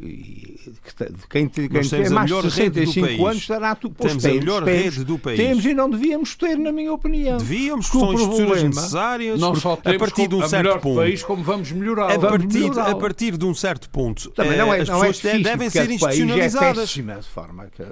E 0.00 0.72
que 0.84 0.94
te- 0.94 1.12
quem, 1.30 1.46
te- 1.46 1.68
quem 1.68 1.76
Nós 1.78 1.88
temos 1.88 1.90
tem 1.90 2.06
a 2.06 2.10
mais 2.10 2.26
de 2.28 2.34
melhor 2.34 2.44
rede 2.50 2.70
do 2.80 2.92
65 2.92 3.06
país. 3.06 3.20
anos 3.20 3.36
estará 3.36 3.74
tu 3.76 3.90
pois 3.90 4.10
Temos 4.12 4.24
a 4.24 4.28
melhor 4.28 4.64
temos, 4.64 4.82
rede 4.82 5.04
do 5.04 5.18
país. 5.18 5.36
Temos 5.38 5.64
e 5.64 5.74
não 5.74 5.88
devíamos 5.88 6.34
ter, 6.34 6.58
na 6.58 6.72
minha 6.72 6.92
opinião. 6.92 7.38
Devíamos, 7.38 7.88
Porque 7.88 8.18
são 8.18 8.28
problema- 8.28 8.68
necessárias. 8.68 9.40
Não 9.40 9.54
só 9.54 9.74
a 9.74 9.76
temos 9.76 9.98
partir 9.98 10.26
de 10.28 10.34
um 10.34 10.48
certo 10.48 10.80
ponto. 10.80 10.96
país, 10.96 11.22
como 11.22 11.42
vamos 11.44 11.70
melhorar. 11.72 12.12
A 12.12 12.18
Vamos 12.18 12.28
partir, 12.52 12.78
a 12.80 12.94
partir 12.96 13.36
de 13.36 13.44
um 13.44 13.54
certo 13.54 13.88
ponto, 13.90 14.30
Também 14.30 14.58
não 14.58 14.74
eh, 14.74 14.78
é, 14.78 14.82
as 14.82 14.88
não 14.88 14.96
é 15.04 15.08
pessoas 15.08 15.18
te- 15.18 15.22
difícil, 15.22 15.44
devem 15.44 15.70
ser 15.70 15.78
país 15.78 15.90
é 15.90 15.94
institucionalizadas. 15.94 16.78
péssima, 16.78 17.14
de 17.16 17.28
forma 17.28 17.66
que... 17.74 17.82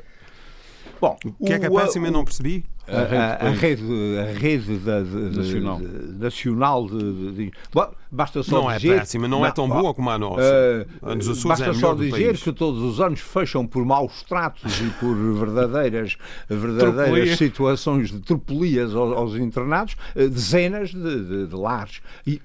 Bom, 1.08 1.16
O 1.38 1.44
que 1.46 1.52
é 1.52 1.58
que 1.58 1.66
é 1.66 1.70
péssimo? 1.70 2.06
Eu 2.06 2.12
não 2.12 2.24
percebi. 2.24 2.64
a, 2.86 3.46
a- 3.46 3.48
a 3.48 3.50
rede, 3.50 3.82
a 4.18 4.38
rede 4.38 4.76
da- 4.76 5.00
Nacional. 5.00 5.78
de- 5.78 6.18
nacional 6.18 6.86
de, 6.86 6.98
de- 7.12 7.32
de- 7.32 7.52
Bom, 7.72 7.90
basta 8.12 8.42
só 8.42 8.60
Não 8.60 8.70
é 8.70 8.76
dizer 8.76 8.98
péssima, 8.98 9.26
não 9.26 9.44
é 9.44 9.50
tão 9.50 9.66
boa 9.68 9.94
como 9.94 10.10
a 10.10 10.18
nossa. 10.18 10.86
Açores 11.02 11.44
basta 11.44 11.70
é 11.70 11.72
só 11.74 11.94
dizer 11.94 12.10
país. 12.10 12.42
que 12.42 12.52
todos 12.52 12.82
os 12.82 13.00
anos 13.00 13.20
fecham 13.20 13.66
por 13.66 13.84
maus 13.86 14.22
tratos 14.22 14.80
e 14.80 14.90
por 15.00 15.14
verdadeiras, 15.38 16.16
verdadeiras 16.48 17.38
situações 17.38 18.10
de 18.10 18.20
tropelias 18.20 18.94
aos, 18.94 19.16
aos 19.16 19.34
internados, 19.36 19.96
eh, 20.14 20.28
dezenas 20.28 20.90
de, 20.90 21.24
de- 21.24 21.46
de 21.46 21.54
lares. 21.56 22.00
E 22.26 22.40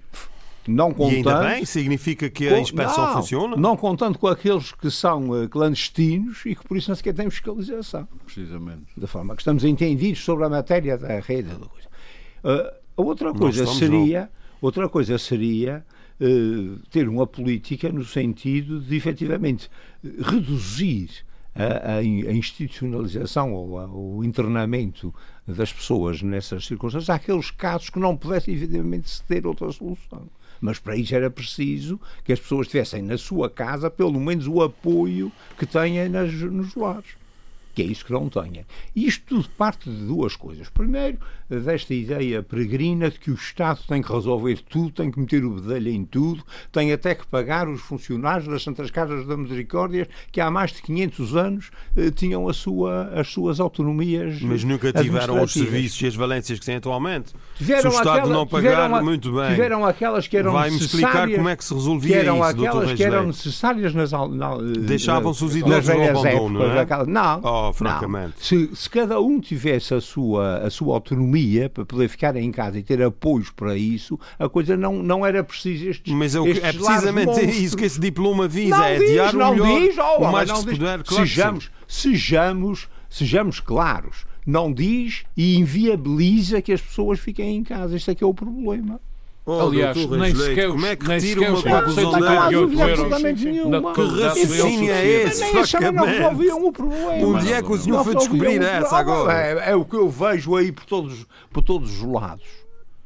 não 0.69 0.91
E 0.91 0.93
contando, 0.93 1.29
ainda 1.29 1.49
bem, 1.49 1.65
significa 1.65 2.29
que 2.29 2.47
a 2.47 2.59
inspeção 2.59 3.05
não, 3.07 3.13
funciona. 3.15 3.55
Não 3.57 3.75
contando 3.75 4.17
com 4.17 4.27
aqueles 4.27 4.71
que 4.71 4.89
são 4.91 5.43
eh, 5.43 5.47
clandestinos 5.47 6.45
e 6.45 6.55
que 6.55 6.67
por 6.67 6.77
isso 6.77 6.89
não 6.89 6.95
sequer 6.95 7.13
têm 7.13 7.29
fiscalização 7.29 8.07
Precisamente. 8.25 8.83
da 8.97 9.07
forma 9.07 9.35
que 9.35 9.41
estamos 9.41 9.63
entendidos 9.63 10.23
sobre 10.23 10.45
a 10.45 10.49
matéria 10.49 10.97
da 10.97 11.19
rede. 11.19 11.49
da 11.49 11.65
coisa. 11.65 11.89
A 12.97 13.01
outra 13.01 13.33
coisa 13.33 13.63
estamos, 13.63 13.79
seria, 13.79 14.29
outra 14.61 14.87
coisa 14.87 15.17
seria 15.17 15.85
eh, 16.21 16.77
ter 16.91 17.07
uma 17.09 17.25
política 17.27 17.89
no 17.91 18.03
sentido 18.05 18.79
de 18.79 18.95
efetivamente 18.95 19.69
reduzir 20.21 21.09
a, 21.55 21.95
a 21.95 22.03
in- 22.03 22.27
a 22.27 22.31
institucionalização 22.31 23.53
ou 23.53 23.79
a- 23.79 23.87
o 23.87 24.23
internamento 24.23 25.13
das 25.47 25.73
pessoas 25.73 26.21
nessas 26.21 26.65
circunstâncias 26.65 27.09
àqueles 27.09 27.49
casos 27.51 27.89
que 27.89 27.99
não 27.99 28.15
pudessem 28.15 28.53
efetivamente 28.53 29.09
se 29.09 29.23
ter 29.23 29.45
outra 29.47 29.71
solução. 29.71 30.27
Mas 30.61 30.79
para 30.79 30.95
isso 30.95 31.15
era 31.15 31.29
preciso 31.29 31.99
que 32.23 32.33
as 32.33 32.39
pessoas 32.39 32.67
tivessem 32.67 33.01
na 33.01 33.17
sua 33.17 33.49
casa 33.49 33.89
pelo 33.89 34.19
menos 34.19 34.47
o 34.47 34.61
apoio 34.61 35.31
que 35.57 35.65
têm 35.65 36.09
nas, 36.09 36.33
nos 36.33 36.75
lares 36.75 37.18
que 37.79 37.83
é 37.83 37.85
isso 37.85 38.03
que 38.05 38.11
não. 38.11 38.29
E 38.95 39.07
isto 39.07 39.23
tudo 39.25 39.47
parte 39.57 39.89
de 39.89 40.05
duas 40.05 40.35
coisas. 40.35 40.67
Primeiro, 40.69 41.17
desta 41.49 41.93
ideia 41.93 42.43
peregrina 42.43 43.09
de 43.09 43.17
que 43.17 43.31
o 43.31 43.33
Estado 43.35 43.79
tem 43.87 44.01
que 44.01 44.11
resolver 44.11 44.59
tudo, 44.69 44.91
tem 44.91 45.09
que 45.09 45.19
meter 45.19 45.45
o 45.45 45.51
bedelho 45.51 45.89
em 45.89 46.03
tudo, 46.03 46.43
tem 46.71 46.91
até 46.91 47.15
que 47.15 47.25
pagar 47.25 47.67
os 47.69 47.79
funcionários 47.81 48.47
das 48.47 48.61
Santas 48.63 48.91
Casas 48.91 49.25
da 49.25 49.37
Misericórdia, 49.37 50.07
que 50.31 50.41
há 50.41 50.51
mais 50.51 50.71
de 50.73 50.81
500 50.81 51.35
anos 51.37 51.71
eh, 51.95 52.11
tinham 52.11 52.47
a 52.49 52.53
sua, 52.53 53.05
as 53.15 53.29
suas 53.29 53.59
autonomias. 53.59 54.41
Mas 54.41 54.63
nunca 54.63 54.91
tiveram 54.91 55.41
os 55.41 55.53
serviços 55.53 56.01
e 56.01 56.07
as 56.07 56.15
valências 56.15 56.59
que 56.59 56.65
têm 56.65 56.75
atualmente. 56.75 57.33
Tiveram 57.55 57.81
se 57.81 57.87
o 57.87 57.99
Estado 57.99 58.17
aquela- 58.19 58.33
não 58.33 58.45
pagar, 58.47 58.93
a- 58.93 59.01
muito 59.01 59.31
bem. 59.33 59.49
Tiveram 59.51 59.85
aquelas 59.85 60.27
que 60.27 60.35
eram 60.37 60.51
Vai-me 60.51 60.77
explicar 60.77 61.29
como 61.29 61.47
é 61.49 61.55
que 61.55 61.63
se 61.63 61.69
que 61.69 61.75
resolvia 61.75 62.15
eram 62.17 62.35
isso, 62.35 62.43
aquelas 62.43 62.93
que 62.93 63.03
eram 63.03 63.27
necessárias 63.27 63.93
nas, 63.93 64.11
na, 64.11 64.19
eh, 64.55 64.79
Deixavam-se 64.79 65.43
os 65.45 65.55
nas 65.55 65.85
idosos 65.85 65.95
no 65.95 66.19
abandono, 66.19 66.59
não 66.59 66.71
é? 66.71 66.75
daquela- 66.75 67.05
não, 67.05 67.39
Oh, 67.43 67.68
não. 67.69 67.91
francamente. 67.91 68.33
Se, 68.37 68.69
se 68.75 68.89
cada 68.89 69.19
um 69.19 69.39
tivesse 69.39 69.93
a 69.93 70.01
sua, 70.01 70.57
a 70.59 70.69
sua 70.69 70.93
autonomia 70.93 71.69
para 71.69 71.85
poder 71.85 72.07
ficar 72.07 72.35
em 72.35 72.51
casa 72.51 72.79
e 72.79 72.83
ter 72.83 73.01
apoios 73.01 73.49
para 73.51 73.75
isso, 73.77 74.19
a 74.37 74.47
coisa 74.49 74.75
não, 74.77 75.01
não 75.03 75.25
era 75.25 75.43
preciso 75.43 75.89
estes 75.89 76.13
Mas 76.13 76.35
é, 76.35 76.39
o 76.39 76.43
que- 76.43 76.49
estes 76.51 76.63
é 76.63 76.73
precisamente 76.73 77.45
isso 77.45 77.77
que 77.77 77.85
esse 77.85 77.99
diploma 77.99 78.47
visa, 78.47 78.77
não 78.77 78.83
é 78.83 78.97
diz, 78.97 79.09
adiar 79.09 79.33
não 79.33 79.51
o 79.51 79.53
melhor, 79.53 79.79
diz, 79.81 79.97
oh, 79.97 80.23
o 80.23 80.31
mais 80.31 80.49
não 80.49 80.63
diz. 80.63 80.77
puder. 80.77 81.03
Claro 81.03 81.27
sejamos, 81.27 81.71
sejamos, 81.87 82.87
sejamos 83.09 83.59
claros. 83.59 84.25
Não 84.45 84.73
diz 84.73 85.23
e 85.37 85.57
inviabiliza 85.57 86.61
que 86.61 86.71
as 86.73 86.81
pessoas 86.81 87.19
fiquem 87.19 87.55
em 87.57 87.63
casa. 87.63 87.95
Este 87.95 88.11
é 88.11 88.15
que 88.15 88.23
é 88.23 88.27
o 88.27 88.33
problema. 88.33 88.99
Oh, 89.51 89.61
Aliás, 89.61 89.97
doutor 89.97 90.19
nem 90.19 90.35
sequer 90.35 90.69
como 90.69 90.85
é 90.85 90.95
que 90.95 91.07
nem 91.07 91.19
retira 91.19 91.39
sequer 91.41 91.49
uma 91.49 91.57
os 91.57 91.63
conclusão 91.63 92.11
488 92.11 92.19
Não 92.19 92.27
há 92.27 92.49
dessa? 92.49 93.33
dúvida 93.33 93.57
euros 93.57 93.93
Que 93.95 94.21
raciocínio 94.21 94.91
é 94.91 95.07
esse? 95.07 95.41
Nem 95.41 95.63
também 95.65 95.91
não 95.91 96.05
resolviam 96.05 96.67
o 96.67 96.71
problema. 96.71 97.27
Onde 97.27 97.53
é 97.53 97.61
que 97.63 97.71
o 97.71 97.77
senhor 97.79 98.03
foi 98.03 98.15
descobrir 98.15 98.61
essa 98.61 98.97
agora? 98.97 99.33
É, 99.33 99.71
é 99.71 99.75
o 99.75 99.83
que 99.83 99.95
eu 99.95 100.07
vejo 100.07 100.55
aí 100.55 100.71
por 100.71 100.85
todos, 100.85 101.25
por 101.51 101.63
todos 101.63 101.99
os 101.99 102.03
lados. 102.03 102.45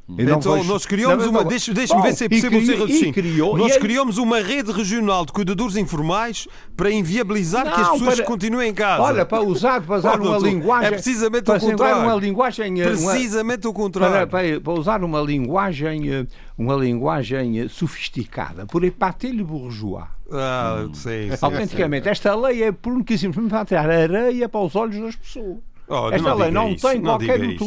Eu 0.06 0.26
não 0.26 0.38
Então, 0.38 0.56
vejo- 0.56 0.68
nós 0.68 0.86
criamos 0.86 1.24
Não, 1.24 1.32
uma. 1.32 1.42
não, 1.44 1.48
Deixa- 1.48 1.74
Deixa-me 1.74 2.02
Bom, 2.02 2.08
ver 2.08 2.14
se 2.14 2.26
é 2.26 2.30
possível 2.30 2.50
criou- 2.60 2.88
ser 2.90 3.12
criou- 3.14 3.58
Nós 3.58 3.70
e 3.72 3.74
aí- 3.76 3.80
criamos 3.80 4.18
uma 4.18 4.40
rede 4.42 4.70
regional 4.70 5.26
de 5.26 5.32
cuidadores 5.32 5.78
informais 5.78 6.46
para 6.76 6.92
inviabilizar 6.92 7.64
que 7.64 7.80
as 7.82 7.88
Não, 7.88 7.94
pessoas 7.94 8.16
para- 8.16 8.26
continuem 8.26 8.70
em 8.70 8.74
casa. 8.74 9.02
Olha, 9.02 9.26
para 9.26 9.42
usar, 9.42 9.82
para 9.82 9.96
usar 10.00 10.12
Oh, 10.20 10.24
uma 10.24 10.32
doutor, 10.32 10.46
linguagem. 10.50 10.88
é 10.88 10.92
precisamente 10.92 11.44
para 11.46 11.54
o 11.54 11.58
usar 11.58 11.70
contrário. 11.72 12.02
uma 12.04 12.16
linguagem. 12.16 12.82
eh, 12.82 12.90
uma- 12.94 13.12
Precisamente 13.12 13.66
o 13.68 13.74
para, 13.74 13.82
contrário. 13.82 14.28
para, 14.28 14.60
para 14.62 14.74
usar 14.74 15.04
uma 15.06 15.22
linguagem, 15.22 16.10
eh, 16.14 16.26
uma 16.58 16.76
linguagem 16.76 17.60
eh, 17.62 17.68
sofisticada, 17.70 18.66
por 18.66 18.84
epater-lhe 18.84 19.44
bourgeois. 19.44 20.04
Ah, 20.30 20.86
sim, 20.94 21.30
sim, 21.32 21.38
Autenticamente, 21.42 22.10
esta 22.10 22.36
lei 22.36 22.64
é 22.64 22.72
por 22.74 22.92
um 22.92 23.00
simplesmente 23.00 23.50
para 23.52 23.64
tirar 23.66 23.90
areia 23.90 24.50
para 24.50 24.60
os 24.60 24.76
olhos 24.76 25.00
das 25.00 25.16
pessoas. 25.16 25.60
Olha, 25.88 26.16
Esta 26.16 26.30
não 26.30 26.38
lei 26.38 26.52
não 26.52 26.70
isso, 26.72 26.88
tem 26.88 26.98
não 27.00 27.04
qualquer 27.12 27.40
diga 27.40 27.54
isso. 27.54 27.64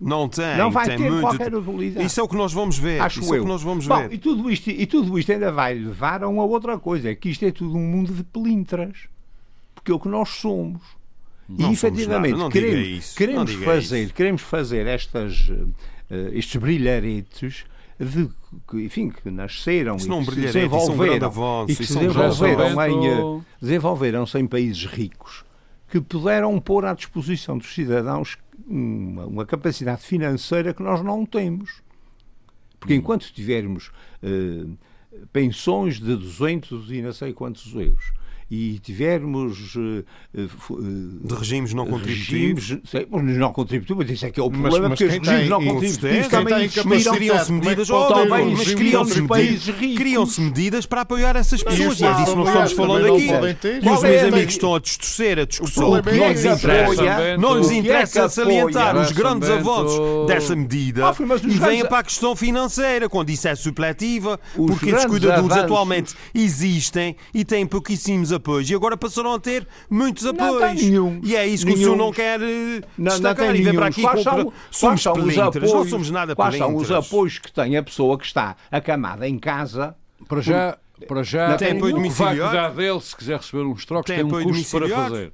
Não 0.00 0.28
tem. 0.28 0.56
Não 0.58 0.70
vai 0.70 0.86
tem 0.86 0.98
ter 0.98 1.10
muito... 1.10 1.22
qualquer 1.22 1.54
utilidade. 1.54 2.06
Isso 2.06 2.20
é 2.20 2.22
o 2.22 2.28
que 2.28 2.36
nós 2.36 2.52
vamos 2.52 2.78
ver. 2.78 3.00
Acho 3.00 3.20
Isso 3.20 3.28
é 3.28 3.32
o 3.32 3.36
eu. 3.36 3.42
que 3.44 3.48
nós 3.48 3.62
vamos 3.62 3.86
Bom, 3.86 3.96
ver. 3.96 4.12
e, 4.12 4.18
tudo 4.18 4.50
isto, 4.50 4.68
e 4.70 4.86
tudo 4.86 5.18
isto 5.18 5.32
ainda 5.32 5.50
vai 5.50 5.74
levar 5.74 6.22
a 6.22 6.28
uma 6.28 6.44
outra 6.44 6.78
coisa, 6.78 7.10
é 7.10 7.14
que 7.14 7.30
isto 7.30 7.44
é 7.44 7.50
tudo 7.50 7.76
um 7.76 7.86
mundo 7.86 8.12
de 8.12 8.22
pelintras. 8.22 9.08
Porque 9.74 9.90
é 9.90 9.94
o 9.94 10.00
que 10.00 10.08
nós 10.08 10.28
somos. 10.28 10.82
Não 11.48 11.70
e 11.70 11.72
efetivamente 11.74 12.36
não 12.36 12.50
queremos, 12.50 13.08
não 13.08 13.16
queremos 13.16 13.50
diga 13.52 13.64
fazer, 13.64 14.02
isso. 14.02 14.14
queremos 14.14 14.42
fazer 14.42 14.86
estas, 14.86 15.48
eh, 16.10 16.30
estes 16.32 16.60
brilharetes 16.60 17.64
de, 17.98 18.28
que, 18.68 18.84
enfim, 18.84 19.10
que 19.10 19.30
nasceram 19.30 19.94
Isso 19.94 20.06
e 20.06 20.08
não 20.08 20.22
é 20.22 20.24
que 20.24 20.32
se 20.32 20.38
é 20.38 20.40
grande 20.40 20.52
desenvolveram, 20.54 21.26
avanço, 21.28 21.72
e 21.72 21.76
que 21.76 21.86
se 21.86 21.96
é 21.96 22.00
um 22.00 22.06
desenvolveram, 22.08 22.82
em, 22.82 23.06
eh, 23.06 23.42
desenvolveram-se 23.62 24.38
em 24.38 24.46
países 24.46 24.84
ricos 24.86 25.44
que 25.88 26.00
puderam 26.00 26.58
pôr 26.60 26.84
à 26.84 26.94
disposição 26.94 27.58
dos 27.58 27.72
cidadãos 27.72 28.38
uma, 28.66 29.26
uma 29.26 29.46
capacidade 29.46 30.02
financeira 30.02 30.74
que 30.74 30.82
nós 30.82 31.02
não 31.02 31.24
temos. 31.24 31.82
Porque 32.78 32.94
Hum. 32.94 32.98
enquanto 32.98 33.32
tivermos 33.32 33.90
eh, 34.22 34.66
pensões 35.32 35.98
de 35.98 36.16
200 36.16 36.90
e 36.90 37.02
não 37.02 37.12
sei 37.12 37.32
quantos 37.32 37.72
euros 37.74 38.12
e 38.50 38.78
tivermos 38.78 39.74
eh, 39.76 40.04
eh, 40.36 40.42
eh, 40.42 40.46
De 41.24 41.34
regimes 41.34 41.74
não 41.74 41.84
contributivos. 41.86 42.68
regimes, 42.68 42.88
sei, 42.90 43.06
mas 43.10 43.22
não 43.36 43.52
contributivos, 43.52 44.08
isso 44.10 44.24
é 44.26 44.30
que 44.30 44.38
é 44.38 44.42
o 44.42 44.50
Mas- 44.50 44.60
problema, 44.60 44.88
mas 44.90 44.98
porque 44.98 45.04
os 45.04 45.10
regimes 45.10 45.28
tem- 45.40 45.48
não 45.48 45.64
contributivos 45.64 46.28
também 46.28 46.70
Mas 46.84 47.04
criam-se 47.08 47.50
é 47.50 47.54
medidas, 47.54 47.90
oh, 47.90 48.08
mas 48.28 48.46
existiram 48.46 48.50
nos 48.50 48.72
criam-se 48.74 49.22
países 49.22 49.66
ricos. 49.74 49.96
criam-se 49.96 50.40
medidas 50.40 50.86
para 50.86 51.00
apoiar 51.00 51.34
essas 51.36 51.62
pessoas. 51.62 52.00
E 52.00 52.04
é 52.04 52.12
disso 52.14 52.30
que 52.30 52.36
nós 52.36 52.48
estamos 52.48 52.72
falando 52.72 53.14
aqui. 53.14 53.26
E 53.26 53.88
os 53.90 54.04
é 54.04 54.08
meus 54.10 54.22
a- 54.22 54.26
amigos 54.28 54.52
estão 54.54 54.74
a 54.74 54.78
distorcer 54.80 55.38
a 55.40 55.44
discussão. 55.44 56.02
que 56.02 56.08
é 56.10 56.16
não 56.16 56.28
lhes 56.28 56.44
é 56.44 56.54
interessa. 56.54 57.36
Não 57.38 57.58
lhes 57.58 57.70
é 57.70 57.74
interessa 57.74 58.28
salientar 58.28 58.96
os 58.96 59.12
grandes 59.12 59.50
avanços 59.50 60.26
dessa 60.26 60.54
medida 60.54 61.08
Ah, 61.08 61.14
mas 61.20 61.44
os 61.44 61.54
e 61.54 61.58
venha 61.58 61.84
para 61.86 61.98
a 61.98 62.02
questão 62.04 62.36
financeira, 62.36 63.08
quando 63.08 63.30
isso 63.30 63.48
é 63.48 63.54
supletiva, 63.54 64.38
Os 64.56 64.66
porque 64.70 64.86
esses 64.90 65.04
grandes 65.04 65.06
cuidadores 65.10 65.56
atualmente 65.56 66.14
existem 66.34 67.16
e 67.34 67.44
têm 67.44 67.66
pouquíssimos 67.66 68.32
apoios 68.36 68.70
e 68.70 68.74
agora 68.74 68.96
passaram 68.96 69.34
a 69.34 69.40
ter 69.40 69.66
muitos 69.90 70.24
Não 70.24 70.32
tem 70.34 70.46
apoios. 70.46 70.82
nenhum. 70.82 71.20
E 71.24 71.34
é 71.36 71.46
isso 71.46 71.66
que 71.66 71.72
o 71.72 71.74
Nenhum. 71.74 71.90
senhor 71.92 71.96
não 71.98 72.12
quer 72.12 72.40
eh, 72.40 72.80
Não, 72.96 73.04
não 73.06 73.12
destacar 73.12 73.52
tem 73.52 73.60
e 73.60 73.64
vem 73.64 73.74
para 73.74 73.86
aqui 73.86 74.02
Quais 74.02 74.22
são, 74.22 74.32
somos 74.34 74.52
quais 74.80 75.02
são 75.02 75.12
os 75.14 75.18
pelintras, 75.20 75.56
apoios, 75.56 75.72
não 75.72 75.84
somos 75.90 76.10
nada 76.10 76.34
quais 76.36 76.56
são 76.56 76.74
os 76.76 76.90
apoios 76.90 77.38
que 77.38 77.52
tem 77.52 77.76
a 77.76 77.82
pessoa 77.82 78.16
que 78.18 78.24
está 78.26 78.56
acamada 78.70 79.28
em 79.28 79.38
casa 79.38 79.94
Para 80.28 80.40
já, 80.40 80.78
para 81.06 81.22
já 81.22 81.50
Não 81.50 81.56
tem 81.56 81.72
apoio 81.76 82.10
vai 82.10 82.36
cuidar 82.38 82.70
dele 82.70 83.00
se 83.00 83.14
quiser 83.16 83.36
receber 83.36 83.62
uns 83.64 83.84
trocos 83.84 84.06
Tem 84.06 84.16
tem, 84.16 84.24
um 84.24 84.28
apoio 84.28 84.46
custo 84.48 84.78
para 84.78 84.88
fazer. 84.88 85.30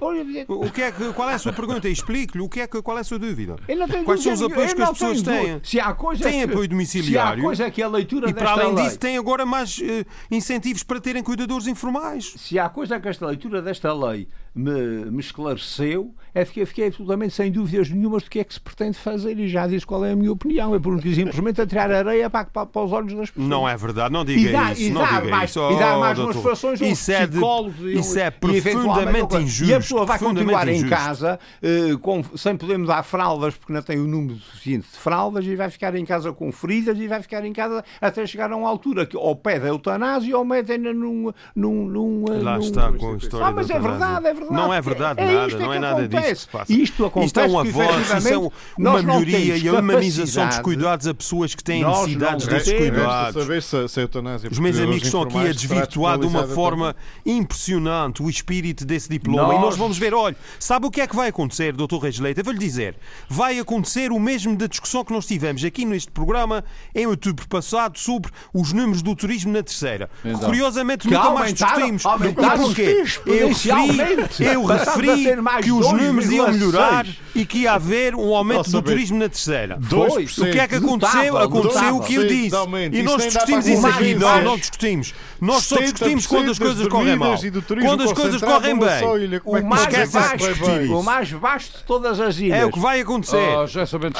O 0.48 0.70
que 0.70 0.82
é 0.82 0.90
que, 0.92 1.12
qual 1.12 1.30
é 1.30 1.34
a 1.34 1.38
sua 1.38 1.52
pergunta? 1.52 1.88
Explique-lhe 1.88 2.42
o 2.42 2.48
que 2.48 2.60
é 2.60 2.66
que, 2.66 2.82
qual 2.82 2.98
é 2.98 3.00
a 3.00 3.04
sua 3.04 3.18
dúvida. 3.18 3.56
Quais 4.04 4.22
são 4.22 4.32
os 4.32 4.42
apoios 4.42 4.74
que 4.74 4.82
as 4.82 4.90
pessoas 4.90 5.22
têm? 5.22 5.60
Se 5.62 5.78
há 5.78 5.92
coisa 5.94 6.30
que- 6.30 6.42
apoio 6.42 6.68
domiciliário. 6.68 7.40
Se 7.40 7.40
há 7.40 7.46
coisa 7.46 7.70
que 7.70 7.82
a 7.82 7.88
leitura 7.88 8.30
E 8.30 8.34
para 8.34 8.44
desta 8.46 8.60
além 8.60 8.74
lei, 8.74 8.84
disso, 8.84 8.98
tem 8.98 9.16
agora 9.16 9.46
mais 9.46 9.80
eh, 9.82 10.04
incentivos 10.30 10.82
para 10.82 11.00
terem 11.00 11.22
cuidadores 11.22 11.66
informais. 11.66 12.34
se 12.36 12.58
há 12.58 12.68
coisa 12.68 12.98
que 12.98 13.08
esta 13.08 13.26
leitura 13.26 13.62
desta 13.62 13.92
lei 13.92 14.28
me, 14.54 14.70
me 15.10 15.20
esclareceu, 15.20 16.14
é 16.34 16.44
que 16.44 16.60
eu 16.60 16.66
fiquei 16.66 16.86
absolutamente 16.86 17.34
sem 17.34 17.50
dúvidas 17.52 17.90
nenhumas 17.90 18.22
do 18.22 18.30
que 18.30 18.38
é 18.40 18.44
que 18.44 18.54
se 18.54 18.60
pretende 18.60 18.96
fazer 18.98 19.38
e 19.38 19.48
já 19.48 19.66
disse 19.66 19.84
qual 19.86 20.04
é 20.04 20.12
a 20.12 20.16
minha 20.16 20.32
opinião. 20.32 20.74
É 20.74 20.78
porque 20.78 21.14
simplesmente 21.14 21.60
a 21.60 21.66
tirar 21.66 21.90
areia 21.90 22.28
para, 22.30 22.46
para, 22.46 22.66
para 22.66 22.82
os 22.82 22.92
olhos 22.92 23.12
das 23.14 23.30
pessoas. 23.30 23.48
Não 23.48 23.68
é 23.68 23.76
verdade, 23.76 24.12
não 24.12 24.24
diga 24.24 24.40
E 24.40 24.52
dá- 24.52 24.72
isso. 24.72 24.82
e 24.82 24.90
não 24.90 25.02
dá 25.02 25.20
diga 25.20 25.30
mais- 25.30 25.50
isso. 25.50 25.58
e 25.60 25.78
dá 25.78 25.96
Oh, 25.96 26.00
mais 26.00 26.16
doutor. 26.16 26.30
demonstrações 26.32 26.80
um 26.80 26.84
isso 26.86 27.12
é, 27.12 27.20
de, 27.26 27.32
psicólogo 27.32 27.88
e 27.88 27.96
um- 27.96 28.00
isso 28.00 28.18
é 28.18 28.22
e 28.22 28.26
eventualmente 28.26 28.62
profundamente 28.84 29.22
outra- 29.22 29.42
injusto. 29.42 29.70
E 29.70 29.74
a 29.74 29.80
pessoa 29.80 30.06
vai 30.06 30.18
continuar 30.18 30.68
em 30.68 30.88
casa 30.88 31.38
eh, 31.62 31.96
com- 32.00 32.24
sem 32.36 32.56
poder 32.56 32.78
dar 32.86 33.02
fraldas 33.02 33.54
porque 33.54 33.72
não 33.72 33.82
tem 33.82 33.98
o 33.98 34.06
número 34.06 34.36
suficiente 34.38 34.86
de 34.90 34.98
fraldas 34.98 35.44
e 35.46 35.54
vai 35.56 35.68
ficar 35.70 35.94
em 35.94 36.04
casa 36.04 36.32
com 36.32 36.50
feridas 36.52 36.98
e 36.98 37.06
vai 37.08 37.20
ficar 37.22 37.44
em 37.44 37.52
casa 37.52 37.84
até 38.00 38.26
chegar 38.26 38.50
a 38.52 38.56
uma 38.56 38.68
altura 38.68 39.04
que 39.06 39.16
ou 39.16 39.36
pede 39.36 39.66
a 39.66 39.68
eutanásia 39.68 40.36
ou 40.36 40.44
metem-na 40.44 40.92
num, 40.94 41.30
num, 41.54 41.86
num, 41.86 42.24
eh, 42.28 42.42
Lá 42.42 42.54
num- 42.56 42.60
está 42.62 42.90
com 42.92 43.12
a 43.12 43.16
história 43.16 43.46
Ah, 43.46 43.52
mas 43.52 43.68
é 43.70 43.78
verdade, 43.78 44.26
é 44.26 44.34
verdade. 44.34 44.41
Não 44.50 44.72
é 44.72 44.80
verdade 44.80 45.20
É 45.20 45.24
nada, 45.26 45.58
não 45.58 45.68
que 45.70 45.76
é 45.76 45.78
nada 45.78 46.08
disso 46.08 46.10
que 46.10 46.16
acontece. 46.16 46.40
se 46.42 46.48
passa. 46.48 46.72
Isto 46.72 47.04
acontece 47.06 47.26
Isto 47.26 47.40
é 47.40 47.46
um 47.48 47.58
avanço, 47.58 48.16
isso 48.18 48.28
é 48.28 48.38
um- 48.38 48.50
uma 48.78 49.02
melhoria 49.02 49.56
e 49.56 49.68
a 49.68 49.72
humanização 49.74 50.46
dos 50.48 50.58
cuidados 50.60 51.06
a 51.06 51.14
pessoas 51.14 51.54
que 51.54 51.62
têm 51.64 51.82
Nós 51.82 51.92
não 51.92 52.02
necessidades 52.02 52.46
desses 52.46 52.72
Resta 52.72 52.90
cuidados. 52.90 53.42
saber 53.42 53.62
se, 53.62 53.88
se 53.88 54.48
Os 54.50 54.58
meus 54.58 54.78
amigos 54.78 55.04
estão 55.06 55.22
aqui 55.22 55.38
a 55.38 55.52
desvirtuar 55.52 56.18
de 56.18 56.26
uma 56.26 56.46
forma 56.46 56.94
impressionante 57.24 58.22
o 58.22 58.28
espírito 58.30 58.84
desse 58.84 59.08
diploma. 59.08 59.42
Nós- 59.48 59.56
E 59.56 59.60
nós 59.60 59.76
vamos 59.76 59.98
ver, 59.98 60.14
olha, 60.14 60.36
sabe 60.58 60.86
o 60.86 60.90
que 60.90 61.00
é 61.00 61.06
que 61.06 61.14
vai 61.16 61.28
acontecer, 61.28 61.72
Dr. 61.72 61.96
Reis 62.02 62.18
Leite? 62.18 62.38
Eu 62.38 62.44
vou-lhe 62.44 62.58
dizer, 62.58 62.96
vai 63.28 63.58
acontecer 63.58 64.10
o 64.12 64.18
mesmo 64.20 64.56
da 64.56 64.66
discussão 64.66 65.04
que 65.04 65.12
nós 65.12 65.26
tivemos 65.26 65.64
aqui 65.64 65.84
neste 65.84 66.10
programa 66.10 66.64
em 66.94 67.06
outubro 67.06 67.46
passado 67.48 67.98
sobre 67.98 68.30
os 68.52 68.72
números 68.72 69.02
do 69.02 69.14
turismo 69.14 69.52
na 69.52 69.62
terceira. 69.62 70.10
Então. 70.24 70.40
Curiosamente, 70.40 71.06
Que 71.06 71.14
nunca 71.14 71.30
mais 71.30 71.62
aumentaram- 71.62 71.94
discutimos. 71.94 72.04
e 72.04 72.58
porquê? 72.58 73.04
Eu 73.26 73.48
referi, 73.48 74.16
eu 74.40 74.70
a 74.70 74.76
referi 74.76 75.24
que 75.62 75.72
os 75.72 75.92
números 75.92 76.30
iam 76.30 76.46
2,6. 76.46 76.52
melhorar 76.52 77.06
e 77.34 77.44
que 77.46 77.60
ia 77.60 77.72
haver 77.72 78.14
um 78.14 78.34
aumento 78.34 78.70
do 78.70 78.82
turismo 78.82 79.18
na 79.18 79.28
terceira. 79.28 79.78
Foi. 79.88 80.24
O 80.24 80.50
que 80.50 80.58
é 80.58 80.68
que 80.68 80.74
aconteceu? 80.76 81.38
Aconteceu 81.38 81.96
o 81.96 82.00
que 82.02 82.14
eu 82.14 82.26
disse. 82.26 82.56
E 82.92 82.96
Isso 82.96 83.04
nós 83.04 83.24
discutimos 83.24 83.66
isso 83.66 83.86
aqui. 83.86 84.14
Não, 84.14 84.42
não 84.42 84.56
discutimos. 84.56 85.14
Nós 85.40 85.64
só 85.64 85.76
discutimos 85.76 86.26
quando 86.26 86.50
as 86.50 86.58
70% 86.58 86.62
coisas 86.62 86.88
correm 86.88 87.16
mal. 87.16 87.36
Quando 87.82 88.02
as 88.04 88.12
coisas 88.12 88.40
correm 88.40 88.78
bem. 88.78 88.88
é 88.88 89.40
O 89.44 89.64
mais, 89.64 90.12
baixo, 90.12 90.94
o 90.94 91.02
mais 91.02 91.32
baixo 91.32 91.72
de 91.78 91.84
todas 91.84 92.20
as 92.20 92.38
ilhas. 92.38 92.58
É 92.58 92.64
o 92.66 92.70
que 92.70 92.78
vai 92.78 93.00
acontecer. 93.00 93.36
Oh, 93.56 93.66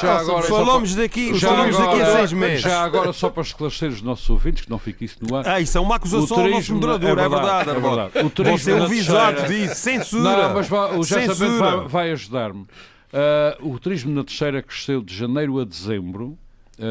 Ah, 0.03 0.19
agora. 0.19 0.43
Falamos 0.43 0.89
só 0.91 0.97
daqui, 0.97 1.39
falamos 1.39 1.77
daqui 1.77 1.89
a 1.89 1.93
agora- 1.93 2.17
seis 2.17 2.33
meses. 2.33 2.61
Já 2.61 2.83
agora, 2.83 3.13
só 3.13 3.29
para 3.29 3.43
esclarecer 3.43 3.89
os 3.89 4.01
nossos 4.01 4.29
ouvintes, 4.29 4.65
que 4.65 4.69
não 4.69 4.79
fique 4.79 5.05
isso 5.05 5.17
no 5.21 5.35
ar. 5.35 5.47
Ah, 5.47 5.59
isso 5.61 5.77
é 5.77 5.81
uma 5.81 5.95
acusação 5.95 6.39
ao 6.41 6.49
nosso 6.49 6.73
moderador, 6.73 7.09
é 7.19 7.29
verdade. 7.29 7.69
é 7.69 7.73
verdade. 7.73 8.25
O 8.25 8.29
turismo 8.29 8.57
Você 8.57 8.71
é 8.71 8.87
visado 8.87 9.37
terceira- 9.37 9.67
disso. 9.67 9.81
Censura. 10.03 10.47
Não, 10.47 10.53
mas 10.53 10.67
vai- 10.67 10.97
o 10.97 11.03
Censura. 11.03 11.49
vai, 11.77 11.87
vai 11.87 12.11
ajudar-me. 12.11 12.65
Ah, 13.11 13.57
o 13.61 13.77
turismo 13.79 14.13
na 14.13 14.23
terceira 14.23 14.61
cresceu 14.61 15.01
de 15.01 15.15
janeiro 15.15 15.59
a 15.59 15.65
dezembro 15.65 16.37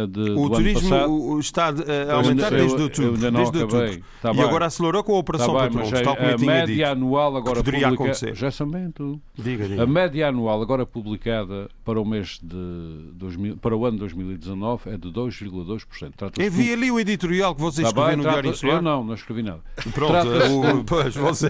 de, 0.06 0.30
O 0.30 0.48
turismo 0.48 1.38
está 1.40 1.68
a 1.68 1.70
Eu 1.70 2.16
aumentar 2.16 2.46
ainda- 2.46 2.50
desde 2.50 2.76
eu- 2.76 2.82
outubro. 2.84 3.24
eu 3.26 3.30
desde 3.32 3.58
acabei. 3.58 3.80
outubro. 3.88 4.04
Tá 4.22 4.30
e 4.30 4.34
bem. 4.36 4.44
agora 4.44 4.66
acelerou 4.66 5.02
com 5.02 5.12
a 5.12 5.14
Tá 5.14 5.20
Operação 5.20 5.54
Patrões, 5.54 5.90
mas 5.90 6.00
tal 6.02 6.16
como 6.16 6.28
a, 6.28 6.30
eu 6.30 6.36
a 6.36 6.38
média 6.38 6.66
dito. 6.76 6.86
anual 6.86 7.36
agora 7.36 7.56
poderia 7.56 7.80
publica- 7.88 8.04
acontecer. 8.04 8.34
Já 8.36 8.50
sabendo. 8.50 9.20
Diga, 9.36 9.66
diga. 9.68 9.82
A 9.82 9.86
média 9.86 10.28
anual 10.28 10.62
agora 10.62 10.86
publicada 10.86 11.68
para 11.84 12.00
o 12.00 12.04
mês 12.04 12.38
de 12.42 13.12
2000, 13.14 13.56
para 13.56 13.76
o 13.76 13.84
ano 13.84 13.98
2019 13.98 14.90
é 14.90 14.96
de 14.96 15.10
2,2%. 15.10 16.12
Trata-se 16.16 16.46
Eu 16.46 16.50
de 16.50 16.56
vi 16.56 16.72
ali 16.72 16.90
o 16.90 17.00
editorial 17.00 17.54
que 17.54 17.60
você 17.60 17.82
Tá 17.82 17.88
escreveu 17.88 18.08
bem, 18.08 18.16
no 18.18 18.22
Diário 18.22 18.48
Eu 18.48 18.52
Insular. 18.52 18.82
não, 18.82 19.04
não 19.04 19.14
escrevi 19.14 19.42
nada. 19.42 19.60
Pronto, 19.92 20.28
o- 20.28 20.84
pois, 20.84 21.14
você, 21.16 21.48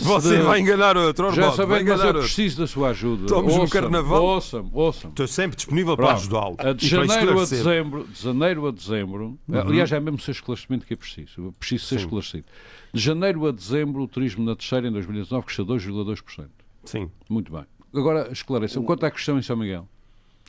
você 0.00 0.36
de- 0.36 0.42
vai 0.42 0.60
enganar 0.60 0.96
outro, 0.96 1.32
Já 1.34 1.52
sabendo, 1.52 1.88
mas 1.90 2.00
eu 2.02 2.14
preciso 2.14 2.60
da 2.60 2.66
sua 2.66 2.88
ajuda. 2.90 3.24
Estamos 3.26 3.56
no 3.56 3.68
carnaval. 3.68 4.22
Ouça-me, 4.24 4.70
ouça-me. 4.72 5.10
Estou 5.12 5.26
sempre 5.26 5.56
disponível 5.56 5.96
para 5.96 6.12
ajudá-lo. 6.14 6.56
A 6.58 6.72
De 6.72 6.86
janeiro 6.88 7.12
a 7.12 7.42
esclarecer. 7.42 7.58
Dezembro, 7.74 8.04
de 8.04 8.22
janeiro 8.22 8.66
a 8.66 8.70
dezembro, 8.70 9.38
aliás, 9.52 9.92
é 9.92 10.00
mesmo 10.00 10.18
ser 10.18 10.32
esclarecimento 10.32 10.86
que 10.86 10.94
é 10.94 10.96
preciso. 10.96 11.46
Eu 11.46 11.52
preciso 11.52 11.84
ser 11.86 11.98
Sim. 11.98 12.04
esclarecido. 12.04 12.44
De 12.92 13.00
janeiro 13.00 13.46
a 13.46 13.52
dezembro, 13.52 14.02
o 14.02 14.08
turismo 14.08 14.44
na 14.44 14.54
terceira 14.54 14.88
em 14.88 14.92
2019 14.92 15.46
cresceu 15.46 15.66
2,2%. 15.66 16.48
Sim. 16.84 17.10
Muito 17.28 17.52
bem. 17.52 17.64
Agora 17.94 18.30
esclareçam. 18.32 18.82
Quanto 18.84 19.06
é 19.06 19.10
que 19.10 19.16
cresceu 19.16 19.38
em 19.38 19.42
São 19.42 19.56
Miguel? 19.56 19.88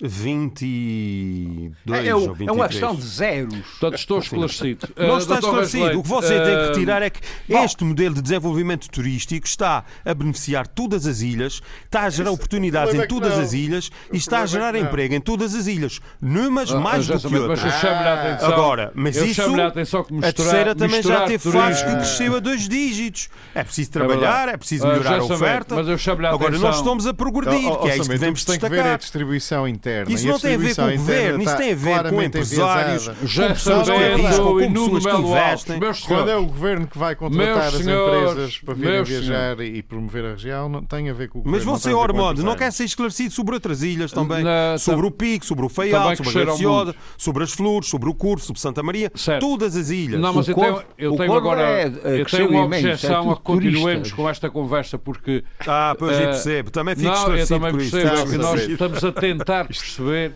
22 0.02 1.72
É, 2.06 2.08
é, 2.10 2.16
ou 2.16 2.22
o- 2.30 2.34
23. 2.34 2.48
é 2.48 2.52
uma 2.52 2.68
questão 2.68 2.96
de 2.96 3.02
zeros. 3.04 3.56
Portanto, 3.80 3.96
estou 4.00 4.20
esclarecido. 4.20 4.88
Não 4.98 5.16
Ah, 5.16 5.18
está 5.20 5.36
esclarecido. 5.40 6.00
O 6.00 6.04
que 6.04 6.10
você 6.10 6.28
tem 6.40 6.46
que 6.46 6.52
ah, 6.64 6.68
retirar 6.68 7.02
é 7.02 7.10
que 7.10 7.22
este 7.48 7.84
modelo 7.86 8.16
de 8.16 8.22
desenvolvimento 8.22 8.90
turístico 8.90 9.48
está 9.48 9.84
a 10.04 10.14
beneficiar 10.14 10.68
todas 10.68 11.06
as 11.08 11.22
ilhas, 11.22 11.62
está 11.86 12.04
a 12.04 12.10
gerar 12.10 12.32
oportunidades 12.32 12.94
em 12.94 13.00
é 13.02 13.08
todas 13.08 13.38
as 13.40 13.54
ilhas 13.54 13.90
e 14.12 14.18
está 14.18 14.40
a 14.40 14.44
é 14.44 14.48
gerar 14.48 14.76
emprego 14.76 15.14
em 15.16 15.22
todas 15.22 15.56
as 15.56 15.68
ilhas, 15.68 16.02
numas 16.22 16.72
ah, 16.72 16.80
mais 16.80 17.08
do 17.08 17.18
que 17.20 17.30
Mas 17.30 17.42
outras. 17.42 17.74
chamo-lhe 17.80 18.08
a 18.10 18.14
atenção. 18.22 18.52
Agora, 18.52 18.92
mas 18.94 19.16
eu 19.16 19.26
isso 19.26 19.62
a 19.62 19.68
atenção 19.68 20.04
que 20.04 20.14
a 20.14 20.16
misturar, 20.18 20.34
terceira 20.34 20.76
também 20.76 21.02
já 21.02 21.10
misturar 21.22 21.28
teve 21.28 21.52
fases 21.52 21.84
que 21.84 21.92
cresceu 21.96 22.36
a 22.36 22.40
dois 22.40 22.68
dígitos. 22.68 23.30
É 23.54 23.64
preciso 23.64 23.90
É 23.90 23.94
trabalhar, 23.94 24.50
é 24.50 24.58
preciso 24.58 24.86
Ah, 24.86 24.92
melhorar 24.92 25.20
a 25.20 25.24
oferta. 25.24 25.76
Mas 25.76 25.88
eu 25.88 25.98
chamo-lhe 25.98 26.28
a 26.28 26.32
Agora 26.32 26.58
nós 26.58 26.78
estamos 26.78 27.08
a 27.08 27.14
progredir, 27.14 27.68
ó, 27.70 27.78
que 27.78 27.88
é 27.90 27.92
isto 27.98 28.04
que 28.04 28.10
devemos 28.10 28.42
se 28.42 28.46
tem 28.46 28.60
que 28.60 28.62
ver 28.68 28.80
a 28.80 28.82
destacar. 28.82 28.98
distribuição 28.98 29.68
interna 29.68 29.85
interna. 29.90 30.12
Isso 30.12 30.26
e 30.26 30.30
a 30.30 30.32
não 30.34 30.40
tem 30.40 30.56
a 30.56 30.58
ver 30.58 30.76
com 30.76 30.82
o 30.82 30.98
governo, 30.98 31.40
isso 31.42 31.50
está 31.52 31.58
tem 31.58 31.72
a 31.72 31.76
ver 31.76 32.10
com 32.10 32.24
empresários, 32.24 33.08
com 33.08 33.14
pessoas 33.14 33.86
que 33.90 33.92
arriscam, 33.92 34.46
com 34.46 34.74
pessoas 34.74 35.06
que 35.06 35.18
investem. 35.22 35.80
Quando 36.08 36.30
é 36.32 36.36
o 36.38 36.46
governo 36.46 36.88
que 36.88 36.98
vai 36.98 37.16
contratar 37.16 37.68
as 37.68 37.80
empresas 37.82 38.58
para 38.60 38.74
virem 38.74 39.04
viajar 39.04 39.60
e 39.62 39.82
promover 39.84 40.26
a 40.26 40.30
região, 40.32 40.70
não 40.70 40.84
tem 40.84 41.10
a 41.10 41.14
ver 41.14 41.30
com 41.30 41.40
o 41.40 41.42
Mas 41.46 41.64
governo. 41.64 41.72
não 41.72 41.78
você, 41.78 41.90
tem 41.90 41.94
a 41.94 42.02
ver 42.02 42.14
com 42.14 42.20
Ormond, 42.20 42.44
não 42.44 42.56
quer 42.56 42.72
ser 42.72 42.84
esclarecido 42.86 43.34
sobre 43.34 43.54
outras 43.56 43.84
ilhas 43.84 44.12
também? 44.12 44.44
Na- 44.44 44.78
sobre 44.78 45.06
o 45.06 45.12
Pico, 45.12 45.46
sobre 45.46 45.66
o 45.66 45.70
Faial, 45.70 46.02
também 46.04 46.16
sobre 46.18 46.42
a 46.42 46.46
Graciosa, 46.46 46.96
sobre 47.18 47.44
as 47.44 47.52
Flores, 47.52 47.88
sobre 47.90 48.10
o 48.10 48.14
Curso, 48.14 48.48
sobre 48.48 48.60
Santa 48.62 48.82
Maria. 48.84 49.12
Todas 49.40 49.76
as 49.76 49.90
ilhas. 49.90 50.20
Não, 50.20 50.34
mas 50.34 50.48
eu 50.48 50.56
tenho, 50.56 50.82
eu 50.98 51.34
agora 51.34 51.62
é- 51.62 51.84
é- 52.04 52.22
eu 52.22 52.26
tenho 52.26 52.50
uma 52.50 52.62
é 52.62 52.80
objeção 52.80 53.32
a 53.32 53.36
que 53.36 53.42
continuemos 53.44 54.12
com 54.12 54.30
esta 54.30 54.50
conversa 54.50 54.98
porque 54.98 55.44
Ah, 55.68 55.96
pois 55.98 56.18
eu 56.18 56.24
Eh, 56.24 56.26
percebo. 56.28 56.72
Também 56.72 56.96
fico 56.96 57.08
não, 57.08 57.14
eu 57.14 57.20
esclarecido 57.20 57.60
também 57.60 57.74
percebo 57.90 58.38
nós 58.38 58.62
estamos 58.68 59.04
a 59.04 59.12
tentar 59.12 59.68
perceber 59.80 60.34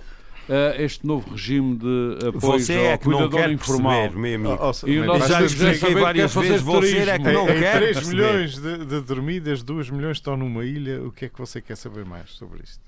eh, 0.47 0.83
este 0.83 1.05
novo 1.05 1.29
regime 1.31 1.75
de 1.77 2.17
apoio 2.27 2.39
Você 2.41 2.73
é 2.73 2.93
ao 2.93 2.97
que 2.99 3.07
não 3.07 3.17
cuidador 3.19 3.39
quer 3.41 3.51
informal. 3.51 4.01
perceber, 4.09 4.37
meu 4.37 4.51
amigo. 4.51 4.63
Oh, 4.65 4.71
oh, 4.83 4.87
E 4.89 4.99
o 4.99 5.05
nosso 5.05 5.27
já 5.27 5.37
que 5.39 5.45
expliquei 5.45 5.93
várias 5.95 6.33
vezes, 6.33 6.61
você 6.61 6.97
é 6.97 7.05
que 7.17 7.23
turismo. 7.23 7.31
não 7.33 7.43
em 7.55 7.59
quer 7.59 7.77
3 7.77 7.93
perceber. 7.97 8.15
milhões 8.15 8.57
de, 8.57 8.77
de 8.85 9.01
dormidas, 9.01 9.63
2 9.63 9.89
milhões 9.91 10.17
estão 10.17 10.35
numa 10.37 10.65
ilha. 10.65 11.01
O 11.03 11.11
que 11.11 11.25
é 11.25 11.29
que 11.29 11.37
você 11.37 11.61
quer 11.61 11.75
saber 11.77 12.05
mais 12.05 12.31
sobre 12.31 12.63
isto? 12.63 12.81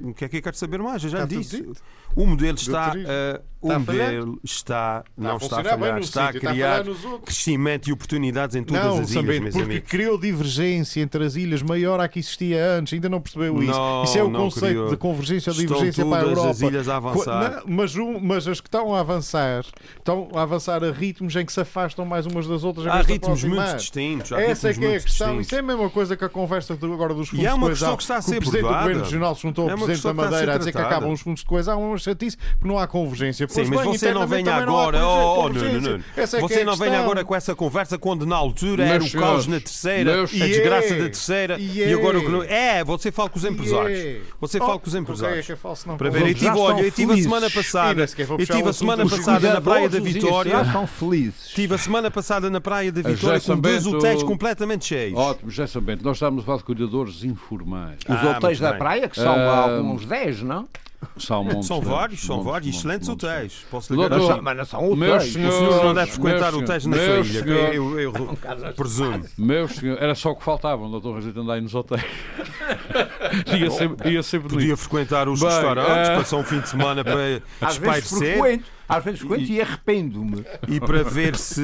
O 0.00 0.12
que 0.14 0.24
é 0.24 0.28
que 0.28 0.36
eu 0.38 0.42
quero 0.42 0.56
saber 0.56 0.78
mais? 0.82 1.04
Eu 1.04 1.10
já 1.10 1.24
Está 1.24 1.26
disse. 1.36 1.56
dito. 1.58 1.76
O 2.16 2.26
modelo 2.26 2.56
está, 2.56 2.90
turismo. 2.90 3.10
O 3.62 3.78
modelo 3.78 4.40
está, 4.44 5.04
não 5.16 5.36
está 5.36 5.60
a 5.60 5.64
falhar, 5.64 5.98
está 5.98 6.24
a 6.24 6.28
a 6.28 6.32
criar 6.32 6.84
crescimento 7.24 7.88
e 7.88 7.92
oportunidades 7.92 8.56
em 8.56 8.62
todas 8.64 8.82
não, 8.84 8.98
as 9.00 9.10
ilhas, 9.12 9.40
meus 9.40 9.54
porque 9.54 9.80
criou 9.80 10.18
divergência 10.18 11.00
entre 11.00 11.24
as 11.24 11.36
ilhas 11.36 11.62
maior 11.62 12.00
a 12.00 12.08
que 12.08 12.18
existia 12.18 12.64
antes. 12.78 12.92
Ainda 12.92 13.08
não 13.08 13.20
percebeu 13.20 13.62
isso. 13.62 13.72
Não, 13.72 14.04
isso 14.04 14.18
é 14.18 14.22
o 14.22 14.30
conceito 14.30 14.66
criou. 14.66 14.90
de 14.90 14.96
convergência 14.96 15.50
ou 15.52 15.56
divergência 15.58 16.04
para 16.04 16.18
a 16.26 16.28
Europa. 16.28 16.50
as 16.50 16.60
ilhas 16.60 16.88
a 16.88 16.96
avançar. 16.96 17.62
Mas, 17.66 17.96
um- 17.96 18.18
mas 18.20 18.46
as 18.48 18.60
que 18.60 18.68
estão 18.68 18.94
a 18.94 19.00
avançar 19.00 19.64
estão 19.96 20.28
a 20.34 20.42
avançar 20.42 20.82
a 20.84 20.90
ritmos 20.90 21.34
em 21.36 21.44
que 21.46 21.52
se 21.52 21.60
afastam 21.60 22.04
mais 22.04 22.26
umas 22.26 22.46
das 22.46 22.64
outras. 22.64 22.86
Há 22.86 23.00
ritmos 23.02 23.44
muito 23.44 23.76
distintos. 23.76 24.32
Há 24.32 24.40
Essa 24.42 24.70
é 24.70 24.74
que 24.74 24.84
é 24.84 24.96
a 24.96 25.00
questão. 25.00 25.40
Isso 25.40 25.54
é 25.54 25.58
a 25.58 25.62
mesma 25.62 25.88
coisa 25.90 26.16
que 26.16 26.24
a 26.24 26.28
conversa 26.28 26.74
agora 26.74 27.14
dos 27.14 27.28
fundos 27.28 27.44
E 27.44 27.46
é 27.46 27.54
uma 27.54 27.70
de 27.72 27.78
coesão. 27.78 27.96
que 27.96 28.02
está 28.02 28.16
a 28.16 28.18
o 28.18 28.22
ser 28.22 28.38
Presidente 28.38 28.62
do. 28.62 28.68
Governo 28.68 29.02
Regional 29.02 29.34
se 29.34 29.42
juntou 29.42 29.64
ao 29.64 29.70
É 29.70 29.74
uma 29.74 29.86
Presidente 29.86 30.02
da 30.02 30.10
questão 30.10 30.14
que 30.14 30.20
está 30.22 30.22
a 30.22 30.30
ser 30.30 30.46
Madeira 30.46 30.54
a 30.54 30.58
dizer 30.58 30.72
que 30.72 30.78
acabam 30.78 31.12
os 31.12 31.20
fundos 31.20 31.40
de 31.40 31.46
coesão. 31.46 31.72
É 31.82 31.86
uma 31.86 31.98
chatice 31.98 32.36
porque 32.36 32.68
não 32.68 32.78
há 32.78 32.86
convergência. 32.86 33.46
Sim, 33.52 33.60
Pois 33.60 33.68
mas 33.70 33.80
bem, 33.82 33.98
você 33.98 34.12
não 34.14 34.26
não 34.26 34.52
há 34.52 34.56
agora, 34.56 35.06
oh, 35.06 35.10
oh, 35.10 35.42
Nuno, 35.48 35.54
convergência. 35.54 35.90
Nuno. 35.92 36.04
Essa 36.16 36.36
é 36.36 36.38
é 36.38 36.42
Você 36.42 36.60
a 36.60 36.64
não 36.64 36.76
venha 36.76 36.90
questão. 36.90 37.04
agora 37.04 37.24
com 37.24 37.34
essa 37.34 37.54
conversa 37.54 37.98
quando 37.98 38.24
na 38.26 38.36
altura 38.36 38.84
era 38.84 39.02
o 39.04 39.10
caos 39.12 39.46
na 39.46 39.60
terceira, 39.60 40.12
meus- 40.16 40.32
a 40.32 40.36
E 40.36 40.48
desgraça 40.48 40.94
é, 40.94 40.98
da 40.98 41.04
terceira 41.04 41.58
e 41.58 41.78
e 41.78 41.92
agora 41.94 42.18
o 42.18 42.20
é. 42.22 42.24
que 42.24 42.30
não. 42.30 42.42
É, 42.42 42.84
você 42.84 43.12
fala 43.12 43.28
com 43.28 43.38
os 43.38 43.44
empresários. 43.44 43.98
É. 43.98 44.20
Você 44.40 44.58
Oh, 44.58 44.66
fala 44.66 44.78
com 44.78 44.88
os 44.88 44.94
é 44.94 44.98
empresários. 44.98 45.50
é 45.50 45.56
falso, 45.56 45.86
não 45.88 45.96
Para 45.96 46.08
ver, 46.10 46.22
eu 46.22 46.28
já 46.28 46.34
tive, 46.34 46.58
olha, 46.58 46.82
eu 46.82 46.90
tive 46.90 47.12
a 47.12 47.16
semana 47.16 47.50
passada, 47.50 48.02
eu 48.38 48.46
tive 48.46 48.68
a 48.68 48.72
semana 48.72 49.08
passada 49.08 49.52
na 49.52 49.60
Praia 49.60 49.88
da 49.88 50.00
Vitória. 50.00 50.62
Estão 50.62 50.86
felizes. 50.86 51.46
Estive 51.48 51.74
a 51.74 51.78
semana 51.78 52.10
passada 52.10 52.48
na 52.50 52.60
Praia 52.60 52.90
da 52.90 53.02
Vitória 53.02 53.40
com 53.40 53.58
dois 53.58 53.86
hotéis 53.86 54.22
completamente 54.22 54.86
cheios. 54.86 55.18
Ótimo, 55.18 55.50
já 55.50 55.66
sabendo. 55.66 56.02
Nós 56.04 56.16
estamos 56.16 56.42
a 56.42 56.46
falar 56.46 56.58
de 56.58 56.64
cuidadores 56.64 57.22
informais. 57.24 57.98
Os 58.08 58.16
Ah, 58.16 58.36
hotéis 58.36 58.58
da 58.58 58.72
praia, 58.74 59.08
que 59.08 59.16
são 59.16 59.32
Ah, 59.34 59.62
alguns 59.76 60.04
10, 60.06 60.42
não? 60.42 60.66
São, 61.18 61.44
montes 61.44 61.66
São 61.66 61.78
deles, 61.80 61.92
vários, 61.92 62.20
são 62.20 62.36
montes, 62.36 62.50
vários, 62.52 62.76
excelentes 62.76 63.08
montes. 63.08 63.24
hotéis. 63.24 63.66
Posso 63.70 63.92
lhe 63.92 63.96
Doutor, 64.08 64.18
Mas 64.18 64.26
garantir. 64.26 64.34
são, 64.34 64.42
mas 64.42 64.56
não 64.56 64.64
são 64.64 64.92
hotéis. 64.92 65.30
O 65.30 65.32
senhor 65.32 65.84
não 65.84 65.94
deve 65.94 66.10
frequentar 66.12 66.54
hotéis 66.54 66.86
na 66.86 66.96
sua 66.96 67.18
ilha, 67.20 67.38
eu, 67.74 68.00
eu, 68.00 68.12
eu 68.12 68.74
presumo. 68.74 69.24
Meus 69.36 69.72
senhores, 69.72 70.02
era 70.02 70.14
só 70.14 70.30
o 70.30 70.36
que 70.36 70.44
faltava, 70.44 70.82
o 70.84 70.88
doutor 70.90 71.14
Rosito 71.14 71.40
andar 71.40 71.54
aí 71.54 71.60
nos 71.60 71.74
hotéis. 71.74 72.02
ia, 73.58 73.70
ser, 73.70 73.90
ia 74.06 74.22
ser. 74.22 74.40
Podia 74.40 74.76
frequentar 74.76 75.28
os 75.28 75.40
Bem, 75.40 75.48
restaurantes, 75.48 76.08
eh, 76.08 76.16
passar 76.16 76.36
um 76.36 76.44
fim 76.44 76.60
de 76.60 76.68
semana 76.68 77.02
para 77.04 77.12
Às 77.60 77.76
vezes 77.76 78.04
espairecer 78.04 78.38
frequento, 78.38 78.64
às 78.96 79.04
vezes 79.04 79.20
frequento 79.20 79.50
e 79.52 79.60
arrependo-me. 79.60 80.44
e 80.68 80.80
para 80.80 81.02
ver 81.02 81.36
se, 81.36 81.62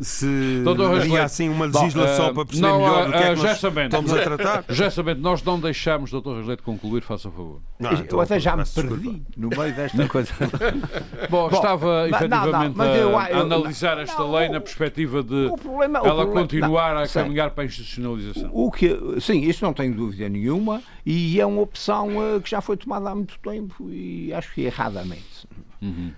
se 0.00 0.62
havia 0.96 1.24
assim 1.24 1.48
uma 1.48 1.66
legislação 1.66 2.26
eh, 2.28 2.32
para 2.32 2.44
perceber 2.46 2.68
não, 2.68 2.78
melhor 2.78 3.02
eh, 3.02 3.06
do 3.06 3.12
que 3.12 3.18
é 3.18 3.34
que 3.34 3.42
nós 3.42 3.62
estamos 3.62 4.12
a 4.12 4.22
tratar. 4.22 4.64
Já 4.70 4.90
sabendo, 4.90 5.20
nós 5.20 5.42
não 5.42 5.58
deixamos 5.60 6.10
o 6.10 6.12
doutor 6.20 6.38
Rosleito 6.38 6.62
concluir, 6.62 7.02
faça 7.02 7.30
favor. 7.30 7.60
Não, 7.78 7.90
eu 7.90 7.98
então, 7.98 8.20
até 8.20 8.38
já 8.38 8.56
me 8.56 8.64
perdi 8.64 8.90
desculpa. 8.96 9.20
no 9.36 9.48
meio 9.48 9.74
desta 9.74 10.08
coisa. 10.08 10.32
Bom, 11.30 11.48
estava 11.50 12.08
mas- 12.10 12.10
não, 12.10 12.16
efetivamente 12.28 12.76
não, 12.76 12.84
mas 12.86 12.96
eu- 13.00 13.18
a, 13.18 13.24
a 13.24 13.30
eu- 13.30 13.40
analisar 13.40 13.98
esta 13.98 14.18
não, 14.22 14.32
lei 14.32 14.48
o- 14.48 14.52
na 14.52 14.60
perspectiva 14.60 15.22
de 15.22 15.46
o 15.46 15.56
problema- 15.56 16.00
o 16.02 16.06
ela 16.06 16.22
problema- 16.22 16.40
continuar 16.42 16.94
não, 16.94 17.02
a 17.02 17.06
sei. 17.06 17.22
caminhar 17.22 17.50
para 17.50 17.64
a 17.64 17.66
institucionalização. 17.66 18.50
O 18.52 18.70
que, 18.70 18.98
sim, 19.20 19.40
isso 19.42 19.64
não 19.64 19.72
tenho 19.72 19.94
dúvida 19.94 20.28
nenhuma 20.28 20.82
e 21.04 21.40
é 21.40 21.46
uma 21.46 21.60
opção 21.60 22.10
eh, 22.36 22.40
que 22.40 22.50
já 22.50 22.60
foi 22.60 22.76
tomada 22.76 23.10
há 23.10 23.14
muito 23.14 23.38
tempo 23.40 23.90
e 23.90 24.32
acho 24.32 24.52
que 24.54 24.62
erradamente. 24.62 25.46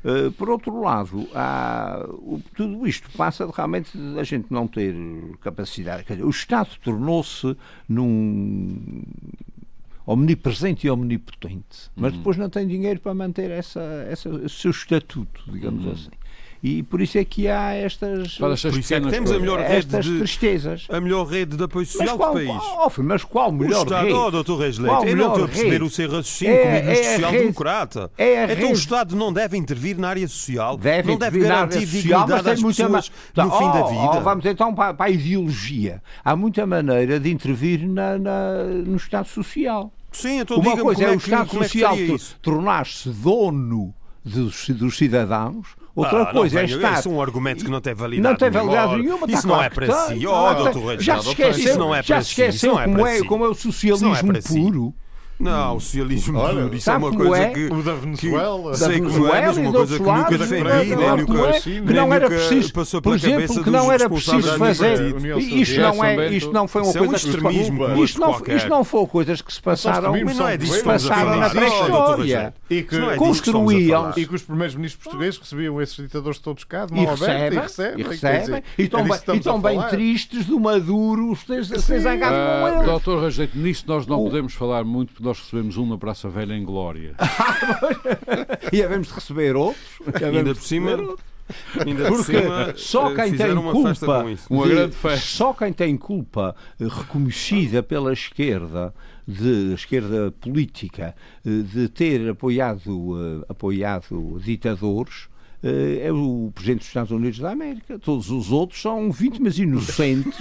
Eh, 0.05 0.31
por 0.37 0.51
outro 0.51 0.81
lado, 0.83 1.27
há- 1.35 2.05
o- 2.11 2.41
tudo 2.55 2.87
isto 2.87 3.11
passa 3.17 3.47
de 3.47 3.53
realmente 3.55 3.91
a 4.19 4.23
gente 4.23 4.47
não 4.51 4.67
ter 4.67 4.95
capacidade. 5.41 6.05
Dizer, 6.07 6.23
o 6.25 6.29
Estado 6.31 6.69
tornou-se 6.83 7.57
num 7.89 9.03
omnipresente 10.07 10.87
e 10.87 10.91
omnipotente, 10.91 11.91
mas 11.97 12.13
depois 12.13 12.37
não 12.37 12.51
tem 12.51 12.67
dinheiro 12.69 13.01
para 13.01 13.15
manter 13.15 13.51
essa, 13.51 13.81
essa, 14.11 14.29
esse 14.45 14.55
seu 14.57 14.71
estatuto, 14.71 15.43
digamos 15.51 15.87
assim. 15.93 16.11
E 16.67 16.83
por 16.83 17.03
isso 17.03 17.19
é 17.19 17.25
que 17.27 17.47
há 17.47 17.75
estas, 17.75 18.39
Para 18.39 18.55
estas 18.55 18.73
Por 18.73 18.81
isso 18.81 18.95
é 18.95 18.99
que 19.03 19.11
temos 19.11 19.31
a 19.31 19.39
melhor 19.39 19.61
rede 19.61 19.75
estas 19.75 20.05
de, 20.07 20.17
tristezas. 20.19 20.87
a 20.89 20.99
melhor 20.99 21.25
rede 21.27 21.59
de 21.59 21.63
apoio 21.63 21.85
social 21.85 22.17
qual, 22.17 22.31
do 22.33 22.37
país. 22.37 22.49
qual, 22.49 22.87
oh, 22.99 23.03
mas 23.03 23.23
qual 23.25 23.51
O 23.51 23.53
melhor 23.53 23.83
Estado, 23.85 24.05
rede? 24.07 24.15
oh, 24.19 24.31
doutor 24.31 24.57
Reis 24.61 24.79
Qual 24.79 25.03
Leite, 25.03 25.11
eu 25.11 25.17
não 25.19 25.23
melhor 25.25 25.31
estou 25.33 25.45
a 25.45 25.49
perceber 25.49 25.71
rede? 25.73 25.85
o 25.85 25.91
seu 25.91 26.11
raciocínio 26.11 26.55
É- 26.55 26.63
como 26.63 26.75
é 26.75 26.83
ministro 26.83 27.05
social-democrata. 27.13 28.11
é 28.17 28.45
então 28.45 28.57
rede- 28.57 28.65
o 28.65 28.73
Estado 28.73 29.15
não 29.15 29.31
deve 29.31 29.59
intervir 29.59 29.99
na 29.99 30.09
área 30.09 30.27
social, 30.27 30.79
Deve 30.79 31.09
não 31.13 31.19
deve 31.19 31.37
intervir 31.37 31.49
na 31.49 31.55
garantir 31.67 31.77
área 31.77 31.87
social, 31.87 32.19
mas 32.21 32.29
dignidade 32.29 32.51
às 32.51 32.63
muita 32.63 32.83
pessoas 32.85 33.11
ma- 33.37 33.45
no 33.45 33.51
fim 33.59 33.65
da 33.71 33.85
Oh, 33.85 33.89
vida. 33.89 34.19
oh, 34.19 34.21
vamos 34.23 34.47
então 34.47 34.75
para, 34.75 34.95
para 34.95 35.07
a 35.07 35.11
ideologia. 35.11 36.03
Há 36.25 36.35
muita 36.35 36.67
maneira 36.67 37.21
de 37.21 37.31
intervir 37.31 37.87
na, 37.87 38.17
na- 38.19 38.65
no 38.65 38.97
Estado 38.97 39.29
Social. 39.29 39.93
Sim, 40.11 40.39
então 40.41 40.57
Uma 40.57 40.77
coisa 40.79 40.81
como 40.81 41.03
é 41.03 41.05
é 41.05 41.11
o 41.11 41.19
Estado 41.19 41.43
é 41.43 41.59
que 41.59 41.65
Social 41.69 41.99
isso. 41.99 42.37
tornar-se 42.41 43.11
dono 43.11 43.95
dos, 44.25 44.71
dos 44.71 44.97
cidadãos. 44.97 45.67
Outra 45.97 46.23
Ah, 46.23 46.25
não 46.25 46.33
coisa 46.41 46.61
é 46.61 46.67
venha, 46.67 46.77
estar. 46.77 46.99
Isso 46.99 47.09
é 47.09 47.13
um 47.13 47.23
argumento 47.23 47.65
que 47.65 47.71
não 47.71 47.81
tem 47.81 47.95
validade 47.95 48.29
Não 48.29 48.37
tem 48.37 48.51
validade 48.51 48.93
nenhuma. 48.97 49.03
nenhuma. 49.21 49.27
Isso 49.39 49.47
não 49.47 49.63
é 49.63 49.71
para 49.71 49.87
tem. 49.87 50.19
si. 50.19 50.25
Não 50.25 50.33
Oh, 50.33 50.51
é 50.51 50.55
doutor 50.57 50.73
para- 50.73 50.91
Reis, 50.91 51.05
Já 51.05 51.15
não, 51.15 51.21
esqueceu, 51.23 51.51
isso 51.65 51.79
não 51.79 51.95
é 51.95 52.03
já 52.03 52.15
para 52.17 52.25
se 52.25 52.29
si, 52.29 52.33
isso 52.33 52.43
esqueceu 52.43 52.73
não 52.73 52.81
é 52.81 52.85
como, 52.85 52.99
para 52.99 53.11
é, 53.17 53.23
como 53.25 53.45
é 53.45 53.49
o 53.49 53.51
não 53.51 53.53
é 53.53 53.55
socialismo 53.55 54.33
para 54.33 54.43
puro. 54.43 54.95
Não, 55.39 55.77
o 55.77 55.81
socialismo 55.81 56.39
Olha, 56.39 56.65
isso 56.67 56.77
é 56.77 56.81
sabe 56.81 57.05
uma 57.05 57.11
como 57.11 57.25
coisa 57.25 57.43
é? 57.45 57.51
que. 57.51 57.67
O 57.67 57.83
da 57.83 57.95
Venezuela. 57.95 58.71
da 58.71 58.77
Sei 58.77 59.01
como 59.01 59.09
é, 59.09 59.11
Venezuela 59.11 59.47
mas 59.47 59.57
e 59.57 59.61
uma 59.61 59.73
coisa 59.73 59.99
que 59.99 60.05
nunca 60.05 60.39
defendi, 60.39 60.63
não, 60.65 60.77
nem 60.77 60.89
não, 61.09 61.17
nunca- 61.17 61.33
não 61.35 61.47
é- 61.49 61.61
que 61.61 61.81
não 61.81 62.15
era 62.15 62.27
preciso, 62.29 62.73
passou 62.73 63.03
por 63.03 63.09
pela 63.11 63.17
exemplo, 63.17 63.35
cabeça 63.43 63.63
que 63.65 63.71
não 63.71 63.83
dos 63.85 63.91
era 63.93 64.11
preciso 64.11 64.59
fazer. 64.59 65.17
Isto 65.41 65.81
não, 65.81 66.05
é, 66.05 66.29
isto 66.33 66.53
não 66.53 66.69
foi 66.69 66.83
uma 66.83 66.89
Isso 66.91 66.99
é 66.99 67.01
um 67.03 67.07
coisa 67.07 67.15
que 67.15 67.21
se 67.21 67.29
extremismo 67.37 67.79
como 67.87 68.05
isto 68.05 68.21
não, 68.21 68.43
isto 68.57 68.69
não 68.69 68.85
foi 68.85 69.07
coisas 69.07 69.43
que 69.43 69.53
se 69.53 69.61
passaram, 69.61 70.13
Mas 70.25 70.37
não 70.37 70.49
é 70.49 70.57
disso 70.57 70.79
que 70.79 70.83
passaram 70.85 71.37
na 71.37 71.51
pré-história. 71.51 72.55
E 72.71 72.83
que, 72.83 72.97
Não 72.99 73.11
é 73.11 73.13
que 73.15 73.19
construíam- 73.19 74.13
e 74.17 74.27
que 74.27 74.35
os 74.35 74.43
primeiros 74.43 74.75
ministros 74.77 75.03
portugueses 75.05 75.39
recebiam 75.39 75.81
esses 75.83 75.97
ditadores 75.97 76.39
todos 76.39 76.65
cá, 76.65 76.87
de 76.87 76.95
mão 76.95 77.11
aberta, 77.11 77.55
e 77.55 77.59
recebem. 77.59 78.01
e 78.01 78.09
recebem, 78.09 78.63
e 78.79 78.83
é 78.83 78.85
estão 78.85 79.61
bem, 79.61 79.81
que 79.81 79.89
tristes 79.91 80.47
do 80.47 80.59
Maduro 80.61 81.37
ter 81.47 82.01
zangado 82.01 82.35
com 82.35 82.67
Ah, 82.67 82.73
eles. 82.75 82.85
doutor 82.87 83.23
Rajeito, 83.23 83.59
nisso 83.59 83.85
nós 83.87 84.07
não 84.07 84.23
podemos 84.25 84.55
falar 84.55 84.85
muito 84.85 85.13
porque 85.13 85.25
nós 85.25 85.34
recebemos 85.39 85.77
um 85.77 85.87
na 85.87 85.99
Praça 85.99 86.29
Velha 86.29 86.55
em 86.55 86.65
Glória. 86.65 87.15
E 88.73 88.83
havemos 88.83 89.09
de 89.09 89.15
receber 89.15 89.57
outros. 89.57 89.85
Ainda 90.23 90.55
por 90.55 90.63
cima, 90.63 90.91
ainda 91.87 92.09
por 92.09 92.17
Porque 92.17 92.41
cima, 92.41 92.73
só 92.77 93.11
eh, 93.11 93.15
quem 93.15 93.37
tem 93.37 93.55
culpa. 93.55 94.25
Uma 94.51 94.65
de- 94.67 94.73
grande 94.75 94.97
festa. 94.97 95.27
só 95.27 95.53
quem 95.53 95.73
tem 95.73 95.97
culpa 95.97 96.57
eh, 96.81 96.87
reconhecida 96.89 97.83
pela 97.83 98.13
esquerda, 98.13 98.95
de 99.27 99.73
esquerda 99.75 100.33
política, 100.41 101.15
eh, 101.45 101.51
de 101.63 101.89
ter 101.89 102.29
apoiado, 102.31 103.45
apoiado 103.49 104.39
ditadores. 104.43 105.29
Eh, 105.65 106.07
É 106.07 106.13
o 106.13 106.51
Presidente 106.55 106.79
dos 106.81 106.89
Estados 106.89 107.11
Unidos 107.11 107.39
da 107.39 107.51
América. 107.53 107.99
Todos 107.99 108.31
os 108.31 108.53
outros 108.53 108.81
são 108.83 109.11
vítimas 109.11 109.59
inocentes 109.59 110.37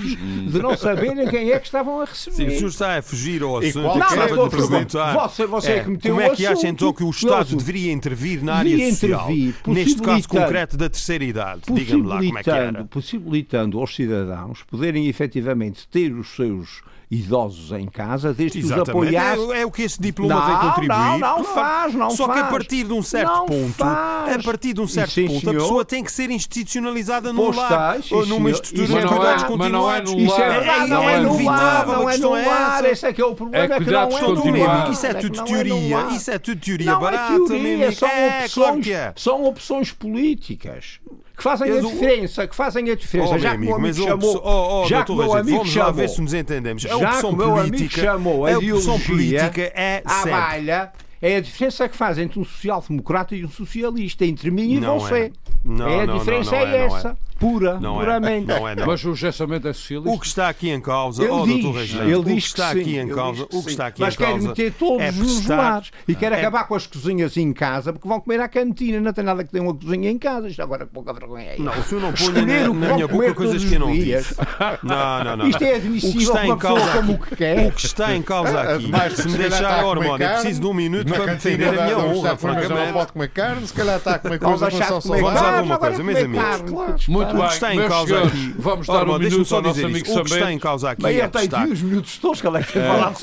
de 0.52 0.60
não 0.62 0.76
saberem 0.78 1.28
quem 1.30 1.52
é 1.52 1.60
que 1.60 1.66
estavam 1.66 2.02
a 2.02 2.06
Sim, 2.08 2.30
receber. 2.32 2.52
o 2.54 2.58
senhor 2.58 2.68
está 2.70 2.98
a 2.98 3.02
fugir 3.02 3.42
ao 3.42 3.58
assunto. 3.58 4.00
de 4.00 4.16
lhe 4.34 4.40
outro 4.40 4.68
perguntar. 4.68 5.14
Você- 5.30 5.46
você 5.48 5.72
é 5.72 5.84
que 5.84 5.90
meteu 5.90 6.16
como 6.16 6.26
é 6.26 6.30
que 6.32 6.46
acha 6.46 6.68
então 6.68 6.92
que 6.94 7.04
o 7.04 7.10
Estado 7.10 7.56
deveria 7.56 7.92
intervir 7.92 8.44
na 8.44 8.56
área 8.56 8.70
Devia 8.76 8.92
social? 8.92 9.30
Neste 9.68 10.02
caso 10.02 10.28
concreto 10.28 10.76
da 10.78 10.90
terceira 10.90 11.24
idade. 11.24 11.62
Diga-me 11.72 12.04
lá 12.06 12.18
como 12.18 12.38
é 12.38 12.44
que 12.44 12.50
possibilitando, 12.50 12.78
era. 12.78 12.86
possibilitando 12.86 13.80
aos 13.80 13.96
cidadãos 13.96 14.64
poderem 14.64 15.08
efetivamente 15.08 15.88
ter 15.88 16.12
os 16.14 16.36
seus 16.36 16.82
idosos 17.10 17.72
em 17.72 17.86
casa, 17.88 18.34
desde 18.34 18.60
que 18.60 18.66
os 18.66 18.72
apoiasse. 18.72 19.52
É, 19.54 19.62
é 19.62 19.66
o 19.66 19.72
que 19.72 19.84
este 19.84 20.02
diploma 20.02 20.34
Não, 20.36 20.46
tem 20.48 20.70
contribuído. 20.70 21.02
não, 21.02 21.18
não 21.20 21.44
Claro. 21.44 21.54
faz, 21.54 21.94
não 21.94 22.10
Só 22.12 22.26
que 22.28 22.32
a 22.40 22.42
faz. 22.42 22.50
partir 22.52 22.84
de 22.86 22.94
um 22.94 23.02
certo 23.04 23.32
Não 23.32 23.46
ponto, 23.46 23.74
faz. 23.74 24.36
a 24.36 24.44
partir 24.44 24.74
de 24.74 24.82
um 24.82 24.88
certo 24.88 25.12
sim, 25.12 25.28
ponto, 25.28 25.38
a 25.38 25.52
senhor. 25.52 25.62
pessoa 25.62 25.86
tem 25.86 26.04
que 26.04 26.12
ser 26.12 26.30
institucionalizada 26.32 27.32
num 27.34 27.44
Pois 27.46 27.56
lar 27.58 27.98
está, 28.00 28.08
sim, 28.08 28.16
ou 28.16 28.26
numa 28.26 28.50
estrutura 28.52 28.88
de 28.88 28.94
é 28.98 29.08
cuidados 29.08 29.44
não 29.44 29.48
é 29.48 29.58
continuados. 29.58 30.12
Isso 30.14 30.34
é 30.36 30.40
lar. 30.48 30.50
verdade, 30.60 30.84
É 30.84 30.88
não 30.88 31.04
é 31.04 31.06
lar, 31.06 31.22
inevitável, 31.22 31.94
não 31.94 32.00
a 32.00 32.04
é 32.04 32.12
questão 32.14 32.30
no 32.32 32.38
é 32.38 32.46
lar, 32.48 32.86
esse 32.86 33.06
é 33.06 33.14
que 33.14 33.22
é 33.22 33.26
o 33.26 33.36
problema, 33.36 33.64
É 33.64 33.78
é 33.78 33.80
que 33.80 33.92
não 33.92 34.00
é 34.02 34.06
no 34.24 34.66
lar. 34.66 34.92
isso 34.92 35.06
é 35.06 35.10
é 35.10 35.14
tudo 35.14 35.38
não 35.38 35.46
teoria, 35.46 36.08
isso 36.16 36.32
é 36.32 36.40
tudo 36.40 36.60
teoria 36.62 36.92
Não 36.92 37.00
barata, 37.00 37.34
é 37.34 37.38
teoria, 37.48 37.86
É, 37.88 38.48
que 38.82 38.92
é. 38.94 39.14
são 39.16 39.44
opções 39.46 39.92
políticas 39.92 41.00
que 41.36 41.44
fazem 41.44 41.70
Mas 41.70 41.84
a 41.86 41.88
diferença, 41.88 42.48
que 42.48 42.56
fazem 42.56 42.90
a 42.92 42.96
diferença. 42.96 43.34
Oh, 43.36 43.40
já 43.40 43.50
que 43.50 43.56
o 43.56 43.58
amigo, 43.58 43.76
amigo 43.76 44.04
a 44.04 44.08
chamou, 44.08 44.42
oh, 44.44 44.84
oh, 44.84 44.88
já 44.88 45.04
que 45.04 45.12
meu 45.12 45.22
Rogério, 45.26 45.42
amigo 45.42 45.58
vamos 45.58 45.76
lá 45.76 45.84
chamou, 45.86 45.94
ver 45.94 46.10
se 46.10 46.22
nos 46.22 46.34
entendemos. 46.34 46.86
A 46.86 46.90
já 46.90 47.20
que 47.20 47.26
o 47.26 47.36
meu 47.36 47.58
amigo 47.60 47.90
chamou 47.90 48.46
a 48.46 48.54
a 48.54 48.58
opção 48.58 49.00
política 49.00 49.72
é 49.74 50.04
sempre. 50.08 50.32
balha, 50.32 50.92
é 51.22 51.38
a 51.38 51.42
diferença 51.42 51.90
que 51.90 51.96
faz 51.96 52.18
entre 52.18 52.40
um 52.40 52.46
social-democrata 52.46 53.36
e 53.36 53.44
um 53.44 53.50
socialista, 53.50 54.26
entre 54.26 54.52
mim 54.52 54.74
e 54.74 54.80
Não 54.80 55.00
você. 55.00 55.16
é. 55.16 55.32
Não, 55.64 55.88
é 55.88 56.02
a 56.02 56.06
não, 56.06 56.18
diferença 56.20 56.52
não, 56.52 56.60
não 56.60 56.68
é, 56.68 56.78
é, 56.78 56.88
não 56.88 56.98
é. 56.98 57.16
Pura, 57.44 57.80
Não 57.80 57.96
é. 57.96 58.00
puramente. 58.06 58.48
Não 58.48 58.68
é, 58.68 58.76
não. 58.76 58.86
Mas 58.88 59.04
o 59.04 59.14
gessamento 59.16 59.68
é 59.68 59.74
socialista? 59.74 60.16
O 60.16 60.20
que 60.20 60.26
está 60.28 60.48
aqui 60.50 60.70
em 60.70 60.80
causa, 60.80 61.24
Ele 61.24 61.32
oh, 61.32 61.46
diz, 61.46 61.62
doutor 61.64 61.82
ele 61.82 62.16
o 62.16 62.24
que 62.24 62.34
diz 62.36 62.44
está 62.46 62.72
que 62.74 62.80
aqui 62.82 62.90
sim, 62.92 63.00
em 63.00 63.08
causa, 63.10 63.44
o 63.44 63.64
que 63.64 63.70
está 63.70 63.88
aqui 63.88 64.02
Mas 64.02 64.14
em 64.14 64.18
quer 64.18 64.26
causa 64.28 64.48
meter 64.48 64.74
todos 64.74 65.02
é 65.02 65.12
nos 65.12 65.46
lares 65.46 65.92
e 66.08 66.16
quer 66.16 66.32
é- 66.32 66.40
acabar 66.40 66.64
com 66.68 66.76
as 66.76 66.88
cozinhas 66.88 67.36
em 67.38 67.52
casa 67.52 67.92
porque 67.92 68.08
vão 68.08 68.20
comer 68.22 68.40
à 68.40 68.48
cantina, 68.48 69.00
não 69.00 69.12
tem 69.14 69.24
nada 69.24 69.44
que 69.44 69.52
ter 69.52 69.60
uma 69.60 69.74
cozinha 69.74 70.10
em 70.10 70.18
casa. 70.18 70.48
Isto 70.48 70.62
agora 70.62 70.86
pouca 70.86 71.14
vergonha 71.14 71.44
é 71.44 71.58
Não, 71.60 71.72
o 71.78 71.84
senhor 71.84 72.02
não 72.02 72.14
põe 72.14 72.32
na, 72.34 72.68
na 72.88 72.94
minha 72.96 73.08
comer 73.08 73.28
boca 73.30 73.34
coisas 73.34 73.64
que 73.64 73.74
eu 73.76 73.80
não 73.80 73.92
disse. 73.92 74.36
Não, 74.84 75.24
não, 75.24 75.38
não. 75.38 75.48
Isto 75.50 75.64
é 75.64 75.68
O 75.68 75.70
que 75.72 75.76
admissível 75.78 76.22
está 76.22 76.34
para 76.34 76.46
em 76.46 76.50
uma 76.50 76.58
pessoa 76.58 76.80
causa 76.80 76.98
como 76.98 77.14
o 77.14 77.20
que 77.20 77.36
quer. 77.36 77.68
O 77.68 77.72
que 77.72 77.86
está 77.86 78.16
em 78.16 78.22
causa 78.22 78.62
aqui, 78.62 78.88
Mais, 78.88 79.14
se 79.14 79.28
me 79.28 79.38
deixar 79.38 79.56
está 79.56 79.70
a 79.70 79.80
a 79.80 79.84
comer 79.84 79.88
hormônio, 80.00 80.26
eu 80.28 80.32
preciso 80.34 80.62
de 80.62 80.68
um 80.68 80.74
minuto 80.74 81.14
para 81.14 81.26
defender 81.34 81.68
a 81.68 81.72
minha 81.72 81.98
honra, 82.00 82.04
Portuguesa 82.04 82.30
não 82.32 82.38
francamente. 82.38 82.94
pode 82.94 83.12
comer 83.14 83.30
carne, 83.30 83.68
se 83.68 83.74
calhar 83.74 83.98
está 83.98 84.16
a 84.16 84.20
comer 84.20 84.40
Não 84.42 84.50
coisas 84.50 84.68
que 84.68 84.74
não 84.74 84.80
deixar 84.80 84.88
são 84.88 85.00
de 85.00 85.08
comer 85.08 85.22
Vamos 85.22 85.36
lá 85.36 85.42
ver 85.42 85.52
carne, 85.52 85.66
uma 85.68 85.76
agora 85.76 85.90
coisa, 85.92 86.04
meus 86.04 86.20
amigos. 86.24 86.44
carne. 86.46 86.96
Muito 87.34 87.46
O 87.46 87.48
que 87.48 87.54
está 87.54 87.74
em 87.76 87.88
causa 87.88 88.08
senhores, 88.08 88.28
aqui, 88.34 88.56
vamos 88.58 88.88
dar 88.88 89.00
irmão, 89.00 89.16
um 89.16 89.20
minuto 89.20 89.46
só 89.46 89.56
ao 89.58 89.62
nosso 89.62 89.74
dizer 89.76 89.86
amigo 89.86 90.06
isto. 90.08 90.20
O 90.20 90.24
que 90.24 90.34
está 90.34 90.52
em 90.52 90.60
causa 90.60 90.90
aqui 90.92 91.04
Bem, 91.04 91.18
é 91.20 91.24
aqui 91.24 91.72
os 91.72 91.82
minutos 91.82 92.18
todos 92.18 92.42
que 92.42 92.48
ele 92.48 92.58
é 92.58 92.64
que 92.64 92.74
tem 92.74 92.82
falado. 92.84 93.18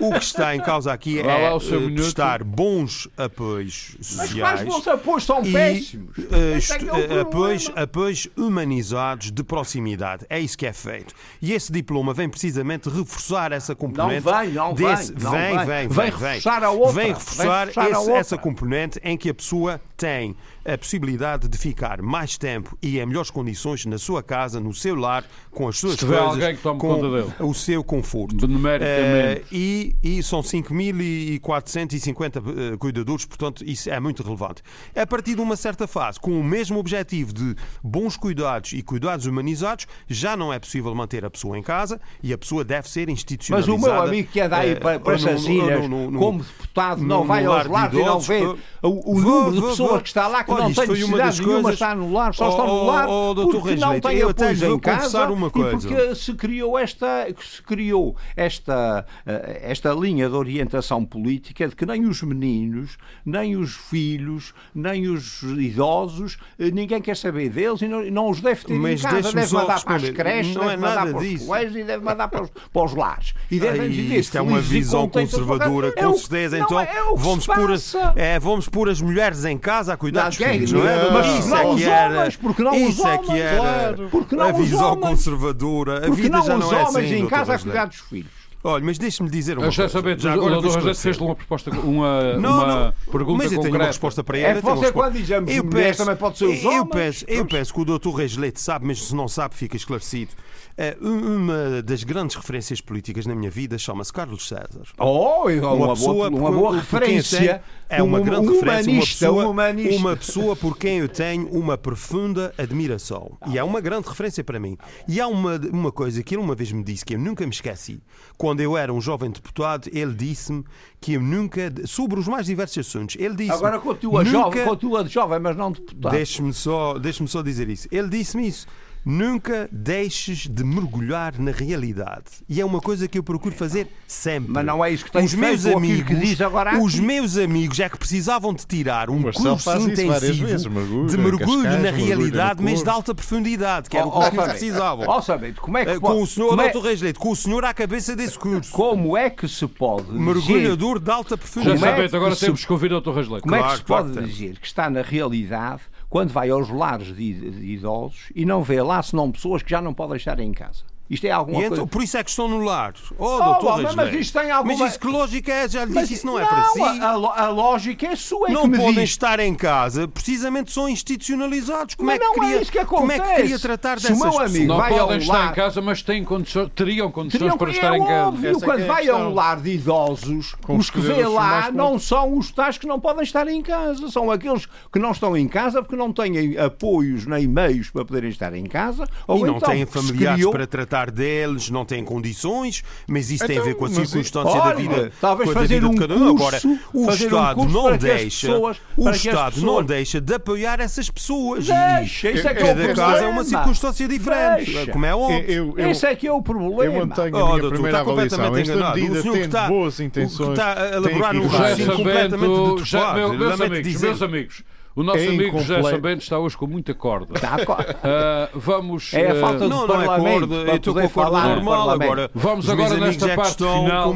O 0.00 0.12
que 0.12 0.24
está 0.24 0.54
em 0.56 0.60
causa 0.60 0.92
aqui 0.92 1.22
Vá 1.22 1.32
é 1.32 1.48
lá 1.48 1.54
o 1.56 1.60
seu 1.60 1.78
eh, 1.78 1.80
minuto. 1.82 1.96
prestar 2.02 2.42
bons 2.44 3.08
apoios 3.16 3.96
Mas 3.98 4.08
quais 4.16 4.28
sociais 4.30 4.62
bons 4.62 4.88
apoios 4.88 5.24
são 5.24 5.42
e 5.44 5.52
péssimos. 5.52 6.18
eh, 6.18 6.56
Esse 6.58 6.72
é 6.72 6.78
que 6.78 6.88
é 6.88 6.92
o 6.92 6.96
eh, 6.96 7.20
apoios, 7.20 7.64
problema. 7.64 7.84
apoios 7.84 8.28
humanizados 8.36 9.30
de 9.30 9.42
proximidade. 9.44 10.24
É 10.28 10.38
isso 10.40 10.56
que 10.56 10.66
é 10.66 10.72
feito. 10.72 11.14
E 11.40 11.52
esse 11.52 11.70
diploma 11.72 12.14
vem 12.14 12.28
precisamente 12.28 12.88
reforçar 12.88 13.52
essa 13.52 13.74
componente. 13.74 14.24
vem, 14.24 14.52
não 14.52 14.74
desse, 14.74 15.12
vem, 15.12 15.22
não 15.22 15.30
vem, 15.32 15.56
vem. 15.66 15.66
vem, 15.66 15.88
Vem 15.88 16.04
reforçar 16.10 16.64
a 16.64 16.70
outra, 16.70 16.92
Vem 16.92 17.04
vem 17.04 17.14
reforçar, 17.14 17.66
reforçar 17.68 17.82
a 17.86 17.90
esse- 17.90 17.98
outra. 17.98 18.14
essa 18.18 18.38
componente 18.38 19.00
em 19.02 19.16
que 19.16 19.28
a 19.30 19.34
pessoa 19.34 19.80
tem 19.96 20.34
a 20.64 20.76
possibilidade 20.78 21.46
de 21.48 21.58
ficar 21.58 22.00
mais 22.02 22.36
tempo 22.38 22.76
e 22.82 22.98
em 22.98 23.06
melhores 23.06 23.30
condições 23.30 23.84
na 23.86 23.98
sua 23.98 24.22
casa, 24.22 24.58
no 24.58 24.72
seu 24.74 24.94
lar, 24.94 25.24
com 25.50 25.68
as 25.68 25.78
suas 25.78 25.96
tiver 25.96 26.18
coisas, 26.18 26.34
alguém 26.42 26.56
que 26.56 26.62
tome 26.62 26.80
com 26.80 26.88
conta 26.88 27.10
dele. 27.10 27.32
o 27.40 27.54
seu 27.54 27.84
conforto. 27.84 28.46
Eh, 28.80 29.42
e, 29.52 29.94
e 30.02 30.22
são 30.22 30.40
5.450 30.42 32.72
eh, 32.72 32.76
cuidadores, 32.76 33.24
portanto, 33.24 33.64
isso 33.64 33.90
é 33.90 33.98
muito 34.00 34.22
relevante. 34.22 34.62
A 34.94 35.06
partir 35.06 35.34
de 35.34 35.40
uma 35.40 35.56
certa 35.56 35.86
fase, 35.86 36.18
com 36.18 36.38
o 36.38 36.44
mesmo 36.44 36.78
objetivo 36.78 37.32
de 37.32 37.54
bons 37.82 38.16
cuidados 38.16 38.72
e 38.72 38.82
cuidados 38.82 39.26
humanizados, 39.26 39.86
já 40.08 40.36
não 40.36 40.52
é 40.52 40.58
possível 40.58 40.94
manter 40.94 41.24
a 41.24 41.30
pessoa 41.30 41.58
em 41.58 41.62
casa 41.62 42.00
e 42.22 42.32
a 42.32 42.38
pessoa 42.38 42.64
deve 42.64 42.88
ser 42.88 43.06
Mas 43.08 43.14
institucionalizada. 43.20 43.78
o 43.78 43.80
meu 43.80 44.02
amigo 44.02 44.28
que 44.32 44.40
anda 44.40 44.56
aí 44.58 44.70
eh, 44.70 44.74
para, 44.76 44.98
para 44.98 45.14
essas 45.14 45.44
ilhas, 45.44 45.80
como 46.18 46.42
deputado, 46.42 47.00
no- 47.02 47.06
não 47.08 47.24
vai 47.24 47.44
aos 47.44 47.66
lares 47.66 47.98
e 47.98 48.02
não 48.02 48.18
vê 48.20 48.40
o, 48.82 48.92
o 49.12 49.20
vou, 49.20 49.44
número 49.44 49.54
de 49.54 49.60
pessoas 49.68 49.83
vou. 49.88 50.00
que 50.00 50.08
está 50.08 50.26
lá 50.28 50.44
que 50.44 50.50
não 50.50 50.72
tem 50.72 50.86
necessidade 50.88 51.40
nenhuma 51.46 51.72
estar 51.72 51.96
no 51.96 52.12
lar, 52.12 52.34
só 52.34 52.46
Oh, 52.46 52.50
estão 52.50 52.66
no 52.66 52.84
lar 52.86 53.08
oh, 53.08 53.30
oh, 53.30 53.34
doutor 53.34 53.60
porque 53.60 53.76
não 53.76 53.90
até 53.92 54.22
apoios 54.22 54.62
em 54.62 54.78
casa 54.78 55.28
uma 55.30 55.46
e 55.48 55.50
coisa. 55.50 55.88
porque 55.88 56.14
se 56.14 56.32
criou 56.34 56.78
esta, 56.78 57.26
se 57.40 57.62
criou 57.62 58.16
esta, 58.36 59.06
eh, 59.26 59.60
esta 59.64 59.92
linha 59.92 60.28
de 60.28 60.34
orientação 60.34 61.04
política 61.04 61.68
de 61.68 61.74
que 61.76 61.86
nem 61.86 62.04
os 62.06 62.22
meninos, 62.22 62.96
nem 63.24 63.56
os 63.56 63.74
filhos, 63.74 64.52
nem 64.74 65.08
os 65.08 65.42
idosos, 65.42 66.36
eh, 66.58 66.70
ninguém 66.70 67.00
quer 67.00 67.16
saber 67.16 67.48
deles 67.48 67.82
e 67.82 67.88
não, 67.88 68.02
não 68.10 68.30
os 68.30 68.40
deve 68.40 68.64
ter 68.64 68.74
Mas 68.78 69.00
em 69.00 69.02
casa, 69.08 69.32
deve 69.32 69.52
mandar 69.54 69.82
para 69.84 69.96
as 69.96 70.10
creches, 70.10 70.54
Não 70.54 70.62
deve 70.62 70.74
é 70.74 70.76
mandar 70.76 70.94
nada 70.96 71.10
para 71.12 71.18
os 71.20 71.28
disso. 71.28 71.46
colégios 71.46 71.76
e 71.76 71.84
deve 71.84 72.04
mandar 72.04 72.28
para 72.28 72.42
os, 72.42 72.50
para 72.72 72.84
os 72.84 72.94
lares. 72.94 73.34
E 73.50 73.60
Ai, 73.66 73.78
viver 73.88 74.18
isto 74.18 74.36
é 74.38 74.40
uma 74.40 74.58
e 74.58 74.62
visão 74.62 75.08
conservadora, 75.08 75.92
É 75.96 76.02
com 76.02 76.14
certeza. 76.14 76.58
Então 76.58 76.78
é- 76.80 76.84
é 76.84 77.02
vamos, 77.16 77.46
pôr 77.46 77.72
as, 77.72 77.94
é, 78.16 78.38
vamos 78.38 78.68
pôr 78.68 78.88
as 78.88 79.00
mulheres 79.00 79.44
em 79.44 79.56
casa 79.58 79.73
a 79.88 79.96
cuidar 79.96 80.28
dos 80.28 80.38
quem- 80.38 80.48
filhos, 80.52 80.72
não 80.72 80.88
é? 80.88 81.04
não, 81.04 81.12
Mas 81.12 81.46
não, 81.46 81.56
é 81.56 81.66
os 81.66 81.76
que 81.76 81.84
era, 81.84 82.14
homens, 82.18 82.36
porque 82.36 82.62
não 82.62 82.72
os 82.72 82.78
isso 82.94 83.06
é 83.06 83.18
que 83.18 83.26
homens, 83.28 83.42
era. 83.44 84.08
Porque 84.10 84.36
não 84.36 84.44
a 84.44 84.52
os 84.52 84.58
visão 84.58 84.92
homens. 84.92 85.08
conservadora. 85.10 85.98
A 85.98 86.00
Porque 86.02 86.22
vida 86.22 86.36
não 86.38 86.44
já 86.46 86.54
os 86.54 86.60
não 86.60 86.72
é 86.72 86.76
homens 86.82 86.96
assim, 86.96 87.04
em 87.14 87.18
doutor 87.20 87.30
casa 87.30 87.54
a 87.54 87.58
cuidar 87.58 87.84
dos 87.86 88.00
filhos. 88.00 88.44
Olha, 88.66 88.82
mas 88.82 88.96
deixe-me 88.96 89.28
dizer 89.28 89.58
uma 89.58 89.66
Eu 89.66 89.70
já 89.70 89.82
coisa. 89.82 89.92
sabia, 89.92 90.18
Já 90.18 90.30
o 90.30 90.32
agora 90.32 90.52
doutor 90.54 90.62
José 90.68 90.78
esclarecer. 90.78 91.02
fez-lhe 91.02 91.24
uma 91.26 91.34
proposta, 91.36 91.70
uma, 91.70 92.32
Não, 92.38 92.54
uma 92.54 92.66
não. 92.86 92.92
pergunta 93.12 93.42
Mas 93.44 93.52
eu 93.52 93.60
tenho 93.60 93.74
uma 93.74 93.84
resposta 93.84 94.24
para 94.24 94.38
É 94.38 94.40
eu 94.56 94.62
tenho 94.62 94.66
uma 94.74 94.76
você, 94.76 94.90
quando 94.92 95.12
dizemos 95.12 95.54
eu 95.54 95.64
penso, 95.64 95.98
também 95.98 96.16
pode 96.16 96.38
ser 96.38 96.44
os 96.46 96.62
eu 96.64 96.70
homens. 96.70 96.88
Penso, 96.90 97.24
eu 97.28 97.44
penso 97.44 97.74
que 97.74 97.80
o 97.82 97.84
doutor 97.84 98.12
Reis 98.14 98.36
Leite 98.38 98.58
sabe, 98.62 98.86
mas 98.86 99.02
se 99.02 99.14
não 99.14 99.28
sabe, 99.28 99.54
fica 99.54 99.76
esclarecido. 99.76 100.32
Eh, 100.76 100.96
Uma 101.00 101.82
das 101.82 102.02
grandes 102.02 102.34
referências 102.34 102.80
políticas 102.80 103.26
na 103.26 103.34
minha 103.34 103.50
vida 103.50 103.78
chama-se 103.78 104.12
Carlos 104.12 104.48
César. 104.48 104.82
Oh, 104.98 105.44
uma, 105.48 105.72
uma 105.72 105.76
boa, 105.76 105.94
pessoa 105.94 106.28
uma 106.28 106.50
boa 106.50 106.70
quem 106.70 106.78
eu 106.78 106.80
referência. 106.80 107.62
é 107.88 108.02
uma 108.02 108.18
um, 108.18 108.24
grande 108.24 108.48
um 108.48 108.52
referência, 108.54 108.92
uma 108.92 109.00
pessoa, 109.00 109.46
um 109.46 109.50
humanista. 109.50 109.96
uma 109.96 110.16
pessoa 110.16 110.56
por 110.56 110.76
quem 110.76 110.98
eu 110.98 111.08
tenho 111.08 111.48
uma 111.48 111.78
profunda 111.78 112.52
admiração. 112.58 113.38
E 113.46 113.56
é 113.56 113.62
uma 113.62 113.80
grande 113.80 114.08
referência 114.08 114.42
para 114.42 114.58
mim. 114.58 114.76
E 115.06 115.20
há 115.20 115.28
uma, 115.28 115.56
uma 115.72 115.92
coisa 115.92 116.22
que 116.24 116.34
ele 116.34 116.42
uma 116.42 116.56
vez 116.56 116.72
me 116.72 116.82
disse 116.82 117.04
que 117.04 117.14
eu 117.14 117.18
nunca 117.20 117.44
me 117.44 117.52
esqueci. 117.52 118.02
Quando 118.36 118.60
eu 118.60 118.76
era 118.76 118.92
um 118.92 119.00
jovem 119.00 119.30
deputado, 119.30 119.88
ele 119.92 120.12
disse-me 120.12 120.64
que 121.00 121.12
eu 121.12 121.20
nunca, 121.20 121.72
sobre 121.86 122.18
os 122.18 122.26
mais 122.26 122.46
diversos 122.46 122.78
assuntos, 122.78 123.16
ele 123.16 123.36
disse 123.36 123.52
Agora 123.52 123.78
continua 123.78 124.24
nunca, 124.24 124.38
jovem, 124.38 124.64
continua 124.64 125.06
jovem, 125.06 125.38
mas 125.38 125.56
não 125.56 125.70
deputado. 125.70 126.12
Deixe-me 126.12 126.52
só, 126.52 126.98
deixe 126.98 127.24
só 127.28 127.42
dizer 127.42 127.68
isso. 127.68 127.86
Ele 127.92 128.08
disse-me 128.08 128.48
isso. 128.48 128.66
Nunca 129.04 129.68
deixes 129.70 130.46
de 130.48 130.64
mergulhar 130.64 131.38
na 131.38 131.50
realidade. 131.50 132.24
E 132.48 132.58
é 132.60 132.64
uma 132.64 132.80
coisa 132.80 133.06
que 133.06 133.18
eu 133.18 133.22
procuro 133.22 133.54
fazer 133.54 133.86
sempre. 134.06 134.50
Mas 134.50 134.64
não 134.64 134.82
é 134.82 134.90
isso 134.90 135.04
que 135.04 135.12
tem 135.12 135.24
os 135.24 135.32
feito, 135.32 135.40
meus 135.44 135.60
aquilo 135.66 135.76
amigos, 135.78 136.04
que 136.08 136.14
diz 136.14 136.40
agora 136.40 136.78
Os 136.80 136.94
aqui. 136.94 137.02
meus 137.02 137.36
amigos 137.36 137.78
é 137.80 137.88
que 137.88 137.98
precisavam 137.98 138.54
de 138.54 138.66
tirar 138.66 139.10
um 139.10 139.16
O 139.16 139.20
Marcelo 139.20 139.58
curso 139.60 139.90
intensivo 139.90 140.46
vezes, 140.46 140.66
mergulha 140.66 141.06
de 141.08 141.18
mergulho 141.18 141.62
Cascais, 141.64 141.82
na 141.82 141.90
realidade, 141.90 142.62
mas 142.62 142.82
de 142.82 142.88
alta 142.88 143.14
profundidade, 143.14 143.90
que 143.90 143.96
era 143.96 144.06
o 144.06 144.10
Ó, 144.10 144.12
ó, 144.12 144.20
que 144.20 144.26
eles 144.28 144.36
sabe, 144.36 144.48
precisavam. 144.50 145.06
ó, 145.08 145.20
sabe, 145.20 145.52
como 145.52 145.76
é 145.76 145.84
que 145.84 145.90
Eh, 145.90 146.00
pode- 146.00 146.14
Com 146.16 146.22
o 146.22 146.26
senhor 146.26 146.48
como 146.48 146.62
é- 146.62 146.70
Dr. 146.70 146.78
Reis 146.80 147.00
Leite, 147.02 147.18
com 147.18 147.30
o 147.30 147.36
senhor 147.36 147.64
à 147.64 147.74
cabeça 147.74 148.16
desse 148.16 148.38
curso. 148.38 148.70
Como 148.72 149.16
é 149.18 149.28
que 149.28 149.46
se 149.46 149.66
pode 149.66 150.06
dizer, 150.06 150.18
Mergulhador 150.18 150.98
de 150.98 151.10
alta 151.10 151.30
Já 151.30 151.36
profundidade. 151.36 151.76
É 151.84 151.90
sabem, 151.90 152.06
agora 152.16 152.34
se- 152.34 152.46
temos 152.46 152.64
que 152.64 152.72
ouvir 152.72 152.86
o 152.86 152.90
doutor 153.00 153.16
Rasleito. 153.16 153.42
como 153.42 153.54
é 153.54 153.58
que 153.58 153.64
Claro, 153.64 153.78
se 153.78 153.84
claro 153.84 154.04
pode 154.06 154.16
tem. 154.18 154.26
dizer 154.26 154.58
que 154.58 154.66
está 154.66 154.88
na 154.88 155.02
realidade 155.02 155.82
quando 156.14 156.30
vai 156.30 156.48
aos 156.48 156.68
lares 156.70 157.08
de, 157.08 157.50
de 157.50 157.72
idosos 157.72 158.30
e 158.36 158.44
não 158.44 158.62
vê 158.62 158.80
lá 158.80 159.02
senão 159.02 159.32
pessoas 159.32 159.64
que 159.64 159.70
já 159.72 159.82
não 159.82 159.92
podem 159.92 160.14
estar 160.14 160.38
em 160.38 160.52
casa? 160.52 160.84
Isto 161.10 161.26
é 161.26 161.30
alguma 161.30 161.58
então, 161.58 161.68
coisa... 161.70 161.86
por 161.86 162.02
isso 162.02 162.16
é 162.16 162.24
que 162.24 162.30
estão 162.30 162.48
no 162.48 162.60
lar. 162.64 162.94
Oh, 163.18 163.24
Oh, 163.36 163.38
doutor 163.60 163.94
mas 163.94 164.14
isto 164.14 164.38
tem 164.38 164.50
alguma- 164.50 164.74
Mas 164.78 164.88
isso 164.90 164.98
que 164.98 165.06
lógica 165.06 165.52
é? 165.52 165.68
Já 165.68 165.84
lhe 165.84 165.92
disse, 165.92 166.14
isso 166.14 166.26
não 166.26 166.38
é 166.38 166.46
para 166.46 166.62
si. 166.70 166.80
A, 166.80 167.10
a 167.44 167.48
lógica 167.50 168.06
é 168.06 168.16
sua, 168.16 168.48
é 168.48 168.52
não 168.52 168.70
podem 168.70 168.94
diz. 168.94 169.10
estar 169.10 169.38
em 169.38 169.54
casa, 169.54 170.08
precisamente 170.08 170.72
são 170.72 170.88
institucionalizados. 170.88 171.94
Como 171.94 172.06
Mas 172.06 172.16
é 172.16 172.18
que 172.20 172.24
não 172.24 172.34
queria, 172.34 172.56
é 172.56 172.62
isso 172.62 172.72
que 172.72 172.84
Como 172.86 173.12
é 173.12 173.14
que 173.16 173.20
acontece. 173.20 173.42
queria 173.42 173.58
tratar 173.58 173.94
dessas 173.96 174.18
meu 174.18 174.26
pessoas? 174.30 174.50
amigo 174.50 174.66
Não 174.66 174.76
podem 174.78 174.98
ao 174.98 175.14
estar 175.16 175.32
lar- 175.38 175.50
em 175.50 175.54
casa, 175.54 175.80
mas 175.82 176.02
têm 176.02 176.24
condições, 176.24 176.70
teriam 176.74 177.10
condições 177.10 177.38
Teriam 177.40 177.58
para 177.58 177.70
que- 177.70 177.76
estar 177.76 177.92
é 177.92 177.96
em 177.98 178.04
casa. 178.06 178.26
óbvio, 178.28 178.50
Essa 178.50 178.64
é 178.64 178.68
quando 178.68 178.80
é 178.80 178.86
vai 178.86 179.08
a 179.08 179.16
um 179.16 179.34
lar 179.34 179.60
de 179.60 179.70
idosos, 179.72 180.54
Com 180.62 180.76
os 180.78 180.88
que 180.90 181.00
vê 181.00 181.26
lá 181.26 181.70
não 181.70 181.98
são 181.98 182.38
os 182.38 182.50
tais 182.50 182.78
que 182.78 182.86
não 182.86 182.98
podem 182.98 183.22
estar 183.24 183.46
em 183.48 183.60
casa. 183.62 184.10
São 184.10 184.30
aqueles 184.30 184.66
que 184.90 184.98
não 184.98 185.10
estão 185.12 185.36
em 185.36 185.46
casa 185.48 185.82
porque 185.82 185.96
não 185.96 186.12
têm 186.12 186.56
apoios 186.58 187.26
nem 187.26 187.46
meios 187.46 187.90
para 187.90 188.04
poderem 188.06 188.30
estar 188.30 188.54
em 188.54 188.64
casa. 188.64 189.06
Ou 189.26 189.38
E 189.38 189.42
não 189.42 189.56
então 189.56 189.68
têm 189.68 189.84
familiares 189.84 190.36
criou- 190.36 190.52
para 190.52 190.66
tratar 190.66 190.93
deles, 191.10 191.68
não 191.70 191.84
têm 191.84 192.04
condições, 192.04 192.82
mas 193.06 193.30
isso 193.30 193.46
tem 193.46 193.56
a 193.56 193.60
Então, 193.60 193.64
ver 193.72 193.74
com 193.76 193.84
a 193.86 193.90
circunstância 193.90 194.50
Olha, 194.60 194.62
da 194.62 194.74
vida, 194.74 195.12
talvez 195.20 195.44
com 195.46 195.50
a 195.50 195.54
da 195.54 195.60
fazer 195.60 195.74
vida 195.80 195.88
de 195.88 195.94
um 195.94 195.98
cada 195.98 196.14
um. 196.14 196.18
curso, 196.36 196.44
Agora, 196.44 196.60
o 196.92 197.06
um 197.06 197.10
Estado 197.10 197.54
curso 197.56 197.72
não 197.72 197.96
deixa, 197.96 198.46
pessoas- 198.48 198.76
o 198.96 199.10
Estado 199.10 199.34
não 199.34 199.50
pessoas- 199.66 199.86
deixa 199.86 200.20
de 200.20 200.34
apoiar 200.34 200.80
essas 200.80 201.10
pessoas. 201.10 201.66
Deixa, 201.66 202.30
isso 202.30 202.48
é 202.48 202.54
que 202.54 202.60
é 202.62 202.64
o 202.64 202.66
problema. 202.68 202.94
caso 202.94 203.24
é 203.24 203.26
uma 203.26 203.44
circunstância 203.44 204.08
diferente, 204.08 204.70
Deixa. 204.72 204.92
como 204.92 205.06
é 205.06 205.14
óbvio. 205.14 205.44
Eu, 205.50 205.74
eu, 205.78 205.90
Esse 205.90 206.06
é 206.06 206.14
que 206.14 206.26
é 206.26 206.32
o 206.32 206.36
eu 206.36 206.42
problema. 206.42 207.06
mantenho 207.06 207.34
Oh, 207.34 207.38
a 207.38 207.44
minha 207.46 207.48
doutor, 207.60 207.70
primeira 207.72 207.98
está 207.98 208.04
completamente 208.10 208.70
enganado. 208.70 208.98
o 209.00 209.22
senhor 209.22 209.34
que 209.34 209.40
está, 209.40 209.68
boas 209.68 209.94
o 209.94 209.96
que 209.96 210.02
intenções. 210.04 210.50
está 210.50 210.72
a 210.82 210.88
elaborar 210.96 211.36
um 211.36 211.46
raciocínio 211.46 211.96
completamente 211.96 212.40
deturpado. 212.40 213.20
amigos, 213.20 214.00
meus 214.00 214.22
amigos, 214.22 214.62
O 214.96 215.02
nosso 215.02 215.18
é 215.18 215.26
amigo 215.26 215.58
José. 215.58 215.82
Sabente 215.82 216.22
está 216.22 216.38
hoje 216.38 216.56
com 216.56 216.66
muita 216.68 216.94
corda. 216.94 217.34
Está 217.34 217.54
a 217.56 217.66
co- 217.66 217.76
Ah, 218.04 218.48
vamos. 218.54 219.12
É 219.12 219.30
a 219.32 219.34
falta 219.40 219.58
de 219.64 219.68
Não, 219.68 219.86
não 219.88 220.00
é 220.02 220.06
corda, 220.06 220.54
eu 220.54 220.76
estou 220.76 220.94
com 220.94 221.00
a 221.00 221.08
corda 221.08 221.42
normal. 221.48 221.90
Agora, 221.90 222.30
Vamos 222.34 222.64
os 222.66 222.70
agora 222.70 222.94
nesta 222.96 223.28
parte 223.34 223.56
final, 223.56 224.14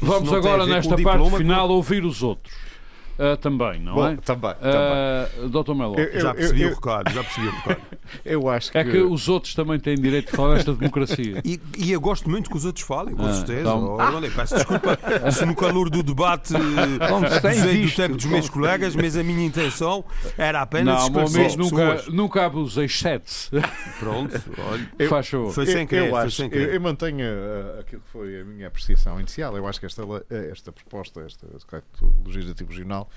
Vamos 0.00 0.32
agora 0.32 0.66
nesta 0.66 0.96
parte 0.98 1.36
final 1.36 1.68
ouvir 1.70 2.04
os 2.04 2.22
outros. 2.22 2.71
Ah, 3.24 3.36
também, 3.36 3.78
não 3.80 3.94
Bom, 3.94 4.08
é? 4.08 4.16
também, 4.16 4.50
Ah, 4.60 5.28
Dr. 5.48 5.74
Melo. 5.74 5.94
Eu- 5.98 6.20
Já 6.20 6.34
percebi 6.34 6.62
eu- 6.62 6.70
o 6.70 6.74
recado, 6.74 7.12
já 7.12 7.22
percebi 7.22 7.46
o 7.46 7.50
recado. 7.52 7.80
Eu 8.24 8.48
acho 8.48 8.70
que. 8.72 8.78
É 8.78 8.84
que 8.84 8.98
os 8.98 9.28
outros 9.28 9.54
também 9.54 9.78
têm 9.78 9.94
direito 9.94 10.30
de 10.32 10.36
falar 10.36 10.54
nesta 10.56 10.74
democracia. 10.74 11.40
E, 11.44 11.58
e 11.78 11.92
eu 11.92 12.00
gosto 12.00 12.28
muito 12.28 12.50
que 12.50 12.56
os 12.56 12.64
outros 12.64 12.84
falem, 12.84 13.14
com 13.14 13.24
Ah, 13.24 13.32
certeza. 13.32 13.60
então- 13.60 13.84
Oh, 13.84 13.96
olha, 14.16 14.30
peço 14.30 14.54
desculpa 14.56 14.98
se 15.32 15.46
no 15.46 15.54
calor 15.54 15.88
do 15.88 16.02
debate 16.02 16.52
Como 16.52 17.28
se 17.28 17.40
tem 17.40 17.50
abusei 17.52 17.86
do 17.86 17.90
tempo 17.94 18.16
dos 18.16 18.24
meus 18.26 18.48
colegas, 18.50 18.94
mas 18.96 19.16
a 19.16 19.22
minha 19.22 19.46
intenção 19.46 20.04
era 20.36 20.60
apenas 20.62 21.04
Não, 21.04 21.10
meu 21.10 21.24
esclarecer 21.24 21.60
amigo, 21.60 21.62
as 21.62 21.70
nunca, 22.02 22.10
nunca 22.10 22.46
abusei 22.46 22.88
sete. 22.88 23.50
Pronto, 23.98 24.40
olha. 24.58 24.90
Faz 25.08 25.28
favor. 25.28 25.52
Foi 25.52 25.66
sem 25.66 25.86
querer, 25.86 26.08
eu, 26.08 26.16
acho, 26.16 26.36
sem 26.36 26.46
eu, 26.46 26.50
querer. 26.50 26.74
eu 26.74 26.80
mantenho 26.80 27.24
uh, 27.24 27.80
aquilo 27.80 28.02
que 28.02 28.08
foi 28.10 28.40
a 28.40 28.44
minha 28.44 28.66
apreciação 28.66 29.18
inicial. 29.20 29.56
Eu 29.56 29.66
acho 29.66 29.78
que 29.80 29.86
esta, 29.86 30.02
eh, 30.30 30.48
esta 30.50 30.72
proposta, 30.72 31.20
este 31.26 31.46
decreto 31.46 32.12
legislativo 32.26 32.70
regional, 32.70 33.08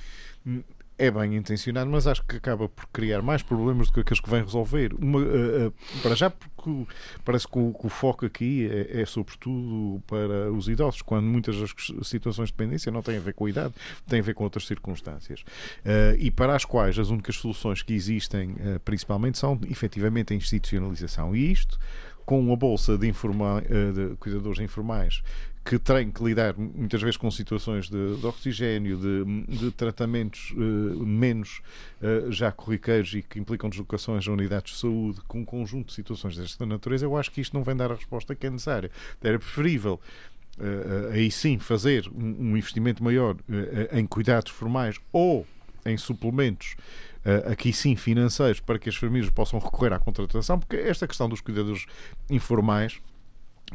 é 0.97 1.11
bem 1.11 1.35
intencionado, 1.35 1.89
mas 1.89 2.07
acho 2.07 2.23
que 2.25 2.37
acaba 2.37 2.69
por 2.69 2.87
criar 2.87 3.21
mais 3.21 3.41
problemas 3.43 3.87
do 3.87 3.93
que 3.93 3.99
aqueles 3.99 4.21
que 4.21 4.29
vem 4.29 4.41
resolver. 4.41 4.93
Uma, 4.93 5.19
uh, 5.19 5.67
uh, 5.67 5.73
para 6.01 6.15
já, 6.15 6.29
porque 6.29 6.87
parece 7.25 7.45
que 7.47 7.59
o, 7.59 7.73
que 7.73 7.85
o 7.85 7.89
foco 7.89 8.25
aqui 8.25 8.69
é, 8.71 9.01
é 9.01 9.05
sobretudo 9.05 10.01
para 10.07 10.51
os 10.53 10.69
idosos, 10.69 11.01
quando 11.01 11.25
muitas 11.25 11.59
das 11.59 11.73
situações 12.07 12.47
de 12.47 12.53
dependência 12.53 12.91
não 12.93 13.01
têm 13.01 13.17
a 13.17 13.19
ver 13.19 13.33
com 13.33 13.45
a 13.45 13.49
idade, 13.49 13.73
têm 14.07 14.19
a 14.19 14.23
ver 14.23 14.33
com 14.33 14.45
outras 14.45 14.65
circunstâncias. 14.67 15.41
Uh, 15.41 16.15
e 16.17 16.31
para 16.31 16.55
as 16.55 16.63
quais 16.63 16.97
as 16.97 17.09
únicas 17.09 17.35
soluções 17.35 17.81
que 17.81 17.93
existem, 17.93 18.55
principalmente, 18.85 19.37
são 19.37 19.59
efetivamente 19.69 20.31
a 20.31 20.35
institucionalização. 20.35 21.35
E 21.35 21.51
isto 21.51 21.77
com 22.25 22.39
uma 22.39 22.55
bolsa 22.55 22.97
de, 22.97 23.07
informa- 23.07 23.61
de 23.61 24.15
cuidadores 24.15 24.59
informais 24.59 25.21
que 25.65 25.79
têm 25.79 26.11
que 26.11 26.23
lidar 26.23 26.53
muitas 26.55 27.01
vezes 27.01 27.17
com 27.17 27.31
situações 27.31 27.89
de, 27.89 28.17
de 28.17 28.25
oxigênio, 28.25 28.97
de, 28.97 29.57
de 29.57 29.71
tratamentos 29.71 30.53
eh, 30.55 30.59
menos 30.59 31.59
eh, 32.03 32.25
já 32.29 32.51
corriqueiros 32.51 33.15
e 33.15 33.23
que 33.23 33.39
implicam 33.39 33.67
deslocações 33.67 34.27
a 34.27 34.31
unidades 34.31 34.75
de 34.75 34.79
saúde, 34.79 35.21
com 35.27 35.39
um 35.39 35.45
conjunto 35.45 35.87
de 35.87 35.93
situações 35.93 36.37
desta 36.37 36.67
natureza, 36.67 37.05
eu 37.05 37.17
acho 37.17 37.31
que 37.31 37.41
isto 37.41 37.55
não 37.55 37.63
vem 37.63 37.75
dar 37.75 37.91
a 37.91 37.95
resposta 37.95 38.35
que 38.35 38.45
é 38.45 38.49
necessária. 38.51 38.91
Era 39.23 39.39
preferível 39.39 39.99
eh, 40.59 41.13
aí 41.13 41.31
sim 41.31 41.57
fazer 41.57 42.07
um, 42.09 42.51
um 42.51 42.57
investimento 42.57 43.03
maior 43.03 43.35
em 43.91 44.05
cuidados 44.05 44.51
formais 44.51 44.99
ou 45.11 45.47
em 45.83 45.97
suplementos 45.97 46.75
aqui 47.51 47.73
sim 47.73 47.95
financeiros 47.95 48.59
para 48.59 48.77
que 48.77 48.87
as 48.87 48.95
famílias 48.95 49.31
possam 49.31 49.57
recorrer 49.57 49.91
à 49.93 49.99
contratação, 49.99 50.59
porque 50.59 50.75
esta 50.75 51.07
questão 51.07 51.27
dos 51.27 51.41
cuidadores 51.41 51.87
informais 52.29 53.01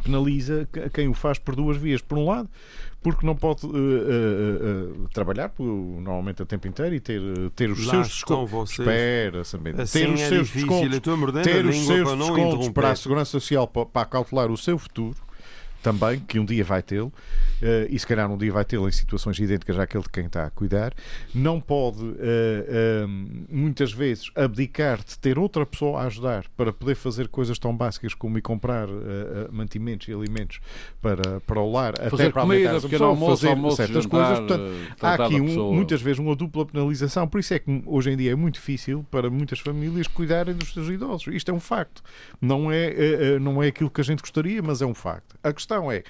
penaliza 0.02 0.68
que- 0.72 0.88
quem 0.90 1.08
o 1.08 1.14
faz 1.14 1.38
por 1.38 1.54
duas 1.56 1.76
vias. 1.76 2.00
Por 2.00 2.16
um 2.18 2.26
lado, 2.26 2.48
porque 3.02 3.26
não 3.26 3.34
pode 3.34 3.66
eh, 3.66 3.68
eh, 3.70 3.72
eh, 3.74 5.08
trabalhar 5.12 5.48
por, 5.48 5.64
normalmente 5.64 6.42
a 6.42 6.46
tempo 6.46 6.68
inteiro 6.68 6.94
e 6.94 7.00
ter, 7.00 7.20
eh, 7.20 7.50
ter 7.54 7.70
os 7.70 7.84
Lá 7.86 7.92
seus 7.94 8.08
descontos. 8.08 8.78
Espera, 8.78 9.44
Samento. 9.44 9.80
Assim 9.82 10.00
ter 10.00 10.08
os 10.10 10.20
é 10.20 10.28
seus 10.28 10.46
difícil, 10.46 10.68
descontos 10.68 10.90
ter 11.42 11.66
os 11.66 11.76
seus 11.86 12.02
para 12.08 12.16
descontos 12.16 12.68
para 12.68 12.90
a 12.90 12.96
Segurança 12.96 13.30
Social 13.30 13.66
para, 13.66 13.86
para 13.86 14.06
cautelar 14.06 14.50
o 14.50 14.56
seu 14.56 14.78
futuro 14.78 15.16
também, 15.82 16.20
que 16.20 16.38
um 16.38 16.44
dia 16.44 16.62
vai 16.64 16.82
tê-lo, 16.82 17.12
eh, 17.62 17.86
e 17.90 17.98
se 17.98 18.06
calhar 18.06 18.30
um 18.30 18.36
dia 18.36 18.52
vai 18.52 18.64
tê-lo 18.64 18.88
em 18.88 18.92
situações 18.92 19.38
idênticas 19.38 19.78
àquele 19.78 20.02
de 20.04 20.10
quem 20.10 20.26
está 20.26 20.44
a 20.46 20.50
cuidar, 20.50 20.92
não 21.34 21.60
pode 21.60 21.98
eh, 22.18 22.66
eh, 22.68 23.06
muitas 23.48 23.92
vezes 23.92 24.30
abdicar 24.34 24.98
de 24.98 25.18
ter 25.18 25.38
outra 25.38 25.64
pessoa 25.64 26.00
a 26.02 26.06
ajudar 26.06 26.44
para 26.56 26.72
poder 26.72 26.94
fazer 26.94 27.28
coisas 27.28 27.58
tão 27.58 27.76
básicas 27.76 28.14
como 28.14 28.38
ir 28.38 28.42
comprar 28.42 28.88
mantimentos 29.50 30.08
e 30.08 30.12
alimentos 30.12 30.60
para, 31.00 31.40
para 31.40 31.60
o 31.60 31.70
lar, 31.70 31.94
até 31.94 32.10
Fazer 32.10 32.32
para 32.32 32.42
comida, 32.42 32.54
alimentar 32.70 32.76
essa 32.76 32.88
pequeno 32.88 32.98
pessoa, 32.98 33.10
almoço, 33.10 33.36
fazer 33.36 33.48
almoço, 33.48 33.76
certas 33.76 34.04
jantar, 34.04 34.36
coisas. 34.36 34.38
Portanto, 34.38 35.04
há 35.04 35.14
aqui 35.26 35.40
um- 35.40 35.72
muitas 35.72 36.02
vezes 36.02 36.18
uma 36.18 36.34
dupla 36.36 36.66
penalização, 36.66 37.26
por 37.28 37.40
isso 37.40 37.54
é 37.54 37.58
que 37.58 37.82
hoje 37.86 38.10
em 38.10 38.16
dia 38.16 38.32
é 38.32 38.34
muito 38.34 38.54
difícil 38.54 39.04
para 39.10 39.30
muitas 39.30 39.58
famílias 39.60 40.06
cuidarem 40.06 40.54
dos 40.54 40.72
seus 40.72 40.88
idosos. 40.88 41.32
Isto 41.34 41.50
é 41.50 41.54
um 41.54 41.60
facto. 41.60 42.02
Não 42.40 42.70
é, 42.70 43.38
não 43.38 43.62
é 43.62 43.68
aquilo 43.68 43.90
que 43.90 44.00
a 44.00 44.04
gente 44.04 44.20
gostaria, 44.20 44.62
mas 44.62 44.82
é 44.82 44.86
um 44.86 44.94
facto. 44.94 45.36
A 45.42 45.52
questão 45.52 45.69
é. 45.92 46.04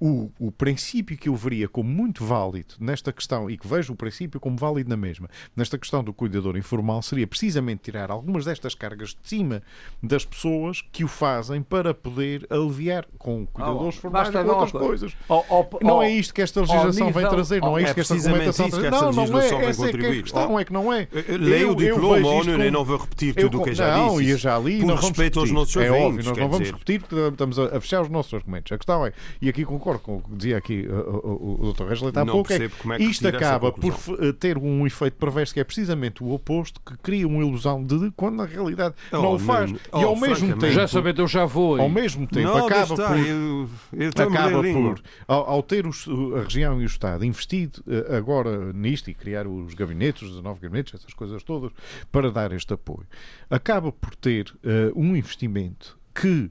O, 0.00 0.30
o 0.38 0.50
princípio 0.50 1.14
que 1.18 1.28
eu 1.28 1.36
veria 1.36 1.68
como 1.68 1.88
muito 1.90 2.24
válido 2.24 2.74
nesta 2.80 3.12
questão, 3.12 3.50
e 3.50 3.58
que 3.58 3.68
vejo 3.68 3.92
o 3.92 3.96
princípio 3.96 4.40
como 4.40 4.56
válido 4.56 4.88
na 4.88 4.96
mesma, 4.96 5.28
nesta 5.54 5.76
questão 5.76 6.02
do 6.02 6.10
cuidador 6.12 6.56
informal, 6.56 7.02
seria 7.02 7.26
precisamente 7.26 7.82
tirar 7.82 8.10
algumas 8.10 8.46
destas 8.46 8.74
cargas 8.74 9.10
de 9.10 9.28
cima 9.28 9.62
das 10.02 10.24
pessoas 10.24 10.80
que 10.90 11.04
o 11.04 11.08
fazem 11.08 11.60
para 11.62 11.92
poder 11.92 12.46
aliviar 12.48 13.06
com 13.18 13.46
cuidadores 13.46 13.98
Oh, 13.98 14.00
formais 14.00 14.30
basta 14.30 14.42
com 14.42 14.50
outras 14.50 14.72
coisa. 14.72 14.86
coisas. 14.86 15.12
Ao- 15.28 15.44
ao- 15.50 15.70
Não 15.82 15.90
ao- 15.96 16.02
é 16.02 16.10
isto 16.10 16.32
que 16.32 16.40
esta 16.40 16.60
legislação 16.60 17.06
nível- 17.06 17.20
vem 17.20 17.30
trazer, 17.30 17.60
não 17.60 17.76
é 17.78 17.82
é 17.82 17.84
isto 17.84 17.94
que 17.94 18.00
esta 18.00 18.16
isso 18.16 18.28
que 18.28 18.34
traz. 18.34 18.48
esta 18.48 18.62
Não, 18.90 19.00
não 19.12 19.20
legislação 19.22 19.58
é. 19.58 19.60
vem 19.60 19.68
Essa 19.68 19.68
é 19.68 19.74
que 19.74 19.82
é 19.82 19.84
a 19.84 19.92
contribuir. 19.92 20.22
questão, 20.22 20.54
Oh. 20.54 20.58
é 20.60 20.64
que 20.64 20.72
não 20.72 20.92
é. 20.92 21.08
Leio 21.38 21.72
o 21.72 21.74
diploma, 21.76 22.26
ONU, 22.26 22.52
como- 22.52 22.70
não 22.70 22.84
vou 22.86 22.96
repetir 22.96 23.34
tudo 23.34 23.60
o 23.60 23.64
que 23.64 23.74
já 23.74 23.96
não, 23.98 24.12
disse. 24.12 24.24
e 24.24 24.30
eu 24.30 24.38
já 24.38 24.58
li, 24.58 24.78
Por 24.80 24.86
não 24.86 24.94
respeito 24.96 25.40
aos 25.40 25.50
nossos 25.50 25.76
É 25.76 25.90
ouvintes, 25.90 26.06
óbvio, 26.06 26.24
nós 26.30 26.38
não 26.38 26.48
vamos 26.48 26.70
repetir 26.70 27.00
porque 27.00 27.16
estamos 27.16 27.58
a, 27.58 27.76
a 27.76 27.80
fechar 27.82 28.00
os 28.00 28.08
nossos 28.08 28.32
argumentos. 28.32 28.72
A 28.72 28.78
questão 28.78 29.04
é, 29.04 29.12
e 29.42 29.48
aqui 29.50 29.62
concordo 29.64 29.89
com 29.98 30.16
o 30.16 30.22
que 30.22 30.34
dizia 30.36 30.56
aqui 30.58 30.86
uh, 30.88 30.92
o, 31.26 31.64
o, 31.64 31.68
o 31.68 31.72
Dr. 31.72 31.84
Reis 31.84 32.00
há 32.02 32.24
Não 32.24 32.32
pouco, 32.34 32.52
é 32.52 32.68
como 32.68 32.92
é 32.92 32.96
que 32.98 33.04
isto 33.04 33.26
acaba 33.26 33.72
por 33.72 33.92
f- 33.92 34.32
ter 34.34 34.56
um 34.58 34.86
efeito 34.86 35.16
perverso 35.16 35.52
que 35.54 35.60
é 35.60 35.64
precisamente 35.64 36.22
o 36.22 36.30
oposto, 36.32 36.80
que 36.84 36.96
cria 36.98 37.26
uma 37.26 37.42
ilusão 37.44 37.82
de 37.84 38.10
quando 38.12 38.36
na 38.36 38.44
realidade 38.46 38.94
Oh, 39.12 39.16
não 39.16 39.34
o 39.34 39.38
faz. 39.38 39.70
Nuno, 39.70 39.80
e 39.84 39.88
oh, 39.92 39.96
ao 40.08 40.16
mesmo 40.16 40.36
francamente. 40.36 40.60
tempo, 40.60 40.72
Já 40.72 40.86
sabendo, 40.88 41.22
eu 41.22 41.26
já 41.28 41.44
vou. 41.44 41.80
ao 41.80 41.88
mesmo 41.88 42.26
tempo 42.26 42.48
Não, 42.48 42.66
acaba 42.66 42.94
estar, 42.94 43.08
por 43.08 43.18
eu, 43.18 43.68
eu 43.92 44.08
acaba 44.10 44.62
por, 44.62 45.02
ao, 45.26 45.50
ao 45.50 45.62
ter 45.62 45.86
os- 45.86 46.06
a 46.36 46.42
região 46.42 46.80
e 46.80 46.84
o 46.84 46.86
Estado 46.86 47.24
investido 47.24 47.82
eh, 47.88 48.16
agora 48.16 48.72
nisto 48.72 49.10
e 49.10 49.14
criar 49.14 49.46
os 49.46 49.74
gabinetes, 49.74 50.22
os 50.22 50.28
19 50.30 50.60
gabinetes, 50.60 50.94
essas 50.94 51.12
coisas 51.14 51.42
todas, 51.42 51.70
para 52.12 52.30
dar 52.30 52.52
este 52.52 52.72
apoio, 52.74 53.06
acaba 53.48 53.90
por 53.92 54.14
ter 54.14 54.52
eh, 54.64 54.92
um 54.94 55.14
investimento 55.16 55.98
que 56.14 56.50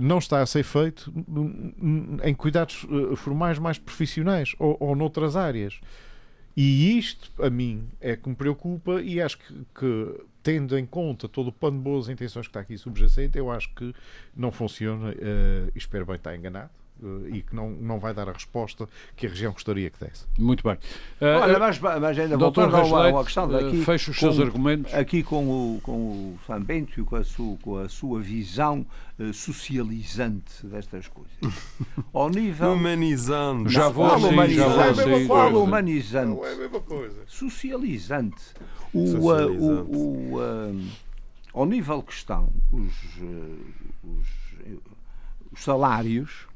não 0.00 0.18
está 0.18 0.40
a 0.40 0.46
ser 0.46 0.62
feito 0.62 1.12
n- 1.14 1.74
n- 1.80 2.20
em 2.24 2.34
cuidados 2.34 2.86
eh, 3.12 3.16
formais 3.16 3.58
mais 3.58 3.78
profissionais 3.78 4.54
ou, 4.58 4.76
ou 4.80 4.96
noutras 4.96 5.36
áreas. 5.36 5.80
E 6.56 6.96
isto, 6.98 7.30
a 7.42 7.50
mim, 7.50 7.86
é 8.00 8.16
que 8.16 8.28
me 8.28 8.34
preocupa 8.34 9.02
e 9.02 9.20
acho 9.20 9.36
que, 9.38 9.54
que, 9.78 10.20
tendo 10.42 10.78
em 10.78 10.86
conta 10.86 11.28
todo 11.28 11.48
o 11.48 11.52
plano 11.52 11.76
de 11.76 11.82
boas 11.84 12.08
intenções 12.08 12.46
que 12.46 12.50
está 12.50 12.60
aqui 12.60 12.78
subjacente, 12.78 13.36
eu 13.36 13.50
acho 13.50 13.68
que 13.74 13.94
não 14.34 14.50
funciona 14.50 15.12
eh, 15.18 15.70
e 15.74 15.78
espero 15.78 16.06
bem 16.06 16.16
estar 16.16 16.34
enganado 16.34 16.70
eh, 16.70 16.85
e 17.30 17.42
que 17.42 17.54
não, 17.54 17.70
não 17.70 17.98
vai 17.98 18.14
dar 18.14 18.28
a 18.28 18.32
resposta 18.32 18.88
que 19.14 19.26
a 19.26 19.28
região 19.28 19.52
gostaria 19.52 19.90
que 19.90 20.02
desse. 20.02 20.24
Muito 20.38 20.62
bem. 20.62 20.78
Olha, 21.20 21.56
Ah, 21.56 21.58
mas, 21.58 21.78
mas 21.78 22.18
ainda 22.18 22.36
Dr. 22.36 22.40
voltando 22.42 22.76
uma 22.76 23.24
questão 23.24 23.48
daqui. 23.48 23.80
eh, 23.80 23.84
feche 23.84 24.10
os 24.10 24.18
com- 24.18 24.32
seus 24.32 24.40
argumentos. 24.40 24.94
Aqui 24.94 25.22
com 25.22 25.46
o, 25.76 25.80
com 25.82 25.92
o 25.92 26.38
São 26.46 26.60
Bento 26.60 26.98
e 27.00 27.04
com 27.04 27.16
a 27.16 27.24
sua, 27.24 27.56
com 27.58 27.76
a 27.78 27.88
sua 27.88 28.20
visão 28.20 28.86
eh, 29.18 29.32
socializante 29.32 30.66
destas 30.66 31.06
coisas. 31.08 31.36
Ao 32.12 32.28
nível. 32.30 32.72
Humanizando. 32.72 33.68
Já 33.68 33.88
vou, 33.88 34.06
Fala 34.08 34.18
sim, 34.20 34.24
já 34.26 34.32
humanizante. 34.32 34.70
vou, 34.70 34.80
É 34.80 34.82
a 34.82 34.94
mesma 34.94 35.18
sim. 35.18 35.26
Fala 35.28 35.42
coisa. 35.50 35.58
humanizante. 35.58 36.28
Não 36.36 36.46
é 36.46 36.52
a 36.52 36.56
mesma 36.56 36.80
coisa. 36.80 37.22
Socializante. 37.26 38.42
O, 38.94 39.06
Socializante. 39.06 39.90
o, 39.96 40.32
o, 40.34 40.40
ah, 40.40 40.72
ao 41.52 41.66
nível 41.66 42.02
que 42.02 42.12
estão 42.12 42.48
os, 42.72 42.92
os, 44.02 44.28
eh, 44.60 44.76
os 45.52 45.62
salários, 45.62 46.46
eh, 46.48 46.55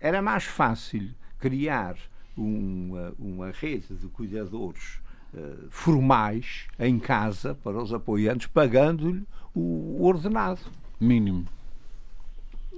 era 0.00 0.20
mais 0.20 0.44
fácil 0.44 1.10
criar 1.38 1.96
uma, 2.36 3.12
uma 3.18 3.50
rede 3.50 3.94
de 3.94 4.06
cuidadores 4.08 5.00
eh, 5.34 5.54
formais 5.70 6.66
em 6.78 6.98
casa 6.98 7.54
para 7.62 7.82
os 7.82 7.92
apoiantes, 7.92 8.46
pagando-lhe 8.46 9.22
o 9.54 10.02
ordenado. 10.02 10.60
Mínimo. 11.00 11.46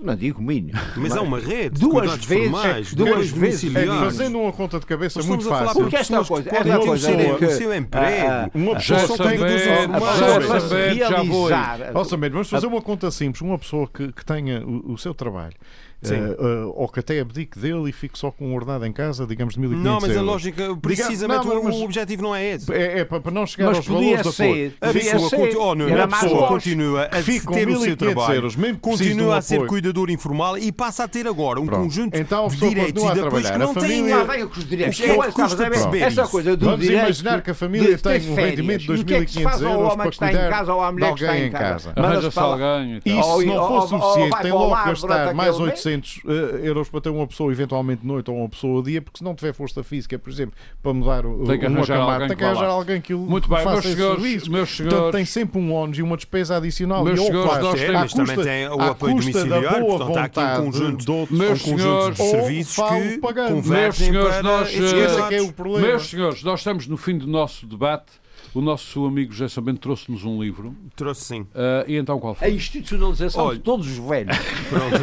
Não 0.02 0.16
digo 0.16 0.40
mínimo. 0.40 0.78
Mas 0.96 1.14
é 1.14 1.20
uma 1.20 1.38
rede. 1.38 1.74
de 1.74 1.80
Duas 1.80 2.00
cuidados 2.00 2.24
vezes, 2.24 2.50
formais, 2.50 2.94
duas 2.94 3.30
vezes. 3.30 3.64
É 3.64 3.66
domiciliares. 3.66 4.16
fazendo 4.16 4.40
uma 4.40 4.52
conta 4.52 4.80
de 4.80 4.86
cabeça 4.86 5.18
Nós 5.18 5.28
muito 5.28 5.44
fácil. 5.44 5.82
Porque 5.82 5.96
esta 5.96 6.24
coisa, 6.24 6.48
que 6.48 6.56
esta 6.56 6.78
coisa 6.78 7.08
ter 7.08 7.20
é 7.20 7.34
que 7.36 7.44
o 7.44 7.50
seu 7.50 7.74
emprego. 7.74 8.50
Uma 8.54 8.78
Já 8.78 8.96
pessoa 8.96 9.16
são 9.18 9.26
tem 9.28 9.38
sabendo, 9.38 10.00
formais. 10.00 10.70
realizar 10.70 11.92
vamos 12.30 12.50
fazer 12.50 12.66
uma 12.66 12.80
conta 12.80 13.10
simples. 13.10 13.42
Uma 13.42 13.58
pessoa 13.58 13.86
que, 13.86 14.10
que 14.10 14.24
tenha 14.24 14.66
o, 14.66 14.94
o 14.94 14.98
seu 14.98 15.12
trabalho 15.12 15.54
Uh, 16.02 16.72
ou 16.76 16.88
que 16.88 17.00
até 17.00 17.20
abdique 17.20 17.58
dele 17.58 17.90
e 17.90 17.92
fique 17.92 18.18
só 18.18 18.30
com 18.30 18.48
um 18.48 18.54
ordenado 18.54 18.86
em 18.86 18.92
casa, 18.92 19.26
digamos, 19.26 19.54
de 19.54 19.60
1.500 19.60 19.76
Não, 19.82 19.94
mas 19.94 20.04
a 20.04 20.06
euros. 20.14 20.26
lógica, 20.26 20.76
precisamente, 20.80 21.46
não, 21.46 21.62
mas- 21.64 21.74
o 21.76 21.84
objetivo 21.84 22.22
não 22.22 22.34
é 22.34 22.46
esse. 22.54 22.72
É, 22.72 23.00
é 23.00 23.04
para 23.04 23.30
não 23.30 23.46
chegar 23.46 23.66
Mas 23.68 23.76
aos 23.78 23.86
valores 23.86 24.22
da 24.22 24.32
ser. 24.32 24.76
A 24.80 24.92
pessoa, 24.92 25.28
ser. 25.28 25.56
oh, 25.58 25.74
não, 25.74 26.02
a 26.02 26.08
pessoa 26.08 26.48
continua 26.48 27.02
a 27.04 27.08
ter 27.08 27.18
o 27.18 27.80
seu 27.80 27.96
1.500 27.96 27.96
trabalho, 27.96 28.34
euros, 28.34 28.56
mesmo 28.56 28.76
um 28.76 28.80
continua 28.80 29.36
a 29.36 29.42
ser 29.42 29.66
cuidador 29.66 30.10
informal 30.10 30.56
e 30.56 30.72
passa 30.72 31.04
a 31.04 31.08
ter 31.08 31.26
agora 31.26 31.60
um 31.60 31.66
Pronto. 31.66 31.82
conjunto 31.84 32.16
Então 32.16 32.46
a 32.46 32.48
de 32.48 32.56
direitos 32.56 33.02
e 33.02 33.06
a 33.06 33.12
de 33.14 33.20
apoios 33.20 33.46
que 33.46 33.52
trabalhar. 33.52 33.58
não 33.58 33.70
A 33.72 33.86
tem 33.86 34.10
Lá 34.10 34.24
vem 34.24 34.46
com 34.46 34.58
os 34.58 34.68
direitos. 34.68 34.98
O 34.98 35.02
que 35.02 35.10
é 35.10 36.04
a 36.04 36.06
Essa 36.06 36.26
coisa 36.26 36.56
do 36.56 36.64
Vamos 36.66 36.86
imaginar 36.88 37.42
que 37.42 37.50
a 37.50 37.54
família 37.54 37.98
tem 37.98 38.30
um 38.30 38.34
rendimento 38.34 38.80
de 38.86 38.92
E 38.92 39.00
o 39.00 39.04
que 39.04 39.14
é 39.14 39.24
que 39.24 39.30
se 39.30 39.38
2.500 39.38 39.42
faz 39.42 39.62
ao 39.62 39.70
euros 39.72 39.92
homem 39.92 39.96
que 39.96 40.02
para 40.02 40.08
está 40.08 40.26
em 40.26 40.30
cuidar 40.30 40.50
casa 40.50 40.74
ou 40.74 40.80
à 40.82 40.86
de 40.86 40.92
mulher 40.92 41.14
que 41.14 41.20
está 41.20 41.32
alguém 41.32 41.46
em 41.46 41.50
casa? 41.50 41.92
Arranja-se 41.96 42.38
alguém 42.38 43.00
e 43.04 43.10
se 43.10 43.44
não 43.46 43.72
ou 43.72 43.88
suficiente, 43.88 44.30
tem 44.30 44.50
para 44.50 44.54
o 44.54 44.58
logo 44.58 44.84
gastar 44.84 45.34
mais 45.34 45.50
aquele 45.54 45.66
mês? 45.66 45.80
800 45.80 45.89
eh, 45.94 46.60
euros 46.68 46.88
para 46.88 47.00
ter 47.00 47.08
uma 47.10 47.26
pessoa 47.26 47.50
eventualmente 47.52 48.06
noite 48.06 48.30
ou 48.30 48.36
uma 48.38 48.48
pessoa 48.48 48.82
dia, 48.82 49.00
porque 49.02 49.18
se 49.18 49.24
não 49.24 49.34
tiver 49.34 49.52
força 49.52 49.82
física, 49.82 50.18
por 50.18 50.30
exemplo, 50.30 50.54
para 50.82 50.92
mudar 50.92 51.24
o, 51.26 51.44
Tem 51.44 51.58
que 51.58 51.66
uma 51.66 51.76
arranjar 51.78 51.96
camada, 51.98 52.12
alguém 52.14 52.28
tem 52.28 52.36
que 52.36 52.44
arranjar 52.44 52.66
alguém 52.68 53.00
que 53.00 53.14
o 53.14 53.18
Muito 53.18 53.48
bem, 53.48 53.58
faça 53.64 53.70
meus 53.70 53.96
senhores, 53.96 54.22
serviço. 54.22 54.50
meus 54.52 54.70
Portanto, 54.76 54.90
senhores- 54.92 55.16
tem 55.16 55.24
sempre 55.24 55.58
um 55.60 55.72
ónus 55.74 55.98
e 55.98 56.02
uma 56.02 56.16
despesa 56.16 56.56
adicional. 56.56 57.04
Meus 57.04 57.20
e, 57.20 57.26
senhores, 57.26 57.48
claro, 57.50 57.64
nós 57.64 57.74
Tem, 57.74 57.86
temos- 57.86 58.00
mas 58.00 58.12
também 58.12 58.44
tem 58.44 58.68
o 58.68 58.80
apoio 58.82 59.14
custa 59.16 59.44
boa 59.44 59.80
portanto 60.06 60.38
há 60.38 60.52
aqui 60.54 60.60
um 60.60 60.64
conjunto, 60.66 61.04
de 61.04 61.10
outros- 61.10 61.38
um 61.38 61.42
Meus 61.42 61.62
conjunto 61.62 61.80
senhores, 61.82 62.16
de 62.16 62.22
ou 62.22 62.28
serviços 62.30 62.74
falo 62.76 63.00
que 63.00 63.18
pagando. 63.18 63.50
Meus 63.52 63.64
convergem 63.66 64.06
senhores, 64.08 64.30
para 64.34 64.42
nós, 64.42 64.68
eh, 64.68 64.74
Esse 64.74 65.34
é 65.34 65.36
é 65.38 65.42
o 65.42 65.52
problema. 65.52 65.86
Meus 65.86 66.08
senhores, 66.10 66.42
nós 66.42 66.60
estamos 66.60 66.86
no 66.86 66.96
fim 66.96 67.16
do 67.18 67.26
nosso 67.26 67.66
debate. 67.66 68.12
O 68.52 68.60
nosso 68.60 69.04
amigo 69.06 69.32
José 69.32 69.48
Sabento 69.48 69.78
trouxe-nos 69.80 70.24
um 70.24 70.42
livro. 70.42 70.74
Trouxe 70.96 71.24
sim. 71.24 71.46
Ah, 71.54 71.84
e 71.86 71.96
então 71.96 72.18
qual 72.18 72.32
A 72.32 72.36
foi? 72.36 72.50
institucionalização 72.54 73.44
Olha. 73.46 73.58
de 73.58 73.62
todos 73.62 73.86
os 73.86 73.96
velhos. 73.98 74.36
Pronto, 74.68 74.96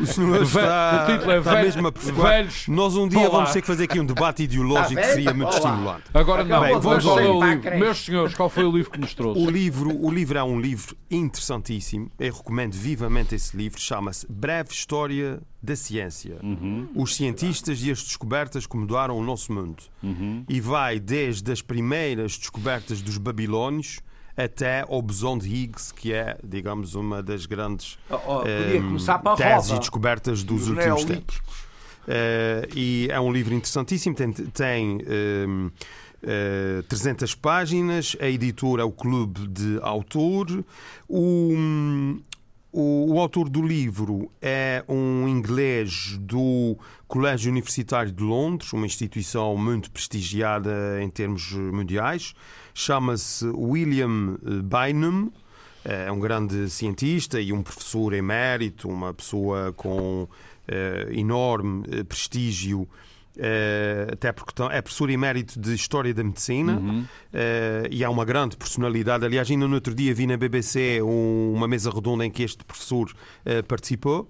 o 0.00 0.06
senhor 0.06 0.42
está, 0.42 1.04
o 1.08 1.12
título 1.12 1.30
é 1.32 1.38
está 1.38 1.50
Velho- 1.52 1.64
mesmo 1.66 1.86
a 1.88 1.92
perceber. 1.92 2.22
Velhos. 2.22 2.68
Nós 2.68 2.96
um 2.96 3.08
dia 3.08 3.18
Vá 3.20 3.24
lá. 3.26 3.30
vamos 3.32 3.52
ter 3.52 3.60
que 3.60 3.66
fazer 3.66 3.84
aqui 3.84 4.00
um 4.00 4.06
debate 4.06 4.42
ideológico 4.44 4.94
que 5.00 5.06
Tá 5.06 5.12
seria 5.12 5.30
bem? 5.32 5.34
muito 5.42 5.52
Vá 5.52 5.58
lá. 5.60 5.70
estimulante. 5.70 6.02
Agora 6.14 6.44
não, 6.44 6.60
Bem, 6.60 6.80
vamos 6.80 7.06
ao 7.06 7.18
livro. 7.18 7.44
livro. 7.50 7.78
Meus 7.78 8.04
senhores, 8.04 8.34
qual 8.34 8.48
foi 8.48 8.64
o 8.64 8.72
livro 8.72 8.90
que 8.90 9.00
nos 9.00 9.14
trouxe? 9.14 9.40
O 9.40 9.50
livro, 9.50 9.90
o 10.04 10.10
livro 10.10 10.38
é 10.38 10.42
um 10.44 10.60
livro 10.60 10.96
interessantíssimo. 11.10 12.10
Eu 12.18 12.32
recomendo 12.34 12.72
vivamente 12.74 13.34
esse 13.34 13.56
livro. 13.56 13.80
Chama-se 13.80 14.26
Breve 14.30 14.70
História 14.72 15.40
da 15.64 15.76
Ciência. 15.76 16.38
Os 16.94 17.16
cientistas 17.16 17.82
e 17.82 17.90
as 17.90 18.02
descobertas 18.02 18.66
que 18.66 18.76
mudaram 18.76 19.16
o 19.16 19.22
nosso 19.22 19.52
mundo. 19.52 19.82
E 20.48 20.60
vai 20.60 21.00
desde 21.00 21.50
as 21.50 21.62
primeiras 21.62 22.38
descobertas 22.38 23.00
dos 23.00 23.18
babilónios 23.18 24.00
até 24.36 24.84
ao 24.88 25.00
bosão 25.00 25.38
de 25.38 25.48
Higgs, 25.48 25.94
que 25.94 26.12
é, 26.12 26.36
digamos, 26.42 26.94
uma 26.94 27.22
das 27.22 27.46
grandes 27.46 27.98
Oh, 28.10 28.16
oh, 28.26 28.42
eh, 28.44 28.80
para 29.22 29.32
a 29.32 29.36
teses 29.36 29.70
e 29.70 29.78
descobertas 29.78 30.42
dos 30.42 30.66
Dos 30.66 30.68
últimos 30.70 31.04
tempos. 31.04 31.40
Eh, 32.06 32.68
e 32.74 33.08
é 33.10 33.20
um 33.20 33.32
livro 33.32 33.54
interessantíssimo, 33.54 34.14
tem, 34.14 34.32
tem 34.32 34.98
ehm, 35.06 35.70
eh, 36.22 36.82
300 36.88 37.34
páginas, 37.34 38.16
a 38.20 38.26
editora 38.26 38.82
é 38.82 38.84
o 38.84 38.92
Clube 38.92 39.46
de 39.48 39.78
Autor. 39.82 40.64
O, 41.08 41.52
o, 42.76 43.14
o 43.14 43.20
autor 43.20 43.48
do 43.48 43.62
livro 43.62 44.28
é 44.42 44.84
um 44.88 45.28
inglês 45.28 46.18
do 46.20 46.76
Colégio 47.06 47.52
Universitário 47.52 48.10
de 48.10 48.24
Londres, 48.24 48.72
uma 48.72 48.84
instituição 48.84 49.56
muito 49.56 49.92
prestigiada 49.92 51.00
em 51.00 51.08
termos 51.08 51.52
mundiais. 51.52 52.34
Chama-se 52.74 53.46
William 53.46 54.36
eh, 54.44 54.60
Bynum. 54.62 55.30
É 55.84 56.10
um 56.10 56.18
grande 56.18 56.68
cientista 56.68 57.40
e 57.40 57.52
um 57.52 57.62
professor 57.62 58.12
emérito, 58.12 58.88
uma 58.88 59.14
pessoa 59.14 59.72
com 59.74 60.26
eh, 60.66 61.10
enorme 61.12 61.84
eh, 61.88 62.02
prestígio, 62.02 62.88
eh, 63.38 64.08
até 64.12 64.32
porque 64.32 64.52
é 64.70 64.80
professor 64.82 65.10
emérito 65.10 65.58
de 65.58 65.74
História 65.74 66.12
da 66.14 66.22
Medicina 66.24 66.80
eh, 67.32 67.88
e 67.90 68.02
é 68.04 68.08
uma 68.08 68.24
grande 68.24 68.56
personalidade. 68.56 69.24
Aliás, 69.24 69.50
ainda 69.50 69.66
no 69.68 69.74
outro 69.74 69.94
dia 69.94 70.14
vi 70.14 70.26
na 70.26 70.36
BBC 70.36 71.00
um- 71.02 71.52
uma 71.54 71.66
mesa 71.68 71.90
redonda 71.90 72.24
em 72.24 72.30
que 72.30 72.42
este 72.42 72.64
professor 72.64 73.10
eh, 73.44 73.62
participou. 73.62 74.28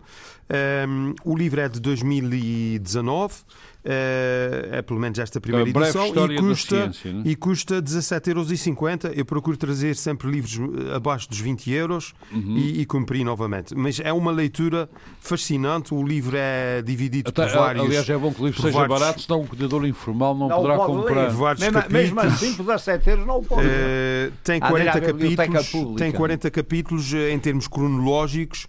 Um, 0.86 1.14
o 1.24 1.34
livro 1.34 1.58
é 1.60 1.68
de 1.70 1.80
2019, 1.80 3.34
eh, 3.34 3.44
é 3.86 4.82
pelo 4.82 4.98
menos 4.98 5.18
esta 5.18 5.40
primeira 5.40 5.68
A 5.68 5.72
breve 5.72 5.98
edição, 5.98 6.30
e 6.32 6.36
custa, 6.38 6.76
ciência, 6.92 7.12
né? 7.12 7.22
e 7.24 7.36
custa 7.36 7.82
17,50€. 7.82 9.12
Eu 9.14 9.24
procuro 9.24 9.56
trazer 9.56 9.94
sempre 9.96 10.30
livros 10.30 10.58
eh, 10.58 10.94
abaixo 10.96 11.28
dos 11.28 11.38
20 11.38 11.70
euros 11.70 12.12
Uhum. 12.32 12.56
e, 12.56 12.80
e 12.80 12.86
cumprir 12.86 13.24
novamente. 13.24 13.74
Mas 13.74 14.00
é 14.00 14.12
uma 14.12 14.30
leitura 14.32 14.88
fascinante. 15.20 15.94
O 15.94 16.02
livro 16.02 16.36
é 16.38 16.82
dividido 16.82 17.28
Até, 17.30 17.46
por 17.46 17.54
vários. 17.58 17.84
aliás, 17.84 18.08
é 18.08 18.16
bom 18.16 18.32
que 18.32 18.42
o 18.42 18.46
livro 18.46 18.60
seja 18.62 18.78
vários- 18.78 18.98
barato, 19.00 19.20
senão 19.22 19.40
o 19.42 19.46
cuidador 19.46 19.86
informal 19.86 20.34
não, 20.34 20.48
Não 20.48 20.56
poderá 20.56 20.76
pode 20.76 20.92
comprar. 20.92 21.56
Mesmo, 21.58 21.82
mesmo 21.90 22.20
assim, 22.20 22.54
por 22.54 22.64
17 22.66 23.10
euros 23.10 23.26
não 23.26 23.38
o 23.38 23.42
pode. 23.44 23.66
Eh, 23.68 24.30
tem, 24.42 24.58
Há 24.62 24.70
de 24.72 24.82
ir 24.82 24.88
à 24.88 24.92
40 24.92 25.12
biblioteca 25.12 25.52
capítulos, 25.52 25.68
pública. 25.70 26.04
tem 26.04 26.12
40 26.12 26.50
capítulos 26.50 27.14
eh, 27.14 27.32
em 27.32 27.38
termos 27.38 27.68
cronológicos 27.68 28.66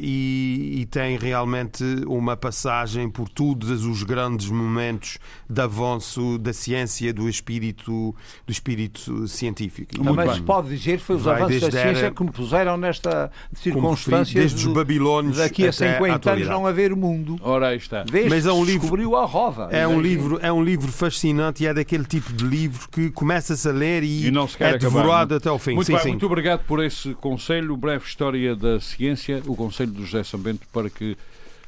e, 0.00 0.80
e 0.80 0.86
tem 0.86 1.16
realmente 1.16 1.82
uma 2.06 2.36
passagem 2.36 3.08
por 3.08 3.28
todos 3.28 3.84
os 3.84 4.02
grandes 4.02 4.48
momentos 4.50 5.18
de 5.48 5.60
avanço 5.60 6.38
da 6.38 6.52
ciência, 6.52 7.12
do 7.12 7.28
espírito, 7.28 8.14
do 8.46 8.52
espírito 8.52 9.26
científico. 9.28 9.94
Também 10.02 10.26
bem. 10.26 10.34
se 10.34 10.42
pode 10.42 10.68
dizer 10.68 10.98
que 10.98 11.04
foi 11.04 11.16
os 11.16 11.22
Vai 11.22 11.42
avanços 11.42 11.60
da 11.60 11.68
a 11.68 11.70
ciência 11.70 12.04
era- 12.06 12.10
que 12.14 12.22
me 12.24 12.30
puseram 12.30 12.76
nesta 12.76 13.30
circunstância 13.54 14.40
desde 14.40 14.60
de 14.60 14.68
os 14.68 14.74
babilónios 14.74 15.36
daqui 15.38 15.66
a 15.66 15.70
até 15.70 15.88
à 15.90 15.92
50 15.94 16.04
anos 16.04 16.16
atualidade. 16.16 16.50
não 16.50 16.66
haver 16.66 16.94
mundo. 16.96 17.36
Ora, 17.42 17.68
aí 17.68 17.76
está. 17.78 18.02
Desde 18.04 18.28
Mas 18.30 18.46
é 18.46 18.52
um 18.52 18.64
livro- 18.64 18.80
descobriu 18.80 19.16
a 19.16 19.24
roda. 19.24 19.68
É 19.70 19.86
um, 19.86 20.00
livro, 20.00 20.38
é 20.42 20.52
um 20.52 20.62
livro 20.62 20.90
fascinante 20.90 21.62
e 21.62 21.66
é 21.66 21.74
daquele 21.74 22.04
tipo 22.04 22.32
de 22.32 22.44
livro 22.44 22.88
que 22.90 23.10
começa-se 23.10 23.68
a 23.68 23.72
ler 23.72 24.02
e, 24.02 24.26
E 24.26 24.30
não 24.30 24.46
se 24.48 24.56
quer 24.56 24.72
é 24.72 24.76
acabar, 24.76 25.02
devorado 25.02 25.34
até 25.34 25.48
ao 25.48 25.58
fim. 25.58 25.74
Muito 25.74 25.86
sim, 25.86 25.92
bem, 25.94 26.02
sim. 26.02 26.08
muito 26.10 26.26
obrigado 26.26 26.64
por 26.66 26.82
esse 26.82 27.14
conselho, 27.14 27.76
breve 27.76 28.04
história 28.04 28.54
da 28.56 28.80
ciência, 28.80 29.21
o 29.46 29.54
conselho 29.56 29.92
do 29.92 30.04
José 30.04 30.22
Sambento 30.24 30.66
para 30.72 30.88
que 30.90 31.16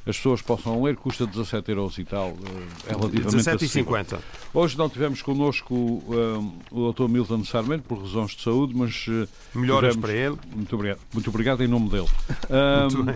as 0.07 0.17
pessoas 0.17 0.39
possam 0.41 0.83
ler, 0.83 0.95
custa 0.95 1.25
17 1.25 1.71
euros 1.71 1.97
e 1.97 2.03
tal, 2.05 2.27
eh, 2.29 2.91
é 2.91 2.95
relativamente 2.95 3.49
acessível. 3.49 3.91
17,50. 3.91 4.19
Hoje 4.53 4.77
não 4.77 4.87
tivemos 4.87 5.21
connosco 5.23 6.03
eh, 6.11 6.65
o 6.71 6.91
Dr. 6.93 7.07
Milton 7.09 7.43
Sarmento 7.43 7.85
por 7.87 7.99
razões 7.99 8.31
de 8.35 8.43
saúde, 8.43 8.75
mas 8.75 9.05
eh, 9.09 9.27
Melhoras 9.55 9.95
tivemos- 9.95 10.11
para 10.11 10.13
ele. 10.13 10.37
Muito 10.55 10.75
obrigado, 10.75 10.99
muito 11.11 11.29
obrigado 11.31 11.63
em 11.63 11.67
nome 11.67 11.89
dele. 11.89 12.07
Muito 12.91 13.03
bem. 13.03 13.15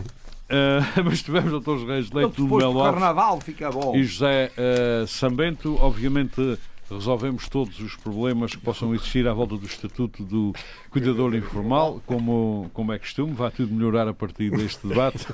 ah, 0.49 1.01
mas 1.05 1.21
tivemos 1.21 1.53
o 1.53 1.59
Dr. 1.59 1.85
Reis 1.85 2.09
Leite 2.09 2.39
no 2.39 2.45
depois 2.45 2.63
do 2.63 2.73
Melo 2.73 2.83
carnaval 2.83 3.39
fica 3.39 3.69
bom. 3.71 3.95
e 3.95 4.03
José 4.03 4.51
eh, 4.57 5.05
Sambento. 5.07 5.75
Obviamente 5.79 6.57
resolvemos 6.89 7.47
todos 7.47 7.79
os 7.79 7.95
problemas 7.95 8.51
que 8.51 8.57
possam 8.61 8.93
existir 8.95 9.27
à 9.27 9.33
volta 9.33 9.57
do 9.57 9.65
Estatuto 9.65 10.23
do 10.23 10.53
Cuidador 10.89 11.35
Informal, 11.35 12.01
como, 12.05 12.69
como 12.73 12.91
é 12.93 12.99
costume, 12.99 13.33
vai 13.33 13.51
tudo 13.51 13.73
melhorar 13.73 14.07
a 14.07 14.13
partir 14.13 14.49
deste 14.51 14.87
debate. 14.87 15.27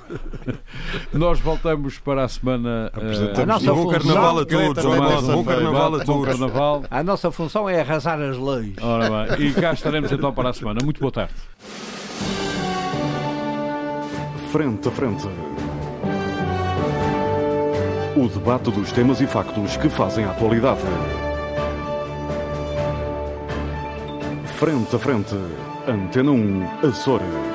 Nós 1.14 1.40
voltamos 1.40 1.98
para 2.00 2.24
a 2.24 2.28
semana. 2.28 2.92
eh, 2.94 2.98
Apresentamos 2.98 3.40
A 3.40 3.46
nossa 3.46 3.66
bom 3.74 3.84
função- 3.84 3.92
carnaval 3.92 4.40
a 4.40 4.46
todos, 4.46 4.84
Bom 5.34 5.44
carnaval 5.44 5.96
a 5.96 6.04
todos. 6.06 6.26
carnaval. 6.28 6.84
A 6.92 7.04
nossa 7.04 7.32
função 7.32 7.70
é 7.70 7.82
arrasar 7.82 8.20
as 8.22 8.38
leis. 8.38 8.76
Ora 8.82 9.28
bem, 9.38 9.48
e 9.48 9.54
cá 9.54 9.74
estaremos 9.74 10.12
então 10.12 10.34
para 10.34 10.50
a 10.50 10.54
semana. 10.54 10.80
Muito 10.84 11.00
boa 11.00 11.12
tarde. 11.12 11.34
Frente 14.52 14.88
a 14.88 14.92
frente. 14.92 15.28
O 18.16 18.28
debate 18.30 18.72
dos 18.72 18.92
temas 18.94 19.20
e 19.20 19.28
factos 19.28 19.76
que 19.76 19.90
fazem 19.90 20.24
a 20.24 20.32
atualidade. 20.32 20.80
Frente 24.58 24.96
a 24.96 25.00
frente. 25.00 25.36
Antena 25.86 26.32
1, 26.32 26.88
Açores. 26.88 27.55